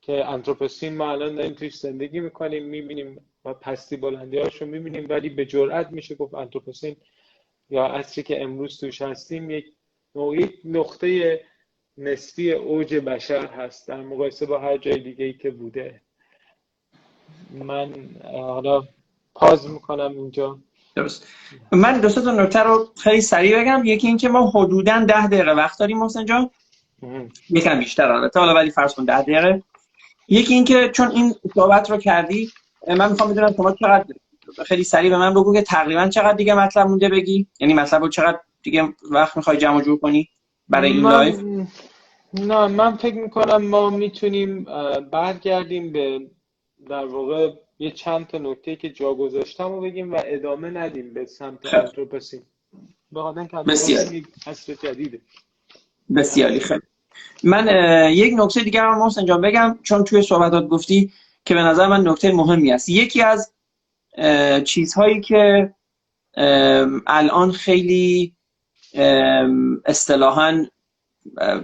که 0.00 0.24
انتروپوسین 0.26 0.96
ما 0.96 1.12
الان 1.12 1.34
داریم 1.34 1.52
توش 1.52 1.76
زندگی 1.76 2.20
می‌کنیم 2.20 2.64
می‌بینیم 2.64 3.20
و 3.44 3.54
پستی 3.54 3.96
بلندی 3.96 4.38
هاشو 4.38 4.66
می‌بینیم 4.66 5.06
ولی 5.08 5.28
به 5.28 5.46
جرئت 5.46 5.90
میشه 5.90 6.14
گفت 6.14 6.34
انتروپوسین 6.34 6.96
یا 7.70 7.84
عصری 7.86 8.24
که 8.24 8.42
امروز 8.42 8.80
توش 8.80 9.02
هستیم 9.02 9.50
یک 9.50 9.66
نوعی 10.14 10.50
نقطه 10.64 11.40
نسبی 11.98 12.52
اوج 12.52 12.94
بشر 12.94 13.46
هست 13.46 13.88
در 13.88 14.02
مقایسه 14.02 14.46
با 14.46 14.58
هر 14.58 14.76
جای 14.76 14.98
دیگه 15.00 15.24
ای 15.24 15.32
که 15.32 15.50
بوده. 15.50 16.00
من 17.50 18.16
حالا 18.24 18.88
پاز 19.34 19.70
می‌کنم 19.70 20.16
اینجا. 20.16 20.58
درست. 20.96 21.26
من 21.72 22.00
دو 22.00 22.08
تا 22.08 22.32
نکته 22.32 22.58
رو 22.58 22.88
خیلی 22.96 23.20
سریع 23.20 23.60
بگم. 23.60 23.84
یکی 23.84 24.06
اینکه 24.06 24.28
ما 24.28 24.50
حدودا 24.50 25.04
ده 25.04 25.26
دقیقه 25.26 25.52
وقت 25.52 25.78
داریم 25.78 25.98
محسن 25.98 26.24
جان. 26.24 26.50
یکم 27.50 27.78
بیشتر 27.78 28.12
البته 28.12 28.40
حالا 28.40 28.54
ولی 28.54 28.70
فرض 28.70 28.94
کن 28.94 29.04
ده 29.04 29.22
دقیقه. 29.22 29.62
یکی 30.28 30.54
اینکه 30.54 30.88
چون 30.88 31.10
این 31.10 31.34
صحبت 31.54 31.90
رو 31.90 31.96
کردی 31.96 32.50
من 32.88 33.10
می‌خوام 33.10 33.30
بدونم 33.30 33.54
شما 33.56 33.72
چقدر 33.72 34.04
خیلی 34.66 34.84
سریع 34.84 35.10
به 35.10 35.16
من 35.16 35.34
بگو 35.34 35.54
که 35.54 35.62
تقریبا 35.62 36.08
چقدر 36.08 36.32
دیگه 36.32 36.54
مطلب 36.54 36.86
مونده 36.86 37.08
بگی. 37.08 37.46
یعنی 37.60 37.74
مطلب 37.74 38.02
رو 38.02 38.08
چقدر 38.08 38.38
دیگه 38.62 38.88
وقت 39.10 39.36
می‌خوای 39.36 39.56
جمع 39.56 39.82
جور 39.82 39.98
کنی 39.98 40.28
برای 40.68 40.92
این 40.92 41.02
live؟ 41.02 41.40
نه 42.34 42.66
من 42.66 42.96
فکر 42.96 43.14
می‌کنم 43.14 43.62
ما 43.62 43.90
می‌تونیم 43.90 44.66
برگردیم 45.12 45.92
به 45.92 46.20
در 46.88 47.06
واقع 47.06 47.50
یه 47.82 47.90
چند 47.90 48.26
تا 48.26 48.38
نکته 48.38 48.76
که 48.76 48.90
جا 48.90 49.14
گذاشتم 49.14 49.64
رو 49.64 49.80
بگیم 49.80 50.12
و 50.12 50.22
ادامه 50.24 50.70
ندیم 50.70 51.14
به 51.14 51.26
سمت 51.26 51.74
انتروپسی 51.74 52.42
به 53.12 53.48
که 53.50 53.58
اصر 54.46 54.74
جدیده. 54.74 55.20
بسیاری 56.16 56.60
خیلی. 56.60 56.80
من 57.44 57.66
یک 58.12 58.34
نکته 58.36 58.60
دیگر 58.60 58.84
رو 58.84 59.04
محسن 59.04 59.24
جان 59.24 59.40
بگم 59.40 59.78
چون 59.82 60.04
توی 60.04 60.22
صحبتات 60.22 60.68
گفتی 60.68 61.12
که 61.44 61.54
به 61.54 61.60
نظر 61.62 61.86
من 61.86 62.08
نکته 62.08 62.32
مهمی 62.32 62.72
است. 62.72 62.88
یکی 62.88 63.22
از 63.22 63.52
چیزهایی 64.64 65.20
که 65.20 65.74
الان 67.06 67.52
خیلی 67.52 68.34
اصطلاحا 69.84 70.66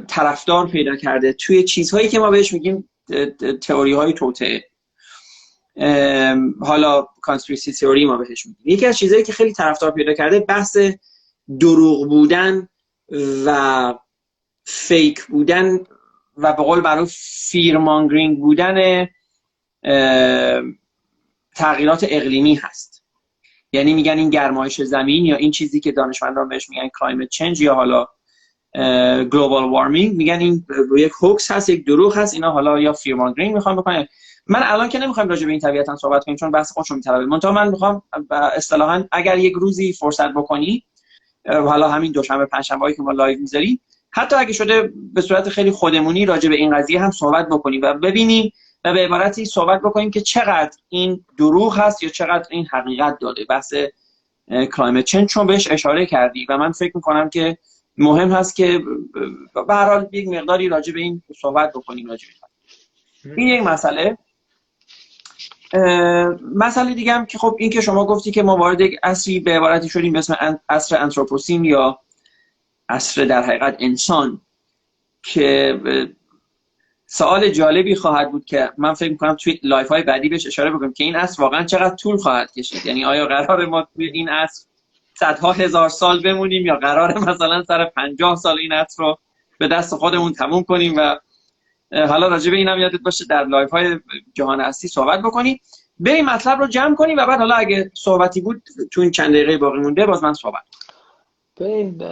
طرفدار 0.09 0.69
پیدا 0.69 0.97
کرده 0.97 1.33
توی 1.33 1.65
چیزهایی 1.65 2.09
که 2.09 2.19
ما 2.19 2.31
بهش 2.31 2.53
میگیم 2.53 2.89
تئوری 3.61 3.93
های 3.93 4.13
توطئه 4.13 4.65
حالا 6.61 7.07
conspiracy 7.23 7.73
theory 7.73 8.05
ما 8.07 8.17
بهش 8.17 8.47
میگیم 8.47 8.63
یکی 8.65 8.87
از 8.87 8.99
چیزهایی 8.99 9.25
که 9.25 9.33
خیلی 9.33 9.53
طرفدار 9.53 9.91
پیدا 9.91 10.15
کرده 10.15 10.41
بحث 10.41 10.77
دروغ 11.61 12.09
بودن 12.09 12.69
و 13.47 13.95
fake 14.65 15.25
بودن 15.25 15.79
و 16.37 16.53
به 16.53 16.63
قول 16.63 16.81
معروف 16.81 17.17
fearmongering 17.51 18.39
بودن 18.39 19.09
تغییرات 21.55 22.07
اقلیمی 22.09 22.55
هست. 22.55 23.05
یعنی 23.73 23.95
میگن 23.95 24.19
این 24.19 24.31
گرمایش 24.31 24.83
زمین 24.83 25.25
یا 25.25 25.37
این 25.37 25.51
چیزی 25.51 25.81
که 25.81 25.93
دانشمندان 25.93 26.49
بهش 26.49 26.71
میگن 26.71 26.89
climate 26.99 27.29
change 27.29 27.61
یا 27.61 27.75
حالا 27.75 28.07
global 29.33 29.71
warming 29.71 30.17
میگن 30.17 30.39
این 30.41 30.67
یک 30.97 31.13
hoax 31.23 31.51
هست 31.51 31.69
یک 31.69 31.87
دروغ 31.87 32.17
هست 32.17 32.35
اینا 32.35 32.51
حالا 32.51 32.81
یا 32.81 32.93
fearmongering 32.93 33.55
می‌خوام 33.55 33.77
بکنن 33.77 34.07
من 34.49 34.63
الان 34.63 34.89
که 34.89 34.99
نمی‌خوام 34.99 35.29
راجع 35.29 35.47
به 35.47 35.51
این 35.51 35.61
طبیعتا 35.61 35.97
صحبت 35.97 36.25
کنیم 36.25 36.37
چون 36.37 36.51
بحث 36.51 36.73
خودشو 36.73 36.97
میطلبه. 36.97 37.27
منتها 37.27 37.53
من 37.53 37.69
می‌خوام 37.69 38.03
اصطلاحا 38.31 39.05
اگر 39.13 39.39
یک 39.39 39.53
روزی 39.53 39.93
فرصت 39.93 40.29
بکنی 40.29 40.85
حالا 41.47 41.89
همین 41.89 42.13
دوشنبه 42.13 42.47
پنجشنبه 42.47 42.95
که 42.95 43.03
ما 43.03 43.13
live 43.13 43.39
می‌ذاریم 43.39 43.81
حتی 44.11 44.37
اگه 44.37 44.53
شده 44.53 44.93
به 45.15 45.21
صورت 45.21 45.49
خیلی 45.49 45.71
خودمونی 45.71 46.27
راجع 46.27 46.49
به 46.49 46.55
این 46.55 46.77
قضیه 46.77 47.01
هم 47.01 47.11
صحبت 47.11 47.49
بکنیم 47.49 47.81
و 47.83 47.95
ببینیم 47.95 48.53
و 48.85 48.93
به 48.93 49.01
عبارتی 49.05 49.45
صحبت 49.45 49.81
بکنیم 49.81 50.11
که 50.11 50.21
چقدر 50.21 50.77
این 50.89 51.25
دروغ 51.39 51.79
هست 51.79 52.03
یا 52.03 52.09
چقدر 52.09 52.47
این 52.51 52.67
حقیقت 52.67 53.19
داره 53.21 53.45
بحث 53.45 53.75
climate 54.73 55.05
change 55.05 55.29
چون 55.29 55.47
بهش 55.47 55.71
اشاره 55.71 56.07
کردی 56.07 56.47
و 56.49 56.57
من 56.57 56.73
فکر 56.73 56.93
می‌کنم 56.95 57.31
که 57.31 57.59
مهم 57.99 58.33
هست 58.33 58.57
که 58.57 58.83
به 59.55 59.75
هر 59.75 59.85
حال 59.85 60.09
یک 60.13 60.29
مقداری 60.29 60.69
راجع 60.69 60.93
به 60.93 61.01
این 61.01 61.23
صحبت 61.41 61.73
بکنیم 61.75 62.09
راجع 62.11 62.29
به 63.25 63.33
این 63.37 63.49
یک 63.49 63.63
مسئله. 63.63 64.19
مسئله 66.55 66.95
دیگه 66.95 67.13
هم 67.13 67.27
که 67.27 67.39
خب 67.39 67.57
این 67.59 67.71
که 67.71 67.81
شما 67.81 68.07
گفتی 68.07 68.31
که 68.31 68.43
ما 68.43 68.57
وارد 68.57 68.81
یک 68.81 68.99
عصری 69.03 69.41
به 69.41 69.57
عبارتی 69.57 69.89
شدیم 69.89 70.13
به 70.13 70.19
اسم 70.19 70.61
عصر 70.69 71.03
Anthropocene 71.03 71.65
یا 71.65 71.99
عصر 72.89 73.25
در 73.25 73.43
حقیقت 73.43 73.77
انسان 73.79 74.41
که 75.23 75.81
سوال 77.07 77.49
جالبی 77.49 77.95
خواهد 77.95 78.31
بود 78.31 78.45
که 78.45 78.73
من 78.79 78.95
فکر 78.95 79.11
می‌کنم 79.11 79.35
توی 79.35 79.61
live 79.63 79.89
های 79.89 80.03
بعدی 80.03 80.29
بهش 80.29 80.47
اشاره 80.47 80.71
بکنم 80.71 80.93
که 80.93 81.05
این 81.05 81.17
عصر 81.17 81.43
واقعا 81.43 81.65
چقدر 81.65 81.95
طول 81.95 82.17
خواهد 82.17 82.53
کشید. 82.53 82.87
یعنی 82.87 83.05
آیا 83.05 83.27
قرار 83.27 83.67
ما 83.67 83.89
توی 83.95 84.07
این 84.07 84.29
عصر 84.29 84.65
صدها 85.15 85.53
هزار 85.53 85.89
سال 85.89 86.23
بمونیم 86.23 86.67
یا 86.67 86.77
قراره 86.77 87.19
مثلا 87.19 87.63
سر 87.63 87.85
پنجاه 87.85 88.37
سال 88.37 88.59
این 88.59 88.73
عصر 88.73 89.03
رو 89.03 89.19
به 89.59 89.69
دست 89.69 89.95
خودمون 89.95 90.33
تموم 90.33 90.63
کنیم 90.63 90.95
و 90.97 91.17
حالا 91.93 92.29
راجع 92.29 92.51
به 92.51 92.57
اینم 92.57 92.79
یادت 92.79 93.01
باشه 93.01 93.25
در 93.25 93.45
live 93.45 93.71
های 93.71 94.01
جهان 94.35 94.61
هستی 94.61 94.89
صحبت 94.89 95.23
بکنیم. 95.23 95.61
بریم 96.01 96.25
مطلب 96.25 96.61
رو 96.61 96.67
جمع 96.67 96.95
کنیم 96.95 97.17
و 97.17 97.27
بعد 97.27 97.39
حالا 97.39 97.55
اگه 97.55 97.91
صحبتی 97.95 98.41
بود 98.41 98.63
تو 98.93 99.01
این 99.01 99.11
چند 99.11 99.31
دقیقه 99.31 99.59
باقی 99.59 99.79
مونده 99.79 100.07
باز 100.07 100.23
من 100.23 100.35
صحبت 100.35 100.63
ببین 101.61 102.03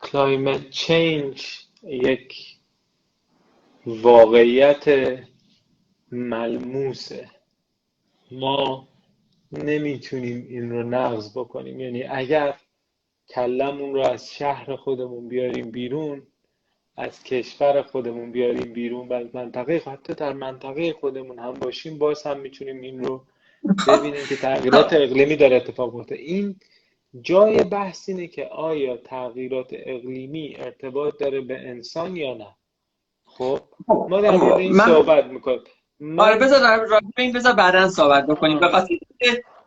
climate 0.00 0.70
change 0.70 1.58
یک 1.82 2.34
واقعیت 3.86 5.18
ملموسه. 6.12 7.30
ما 8.30 8.88
نمی‌تونیم 9.52 10.46
این 10.48 10.70
رو 10.70 10.82
نقض 10.82 11.38
بکنیم. 11.38 11.80
یعنی 11.80 12.02
اگر 12.02 12.54
کلمون 13.28 13.94
رو 13.94 14.00
از 14.00 14.32
شهر 14.32 14.76
خودمون 14.76 15.28
بیاریم 15.28 15.70
بیرون 15.70 16.22
از 16.96 17.22
کشور 17.22 17.82
خودمون 17.82 18.32
بیاریم 18.32 18.72
بیرون. 18.72 19.08
و 19.08 19.12
از 19.12 19.26
منطقه 19.34 19.82
حتی 19.86 20.14
در 20.14 20.32
منطقه 20.32 20.92
خودمون 20.92 21.38
هم 21.38 21.52
باشیم 21.52 21.98
باز 21.98 22.22
هم 22.22 22.40
می‌تونیم 22.40 22.80
این 22.80 23.04
رو 23.04 23.22
ببینیم 23.88 24.20
که 24.28 24.36
تغییرات 24.36 24.92
اقلیمی 24.92 25.36
داره 25.36 25.56
اتفاق 25.56 25.94
میفته 25.94 26.14
این 26.14 26.56
جای 27.22 27.64
بحث 27.64 28.08
اینه 28.08 28.26
که 28.26 28.46
آیا 28.46 28.96
تغییرات 28.96 29.68
اقلیمی 29.72 30.56
ارتباط 30.58 31.18
داره 31.18 31.40
به 31.40 31.58
انسان 31.68 32.16
یا 32.16 32.34
نه. 32.34 32.48
خب 33.24 33.60
ما 34.08 34.20
در 34.20 34.36
مورد 34.36 34.58
این 34.58 34.78
صحبت 34.78 35.24
می‌کنیم. 35.24 35.60
آره 36.18 36.36
بذار 36.36 36.88
این 37.18 37.32
بذار 37.32 37.52
بعدا 37.52 37.88
صحبت 37.88 38.26
بکنیم. 38.26 38.60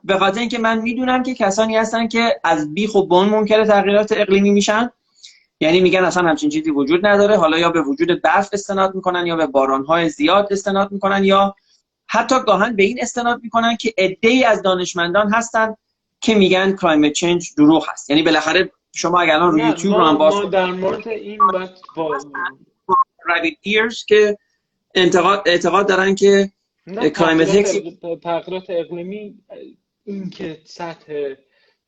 به 0.03 0.17
خاطر 0.17 0.39
اینکه 0.39 0.59
من 0.59 0.81
می‌دونم 0.81 1.23
که 1.23 1.33
کسانی 1.33 1.77
هستن 1.77 2.07
که 2.07 2.39
از 2.43 2.73
بیخ 2.73 2.95
و 2.95 3.07
بن 3.07 3.25
ممکنه 3.25 3.65
تغییرات 3.65 4.11
اقلیمی 4.17 4.51
میشن. 4.51 4.91
یعنی 5.59 5.79
میگن 5.79 6.05
اصلا 6.05 6.29
همچین 6.29 6.49
چیزی 6.49 6.71
وجود 6.71 7.05
نداره. 7.05 7.37
حالا 7.37 7.59
یا 7.59 7.69
به 7.69 7.81
وجود 7.81 8.21
برف 8.21 8.49
استناد 8.53 8.95
می‌کنن 8.95 9.27
یا 9.27 9.35
به 9.35 9.47
بارانهای 9.47 10.09
زیاد 10.09 10.47
استناد 10.51 10.91
می‌کنن 10.91 11.23
یا 11.23 11.55
حتی 12.07 12.35
گاهن 12.45 12.75
به 12.75 12.83
این 12.83 13.01
استناد 13.01 13.39
می‌کنن 13.43 13.75
که 13.75 13.93
ای 14.21 14.43
از 14.43 14.61
دانشمندان 14.61 15.33
هستن 15.33 15.75
که 16.21 16.35
میگن 16.35 16.75
کلایمت 16.75 17.11
چنج 17.11 17.53
دروغ 17.57 17.89
هست. 17.89 18.09
یعنی 18.09 18.23
بالاخره 18.23 18.71
شما 18.95 19.21
اگر 19.21 19.35
الان 19.35 19.51
روی 19.51 19.61
یوتیوب 19.61 19.95
رو 19.95 20.05
هم 20.05 20.17
باز 20.17 20.49
در 20.51 20.65
مورد 20.65 21.07
این 21.07 21.39
دیرز 23.61 24.05
که 24.05 24.37
اعتقاد 24.95 25.43
اعتقاد 25.45 25.87
دارن 25.87 26.15
که 26.15 26.51
کلایمت 27.15 27.47
تغییرات 28.23 28.65
اقلیمی 28.69 29.35
این 30.05 30.29
که 30.29 30.61
سطح 30.65 31.33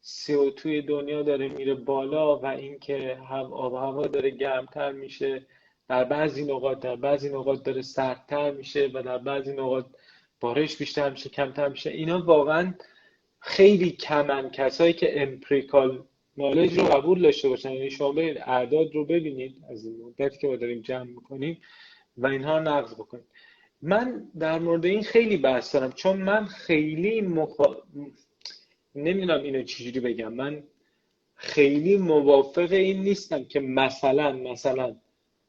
CO 0.10 0.54
توی 0.56 0.82
دنیا 0.82 1.24
داره 1.24 1.48
میره 1.48 1.74
بالا 1.74 2.38
و 2.38 2.46
اینکه 2.46 3.18
آب 3.32 3.74
و 3.74 3.78
هوا 3.78 4.08
داره 4.08 4.30
گرمتر 4.30 4.92
میشه. 4.92 5.46
در 5.88 6.04
بعضی 6.04 6.44
نقاط 6.44 6.80
در 6.80 6.96
بعضی 6.96 7.30
نقاط 7.30 7.64
داره 7.64 7.82
سردتر 7.82 8.52
میشه 8.52 8.90
و 8.94 9.04
در 9.04 9.18
بعضی 9.18 9.54
نقاط 9.54 9.86
بارش 10.40 10.78
بیشتر 10.78 11.10
میشه 11.10 11.30
کمتر 11.30 11.68
میشه. 11.68 11.90
اینا 11.90 12.22
واقعا 12.22 12.74
خیلی 13.40 13.92
کمن. 13.92 14.50
کسایی 14.50 14.94
که 14.94 15.22
امپریکال 15.22 16.04
نالج 16.38 16.80
رو 16.80 16.86
قبول 16.86 17.22
داشته 17.22 17.50
باشن. 17.50 17.72
یعنی 17.72 17.90
شما 17.90 18.12
برید 18.12 18.38
اعداد 18.38 18.96
رو 18.96 19.06
ببینید 19.06 19.56
از 19.72 19.86
این 19.86 20.02
مدتی 20.06 20.38
که 20.38 20.48
ما 20.48 20.56
داریم 20.56 20.82
جمع 20.82 21.04
می‌کنیم 21.04 21.62
و 22.18 22.28
اینها 22.28 22.60
نقض 22.60 22.94
بکنید. 22.94 23.26
من 23.82 24.32
در 24.40 24.60
مورد 24.60 24.86
این 24.86 25.04
خیلی 25.04 25.38
بحث 25.38 25.76
دارم 25.76 25.92
چون 25.92 26.18
من 26.18 26.46
خیلی 26.46 27.22
مخ... 27.22 27.60
نمی‌دونم 28.96 29.44
اینو 29.44 29.64
چجوری 29.64 30.00
بگم. 30.00 30.34
من 30.34 30.64
خیلی 31.36 31.98
موافق 31.98 32.72
این 32.72 33.02
نیستم 33.02 33.44
که 33.44 33.60
مثلا 33.60 34.32
مثلا 34.32 34.96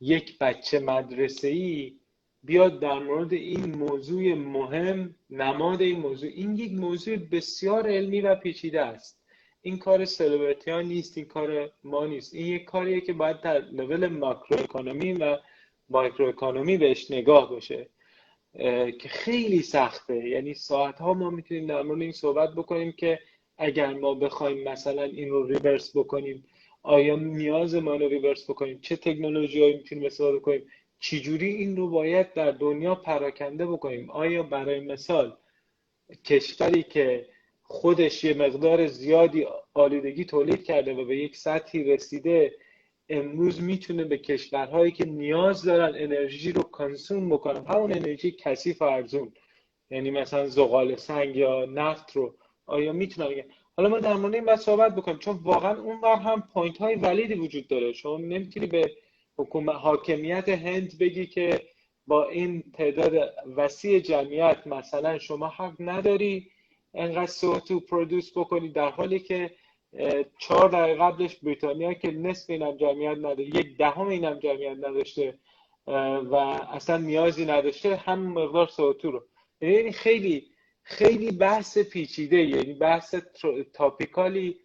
یک 0.01 0.39
بچه 0.39 0.79
مدرسه 0.79 1.49
ای 1.49 1.97
بیاد 2.43 2.81
در 2.81 2.99
مورد 2.99 3.33
این 3.33 3.75
موضوع 3.75 4.35
مهم 4.35 5.15
نماد 5.31 5.83
این 5.83 6.01
موضوع. 6.01 6.31
این 6.35 6.57
یک 6.57 6.73
موضوع 6.73 7.17
بسیار 7.17 7.89
علمی 7.89 8.21
و 8.21 8.35
پیچیده 8.35 8.81
است. 8.81 9.21
این 9.63 9.79
کار 9.79 10.05
سلبریتی 10.05 10.71
ها 10.71 10.81
نیست 10.81 11.19
این 11.19 11.27
کار 11.27 11.73
ما 11.85 12.07
نیست. 12.07 12.35
این 12.35 12.47
یک 12.47 12.65
کاریه 12.65 13.01
که 13.01 13.13
باید 13.13 13.41
در 13.41 13.61
level 13.61 14.07
macro 14.07 14.61
economy 14.61 15.13
و 15.13 15.39
micro 15.89 16.29
economy 16.29 16.79
بهش 16.79 17.11
نگاه 17.11 17.51
باشه 17.51 17.89
که 18.99 19.09
خیلی 19.09 19.63
سخته. 19.63 20.29
یعنی 20.29 20.55
ساعت 20.55 20.99
ها 20.99 21.15
ما 21.15 21.31
می‌تونیم 21.31 21.67
در 21.67 21.83
مورد 21.83 22.01
این 22.01 22.13
صحبت 22.13 22.55
بکنیم 22.55 22.93
که 22.93 23.21
اگر 23.61 23.95
ما 23.95 24.15
بخوایم 24.15 24.69
مثلا 24.69 25.03
این 25.03 25.29
رو 25.29 25.47
reverse 25.47 25.97
بکنیم 25.97 26.45
آیا 26.83 27.17
نیاز 27.17 27.75
ما 27.75 27.97
رو 27.97 28.09
reverse 28.09 28.51
بکنیم؟ 28.51 28.79
چه 28.81 28.97
تکنولوژی 28.97 29.61
هایی 29.61 29.77
می‌تونیم 29.77 30.05
استفاده 30.05 30.39
کنیم 30.39 30.67
چجوری 31.01 31.47
این 31.47 31.77
رو 31.77 31.89
باید 31.89 32.33
در 32.33 32.51
دنیا 32.51 32.95
پراکنده 32.95 33.67
بکنیم؟ 33.67 34.11
آیا 34.11 34.43
برای 34.43 34.81
مثال 34.81 35.37
کشوری 36.25 36.83
که 36.83 37.27
خودش 37.63 38.25
یه 38.25 38.35
مقدار 38.35 38.87
زیادی 38.87 39.47
آلودگی 39.75 40.25
تولید 40.25 40.65
کرده 40.65 40.95
و 40.95 41.05
به 41.05 41.17
یک 41.17 41.37
سطحی 41.37 41.85
رسیده 41.85 42.55
امروز 43.09 43.63
می‌تونه 43.63 44.05
به 44.05 44.19
کشورهایی 44.19 44.93
که 44.93 45.05
نیاز 45.05 45.63
دارن 45.63 45.95
انرژی 45.97 46.53
رو 46.53 46.63
consume 46.63 47.29
بکنن 47.29 47.65
همون 47.67 47.93
انرژی 47.93 48.31
کثیف 48.31 48.83
و 48.83 48.85
ارزون. 48.85 49.33
یعنی 49.91 50.11
مثلا 50.11 50.47
زغال 50.47 50.97
سنگ 50.97 51.37
یا 51.37 51.65
نفت 51.65 52.17
رو 52.17 52.35
آیا 52.71 52.93
می‌تونن 52.93 53.29
حالا 53.77 53.89
ما 53.89 53.99
در 53.99 54.15
مورد 54.15 54.35
این 54.35 54.45
باید 54.45 54.59
صحبت 54.59 54.95
بکنیم 54.95 55.19
چون 55.19 55.37
واقعا 55.43 55.81
اون 55.81 56.01
ور 56.01 56.17
هم 56.17 56.43
point 56.55 56.79
های 56.79 56.95
valid 56.95 57.28
ی 57.28 57.35
وجود 57.35 57.69
داره. 57.69 57.93
شما 57.93 58.19
نمی‌تونی 58.19 58.67
به 58.67 58.93
حکومت 59.39 59.75
حاکمیت 59.75 60.49
هند 60.49 60.99
بگی 60.99 61.27
که 61.27 61.61
با 62.07 62.29
این 62.29 62.65
تعداد 62.73 63.33
وسیع 63.57 64.01
جمعیت 64.01 64.67
مثلا 64.67 65.19
شما 65.19 65.49
حق 65.49 65.75
نداری 65.81 66.51
انقدر 66.95 67.59
تو 67.61 67.81
پرودوس 67.81 68.31
بکنی 68.37 68.69
در 68.69 68.91
حالی 68.91 69.19
که 69.19 69.51
چهار 70.39 70.69
دقیقه 70.69 71.01
قبلش 71.01 71.37
بریتانیا 71.37 71.95
که 71.95 72.11
نصف 72.11 72.51
اینم 72.51 72.77
جمعیت 72.77 73.19
نداره 73.19 73.45
یک 73.45 73.77
دهم 73.77 74.09
اینم 74.09 74.39
جمعیت 74.39 74.77
نداشته 74.77 75.39
و 76.31 76.35
اصلا 76.73 76.97
نیازی 76.97 77.45
نداشته 77.45 77.97
هم 77.97 78.19
مقدار 78.19 78.67
تو 78.93 79.11
رو. 79.11 79.25
یعنی 79.61 79.93
خیلی 79.93 80.50
خیلی 80.83 81.31
بحث 81.31 81.79
پیچیده 81.79 82.37
یعنی 82.37 82.75
بحث 82.75 83.15
تاپیکالی 83.73 84.61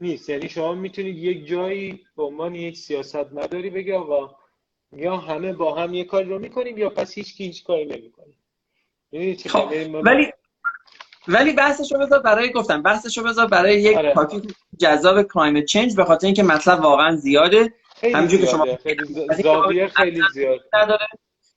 نیست. 0.00 0.28
یعنی 0.28 0.48
شما 0.48 0.74
می‌تونید 0.74 1.16
یک 1.16 1.46
جایی 1.46 2.06
به 2.16 2.22
عنوان 2.22 2.54
یک 2.54 2.76
سیاست 2.76 3.32
مداری 3.32 3.70
بگی 3.70 3.92
آقا 3.92 4.36
یا 4.96 5.16
همه 5.16 5.52
با 5.52 5.74
هم 5.74 5.94
یک 5.94 6.06
کاری 6.06 6.28
رو 6.28 6.38
می‌کنیم 6.38 6.78
یا 6.78 6.90
پس 6.90 7.14
هیچ 7.14 7.34
کی 7.36 7.44
هیچ 7.44 7.64
کاری 7.64 8.12
یعنی 9.12 9.36
خب. 9.36 9.72
ولی 10.04 10.32
ولی 11.28 11.52
بحثشو 11.52 11.98
بذار 11.98 12.18
برای 12.18 12.52
گفتم 12.52 12.82
بحثشو 12.82 13.22
بذار 13.22 13.46
برای 13.46 13.80
یک 13.80 13.96
آره. 13.96 14.14
تاپیک 14.14 14.54
جذاب 14.78 15.22
کلایمت 15.22 15.64
چنج 15.64 15.96
به 15.96 16.04
خاطر 16.04 16.26
اینکه 16.26 16.42
مطلب 16.42 16.80
واقعا 16.80 17.16
زیاده. 17.16 17.74
همونجوری 18.02 18.42
که 18.42 18.50
شما 18.50 18.76
خیلی 18.82 19.04
زاویه 19.42 19.88
خیلی 19.88 20.22
زیاد. 20.34 20.60
نداره. 20.72 21.06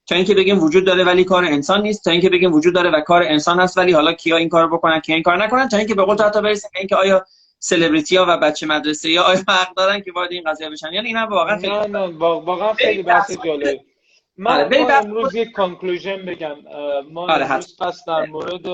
تا 0.08 0.16
اینکه 0.16 0.34
بگیم 0.34 0.64
وجود 0.64 0.86
داره 0.86 1.04
ولی 1.04 1.24
کار 1.24 1.46
انسان 1.46 1.82
نیست 1.82 2.04
تا 2.04 2.12
اینکه 2.12 2.30
بگیم 2.30 2.54
وجود 2.54 2.74
داره 2.74 2.90
و 2.90 3.02
کار 3.02 3.24
انسان 3.24 3.60
هست 3.60 3.78
ولی 3.78 3.92
حالا 3.92 4.14
کیا 4.14 4.38
این 4.38 4.50
کار 4.50 4.68
بکنن 4.68 5.00
کیا 5.00 5.16
این 5.16 5.24
کار 5.24 5.44
نکنن 5.44 5.68
تا 5.68 5.78
اینکه 5.78 5.96
به 5.96 6.04
قول 6.04 6.22
حتی 6.22 6.42
برسیم 6.42 6.72
اینکه 6.76 6.96
آیا 6.96 7.26
سلبریتی 7.60 8.18
ها 8.18 8.26
و 8.30 8.38
بچه 8.38 8.68
مدرسه 8.68 9.10
یا 9.10 9.24
آیا 9.24 9.40
حق 9.48 9.76
دارن 9.76 10.02
که 10.02 10.12
وارد 10.12 10.32
این 10.32 10.44
قضیه 10.44 10.70
بشن؟ 10.70 10.94
یعنی 10.94 11.08
اینا 11.08 11.28
واقعا 11.28 11.58
خیلی 11.58 11.74
نه 11.74 11.88
نه 11.88 12.00
واقعا 12.20 12.74
خیلی 12.74 13.04
بحث 13.04 13.32
جالب. 13.46 13.80
من 14.38 14.66
آره 14.66 14.94
امروز 14.94 15.36
یک 15.36 15.52
کانکلوژن 15.52 16.26
بگم. 16.26 16.56
ما 17.12 17.34
آره 17.34 17.46
امروز 17.46 17.78
پس 17.80 18.04
در 18.08 18.26
مورد 18.26 18.66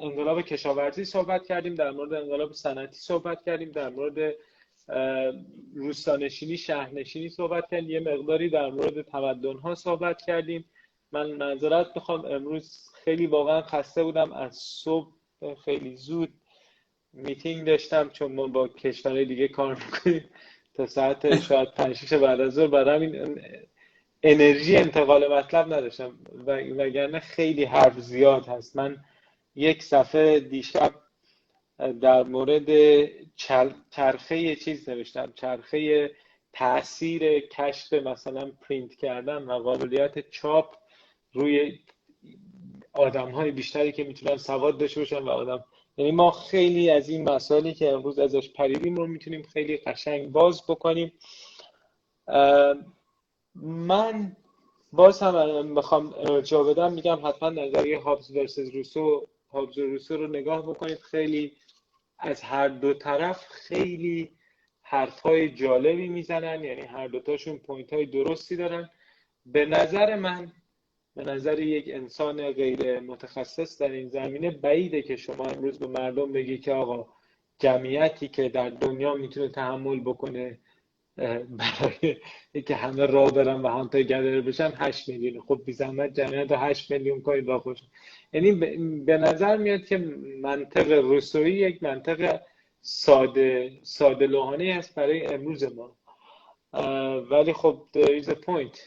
انقلاب 0.00 0.42
کشاورزی 0.42 1.04
صحبت 1.04 1.46
کردیم 1.46 1.74
در 1.74 1.90
مورد 1.90 2.12
انقلاب 2.12 2.52
صنعتی 2.52 2.96
صحبت 2.96 3.38
کردیم 3.46 3.70
در 3.72 3.88
مورد 3.88 4.34
روستانشینی 5.74 6.56
شهرنشینی 6.56 7.28
صحبت 7.28 7.70
کردیم. 7.70 7.90
یه 7.90 8.00
مقداری 8.00 8.50
در 8.50 8.70
مورد 8.70 9.02
تمدن 9.02 9.56
ها 9.56 9.74
صحبت 9.74 10.22
کردیم. 10.22 10.64
من 11.12 11.30
معذرت 11.30 11.86
می‌خوام 11.96 12.24
امروز 12.24 12.88
خیلی 13.04 13.26
واقعا 13.26 13.62
خسته 13.62 14.04
بودم. 14.04 14.32
از 14.32 14.56
صبح 14.56 15.12
خیلی 15.64 15.96
زود 15.96 16.28
میتینگ 17.12 17.66
داشتم 17.66 18.08
چون 18.08 18.32
ما 18.32 18.46
با 18.46 18.68
کشورهای 18.68 19.24
دیگه 19.24 19.48
کار 19.48 19.74
می‌کنیم. 19.74 20.30
تا 20.74 20.86
ساعت 20.86 21.40
شاید 21.40 21.74
پنج 21.74 22.14
بعد 22.14 22.40
از 22.40 22.52
ظهر. 22.52 22.66
برای 22.66 22.96
همین 22.96 23.40
انرژی 24.22 24.76
انتقال 24.76 25.32
مطلب 25.32 25.74
نداشتم. 25.74 26.18
و 26.46 26.52
وگرنه 26.60 27.20
خیلی 27.20 27.64
حرف 27.64 27.98
زیاد 27.98 28.46
هست. 28.46 28.76
من 28.76 29.04
یک 29.54 29.82
صفحه 29.82 30.40
دیشب 30.40 30.94
در 31.78 32.22
مورد 32.22 32.68
چرخه 33.90 34.38
یه 34.38 34.56
چیز 34.56 34.88
نوشتم. 34.88 35.32
چرخه 35.36 36.10
تاثیر 36.52 37.40
کشف 37.40 37.92
مثلا 37.92 38.52
پرینت 38.60 38.94
کردن 38.94 39.42
و 39.42 39.58
قابلیت 39.58 40.30
چاپ 40.30 40.76
روی 41.32 41.78
آدم 42.92 43.30
های 43.30 43.50
بیشتری 43.50 43.92
که 43.92 44.04
می‌تونن 44.04 44.36
سواد 44.36 44.78
داشته 44.78 45.00
باشن 45.00 45.18
و 45.18 45.28
آدم 45.28 45.64
یعنی 45.96 46.12
ما 46.12 46.30
خیلی 46.30 46.90
از 46.90 47.08
این 47.08 47.30
مسائلی 47.30 47.74
که 47.74 47.92
امروز 47.92 48.18
ازش 48.18 48.52
پریدیم 48.52 48.96
رو 48.96 49.06
می‌تونیم 49.06 49.42
خیلی 49.42 49.76
قشنگ 49.76 50.32
باز 50.32 50.62
بکنیم. 50.68 51.12
من 53.54 54.36
باز 54.92 55.22
هم 55.22 55.74
بخوام 55.74 56.14
ارجاع 56.18 56.64
بدم 56.72 56.92
میگم 56.92 57.26
حتما 57.26 57.50
نظریه 57.50 57.98
هابز 57.98 58.30
versus 58.30 58.68
روسو 58.68 59.26
هابز 59.52 59.78
روسو 59.78 60.16
رو 60.16 60.26
نگاه 60.26 60.62
بکنید. 60.62 60.98
خیلی 60.98 61.52
از 62.18 62.42
هر 62.42 62.68
دو 62.68 62.94
طرف 62.94 63.46
خیلی 63.48 64.30
حرف 64.82 65.20
های 65.20 65.50
جالبی 65.50 66.08
می‌زنن 66.08 66.64
یعنی 66.64 66.80
هر 66.80 67.08
دوتاشون 67.08 67.58
point 67.58 67.92
های 67.92 68.06
درستی 68.06 68.56
دارن. 68.56 68.90
به 69.46 69.66
نظر 69.66 70.16
من 70.16 70.52
به 71.16 71.24
نظر 71.24 71.60
یک 71.60 71.84
انسان 71.88 72.52
غیر 72.52 73.00
متخصص 73.00 73.82
در 73.82 73.90
این 73.90 74.08
زمینه 74.08 74.50
بعیده 74.50 75.02
که 75.02 75.16
شما 75.16 75.44
امروز 75.44 75.78
به 75.78 75.86
مردم 75.86 76.32
بگی 76.32 76.58
که 76.58 76.72
آقا 76.72 77.06
جمعیتی 77.58 78.28
که 78.28 78.48
در 78.48 78.70
دنیا 78.70 79.14
می‌تونه 79.14 79.48
تحمل 79.48 80.00
بکنه 80.00 80.58
برای 81.16 82.16
اینکه 82.52 82.74
همه 82.74 83.06
راه 83.06 83.32
برن 83.32 83.60
و 83.60 83.68
هم 83.68 83.88
گدر 83.88 84.40
بشن 84.40 84.72
8 84.76 85.08
میلیون. 85.08 85.44
خب 85.48 85.62
بی 85.64 85.72
زحمت 85.72 86.14
جمعیت 86.14 86.52
8 86.52 86.90
میلیون 86.90 87.22
کنید 87.22 87.44
با 87.44 87.58
خوش 87.58 87.78
یعنی 88.32 88.52
به 89.04 89.18
نظر 89.18 89.56
میاد 89.56 89.84
که 89.84 89.98
منطق 90.42 90.92
روسوی 90.92 91.52
یک 91.52 91.82
منطق 91.82 92.40
ساده 92.80 93.72
ساده 93.82 94.26
لوحانه 94.26 94.74
است 94.78 94.94
برای 94.94 95.26
امروز 95.26 95.64
ما. 95.64 95.96
ولی 97.30 97.52
خب 97.52 97.88
there 97.96 98.22
is 98.22 98.28
a 98.28 98.34
point. 98.34 98.78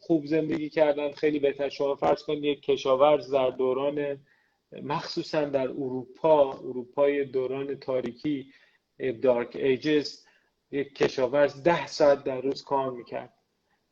خوب 0.00 0.26
زندگی 0.26 0.68
کردن 0.68 1.12
خیلی 1.12 1.38
بهتر. 1.38 1.68
شما 1.68 1.94
فرض 1.94 2.22
کنید 2.22 2.44
یک 2.44 2.62
کشاورز 2.62 3.34
در 3.34 3.50
دوران 3.50 4.18
مخصوصا 4.82 5.44
در 5.44 5.68
اروپا 5.68 6.52
اروپای 6.52 7.24
دوران 7.24 7.74
تاریکی 7.74 8.52
دارک 9.22 9.56
ایجز 9.56 10.24
یک 10.72 10.94
کشاورز 10.94 11.62
ده 11.62 11.86
ساعت 11.86 12.24
در 12.24 12.40
روز 12.40 12.62
کار 12.64 12.90
می‌کرد. 12.90 13.34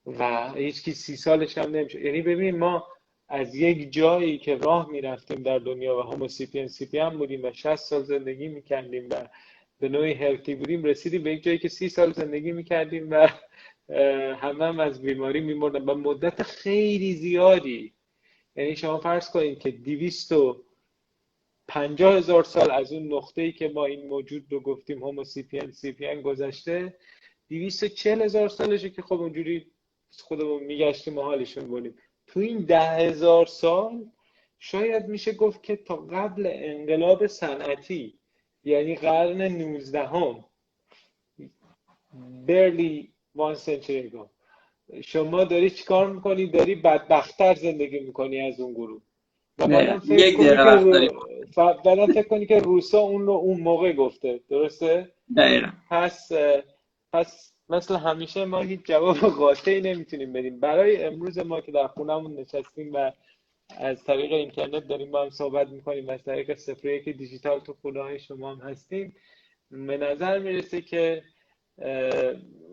و 0.07 0.53
هیچ 0.53 0.91
سی 0.91 1.17
سالش 1.17 1.59
هم 1.59 1.77
نمیشه 1.77 2.01
یعنی 2.05 2.23
ببین 2.23 2.59
ما 2.59 2.87
از 3.29 3.55
یک 3.55 3.93
جایی 3.93 4.39
که 4.39 4.57
راه 4.57 4.91
می‌رفتیم 4.91 5.43
در 5.43 5.59
دنیا 5.59 5.99
و 5.99 6.03
هموسیپین 6.03 6.69
سیپین 6.69 7.09
بودیم 7.09 7.45
و 7.45 7.53
60 7.53 7.77
سال 7.77 8.03
زندگی 8.03 8.49
می‌کردیم 8.49 9.09
و 9.11 9.29
به 9.81 9.89
نوعی 9.89 10.13
هلتی 10.13 10.55
بودیم 10.55 10.85
رسیدیم 10.85 11.23
به 11.23 11.33
یک 11.33 11.43
جایی 11.43 11.59
که 11.59 11.69
سی 11.69 11.89
سال 11.89 12.13
زندگی 12.13 12.53
می‌کردیم 12.53 13.11
و 13.11 13.29
همه 14.35 14.65
هم 14.65 14.81
از 14.81 15.03
بیماری 15.03 15.41
میمردن. 15.41 15.85
و 15.85 15.95
مدت 15.95 16.43
خیلی 16.43 17.15
زیادی 17.15 17.95
یعنی 18.57 18.77
شما 18.77 18.99
فرض 18.99 19.31
کنید 19.31 19.59
که 19.59 19.71
دیویست 19.71 20.33
و 20.33 20.65
پنجاه 21.69 22.15
هزار 22.15 22.45
سال 22.45 22.71
از 22.71 22.93
اون 22.93 23.13
نقطه 23.13 23.43
ای 23.43 23.53
که 23.53 23.69
ما 23.69 23.85
این 23.85 24.07
موجود 24.07 24.53
رو 24.53 24.61
گفتیم 24.61 25.05
هومو 25.05 25.25
سیپین 25.25 25.71
سیپین 25.71 26.23
گذشته 26.23 26.97
دیویست 27.49 27.85
چل 27.85 28.23
هزار 28.23 28.49
سالشه 28.49 28.91
که 28.91 29.03
خب 29.03 29.21
اونجوری 29.21 29.67
خودمون 30.11 30.63
میگشتیم 30.63 31.19
و 31.19 31.23
حالشون 31.23 31.65
بودیم. 31.67 31.95
تو 32.27 32.41
این 32.41 32.59
ده 32.59 32.81
هزار 32.81 33.47
سال 33.47 34.11
شاید 34.59 35.07
میشه 35.09 35.33
گفت 35.33 35.63
که 35.63 35.77
تا 35.77 35.97
قبل 35.97 36.51
انقلاب 36.55 37.27
صنعتی 37.27 38.19
یعنی 38.65 38.97
قرن 38.97 39.43
نوزدهم 39.43 40.45
برلی 42.47 43.13
وان 43.35 43.55
سنچری 43.55 44.13
شما 45.05 45.45
داری 45.45 45.71
چیکار 45.71 46.13
می‌کنی؟ 46.13 46.47
داری 46.47 46.75
بدبختتر 46.75 47.55
زندگی 47.55 48.01
می‌کنی 48.01 48.41
از 48.41 48.61
اون 48.61 48.73
گروه. 48.73 49.03
بعدم 49.59 49.99
فکر 52.07 52.29
کنی 52.29 52.47
که 52.47 52.59
روسا 52.59 52.99
اون 52.99 53.27
رو 53.27 53.33
اون 53.33 53.61
موقع 53.61 53.93
گفته. 53.93 54.41
درسته؟ 54.51 55.13
دقیقا. 55.37 55.69
پس 55.91 56.33
پس 57.13 57.53
مثل 57.69 57.97
همیشه 57.97 58.45
ما 58.45 58.61
هیچ 58.61 58.81
جواب 58.85 59.17
قاطعی 59.17 59.81
نمی‌تونیم 59.81 60.33
بدیم. 60.33 60.61
برای 60.61 61.05
امروز 61.05 61.39
ما 61.39 61.61
که 61.61 61.73
در 61.73 61.87
خونمون 61.87 62.35
نشستیم 62.41 62.93
و 62.95 63.13
از 63.79 64.05
طریق 64.05 64.33
اینترنت 64.33 64.89
داریم 64.89 65.11
با 65.11 65.23
هم 65.23 65.31
صحبت 65.31 65.69
می‌کنیم 65.69 66.09
و 66.09 66.11
از 66.11 66.23
طریق 66.23 66.55
صفحه 66.57 67.13
دیجیتال 67.13 67.61
تو 67.61 67.75
خونه 67.83 68.03
های 68.03 68.19
شما 68.19 68.55
هم 68.55 68.69
هستیم 68.71 69.17
به 69.71 69.97
نظر 69.97 70.39
می‌رسه 70.39 70.81
که 70.81 71.23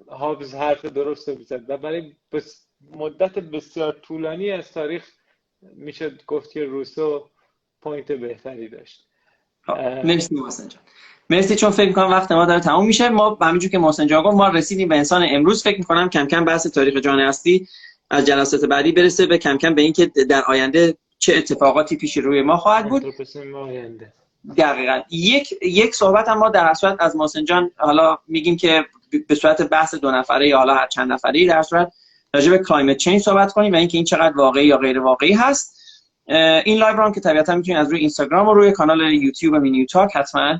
هابز 0.08 0.56
حرف 0.56 0.86
درست 0.86 1.30
رو 1.30 1.36
و 1.68 1.78
برای 1.78 2.12
مدت 2.92 3.40
بسیار 3.40 3.94
طولانی 4.02 4.52
از 4.52 4.72
تاریخ 4.72 5.12
میشه 5.76 6.18
گفت 6.28 6.52
که 6.52 6.64
روسو 6.64 7.30
point 7.82 8.12
بهتری 8.12 8.70
داشت. 8.70 9.08
خب، 9.66 9.78
مرسی 9.78 10.36
محسن 10.36 10.68
جان. 10.68 10.82
مرسی 11.30 11.56
چون 11.56 11.70
فکر 11.70 11.88
می‌کنم 11.88 12.12
وقت 12.12 12.32
ما 12.32 12.46
داره 12.46 12.60
تموم 12.60 12.86
میشه. 12.86 13.10
ما 13.10 13.38
همینجور 13.42 13.72
که 13.72 13.78
محسن 13.78 14.08
جان 14.08 14.24
گفت 14.24 14.36
ما 14.36 14.48
رسیدیم 14.48 14.88
به 14.88 14.98
انسان 14.98 15.26
امروز. 15.30 15.64
فکر 15.64 15.78
می‌کنم 15.78 16.10
کم 16.10 16.28
کم 16.28 16.46
بحث 16.46 16.68
تاریخ 16.68 16.96
جهان 16.98 17.20
هستی 17.20 17.68
از 18.10 18.26
جلسات 18.26 18.66
بعدی 18.66 18.92
برسه 18.92 19.26
به 19.26 19.38
کم 19.38 19.58
کم 19.58 19.76
به 19.76 19.82
اینکه 19.82 20.06
در 20.06 20.42
آینده 20.42 20.98
چه 21.20 21.36
اتفاقاتی 21.36 21.98
پیش 21.98 22.18
روی 22.18 22.42
ما 22.42 22.58
خواهد 22.58 22.90
بود. 22.90 23.04
دقیقا. 24.58 25.02
یک 25.10 25.54
یک 25.62 25.96
صحبت 25.96 26.28
هم 26.28 26.38
ما 26.38 26.50
در 26.50 26.74
صورت 26.74 26.96
از 27.00 27.16
محسن 27.16 27.46
جان 27.46 27.72
حالا 27.78 28.18
میگیم 28.28 28.58
که 28.58 28.86
به 29.28 29.36
صورت 29.36 29.62
بحث 29.62 29.96
دو 29.96 30.12
نفره 30.12 30.48
یا 30.48 30.58
حالا 30.58 30.74
هر 30.74 30.88
چند 30.88 31.12
نفره 31.12 31.48
در 31.48 31.62
صورت 31.62 31.94
راجع 32.36 32.52
به 32.52 32.58
climate 32.58 32.98
change 32.98 33.22
صحبت 33.22 33.54
کنیم 33.54 33.74
و 33.74 33.76
اینکه 33.76 33.98
این 33.98 34.06
چقدر 34.06 34.38
واقعی 34.38 34.66
یا 34.66 34.78
غیر 34.78 35.00
واقعی 35.00 35.34
هست. 35.34 35.76
این 36.66 36.78
live 36.78 36.96
رو 36.96 37.12
که 37.12 37.20
طبیعتا 37.20 37.56
می‌تونید 37.56 37.82
از 37.82 37.92
روی 37.92 38.00
اینستاگرام 38.00 38.48
و 38.48 38.54
روی 38.54 38.72
کانال 38.72 39.14
یوتیوب 39.14 39.56
مینیو 39.56 39.86
تاک 39.86 40.16
حتما 40.16 40.60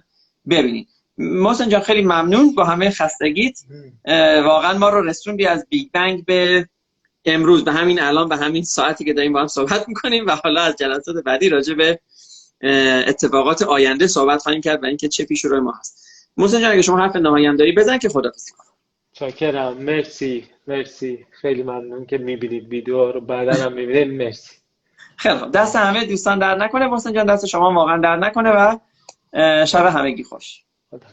ببینید. 0.50 0.88
محسن 1.18 1.70
جان 1.70 1.82
خیلی 1.82 2.02
ممنون 2.02 2.56
با 2.56 2.64
همه 2.64 2.90
خستگیت. 2.90 3.60
واقعا 4.44 4.78
ما 4.78 4.90
رو 4.90 5.02
رسوندی 5.02 5.46
از 5.46 5.66
بیگ 5.70 5.88
بنگ 5.94 6.26
به 6.26 6.68
امروز. 7.26 7.64
به 7.64 7.72
همین 7.72 8.02
الان 8.02 8.30
به 8.30 8.38
همین 8.38 8.64
ساعتی 8.64 9.06
که 9.06 9.14
داریم 9.14 9.34
با 9.34 9.42
هم 9.42 9.48
صحبت 9.48 9.88
می‌کنیم 9.88 10.28
و 10.28 10.36
حالا 10.44 10.62
از 10.62 10.76
جلسات 10.76 11.16
بعدی 11.16 11.50
راجع 11.50 11.74
به 11.74 12.00
اتفاقات 13.08 13.62
آینده 13.62 14.08
صحبت 14.08 14.42
خواهیم 14.42 14.62
کرد 14.62 14.84
و 14.84 14.86
اینکه 14.86 15.08
چه 15.08 15.26
پیش 15.26 15.46
روی 15.46 15.60
ما 15.60 15.74
هست. 15.80 16.06
محسن 16.38 16.62
جان 16.62 16.72
اگه 16.72 16.82
شما 16.82 16.98
حرف 16.98 17.16
نهایی 17.16 17.58
داری 17.58 17.72
بزن 17.72 17.98
که 17.98 18.10
کنم. 18.10 18.32
چاکرم. 19.14 19.74
مرسی. 19.74 20.46
مرسی. 20.68 21.26
خیلی 21.32 21.64
ممنون 21.64 22.06
که 22.06 22.18
می‌بینید 22.18 22.68
ویدیو 22.70 23.12
رو. 23.12 23.22
بعدا 23.22 23.64
هم 23.64 23.74
می‌بینید 23.74 24.24
مرسی. 24.24 24.56
خیلی 25.18 25.36
خوب. 25.36 25.52
دست 25.52 25.76
همه 25.76 26.06
دوستان 26.06 26.40
در 26.40 26.56
نکنه. 26.56 26.88
محسن 26.88 27.14
جان 27.14 27.26
دست 27.26 27.46
شما 27.46 27.74
واقعا 27.74 27.98
در 27.98 28.16
نکنه 28.16 28.52
و 28.52 28.78
شب 29.66 29.86
همگی 29.86 30.24
خوش. 30.24 30.64
خدا. 30.90 31.08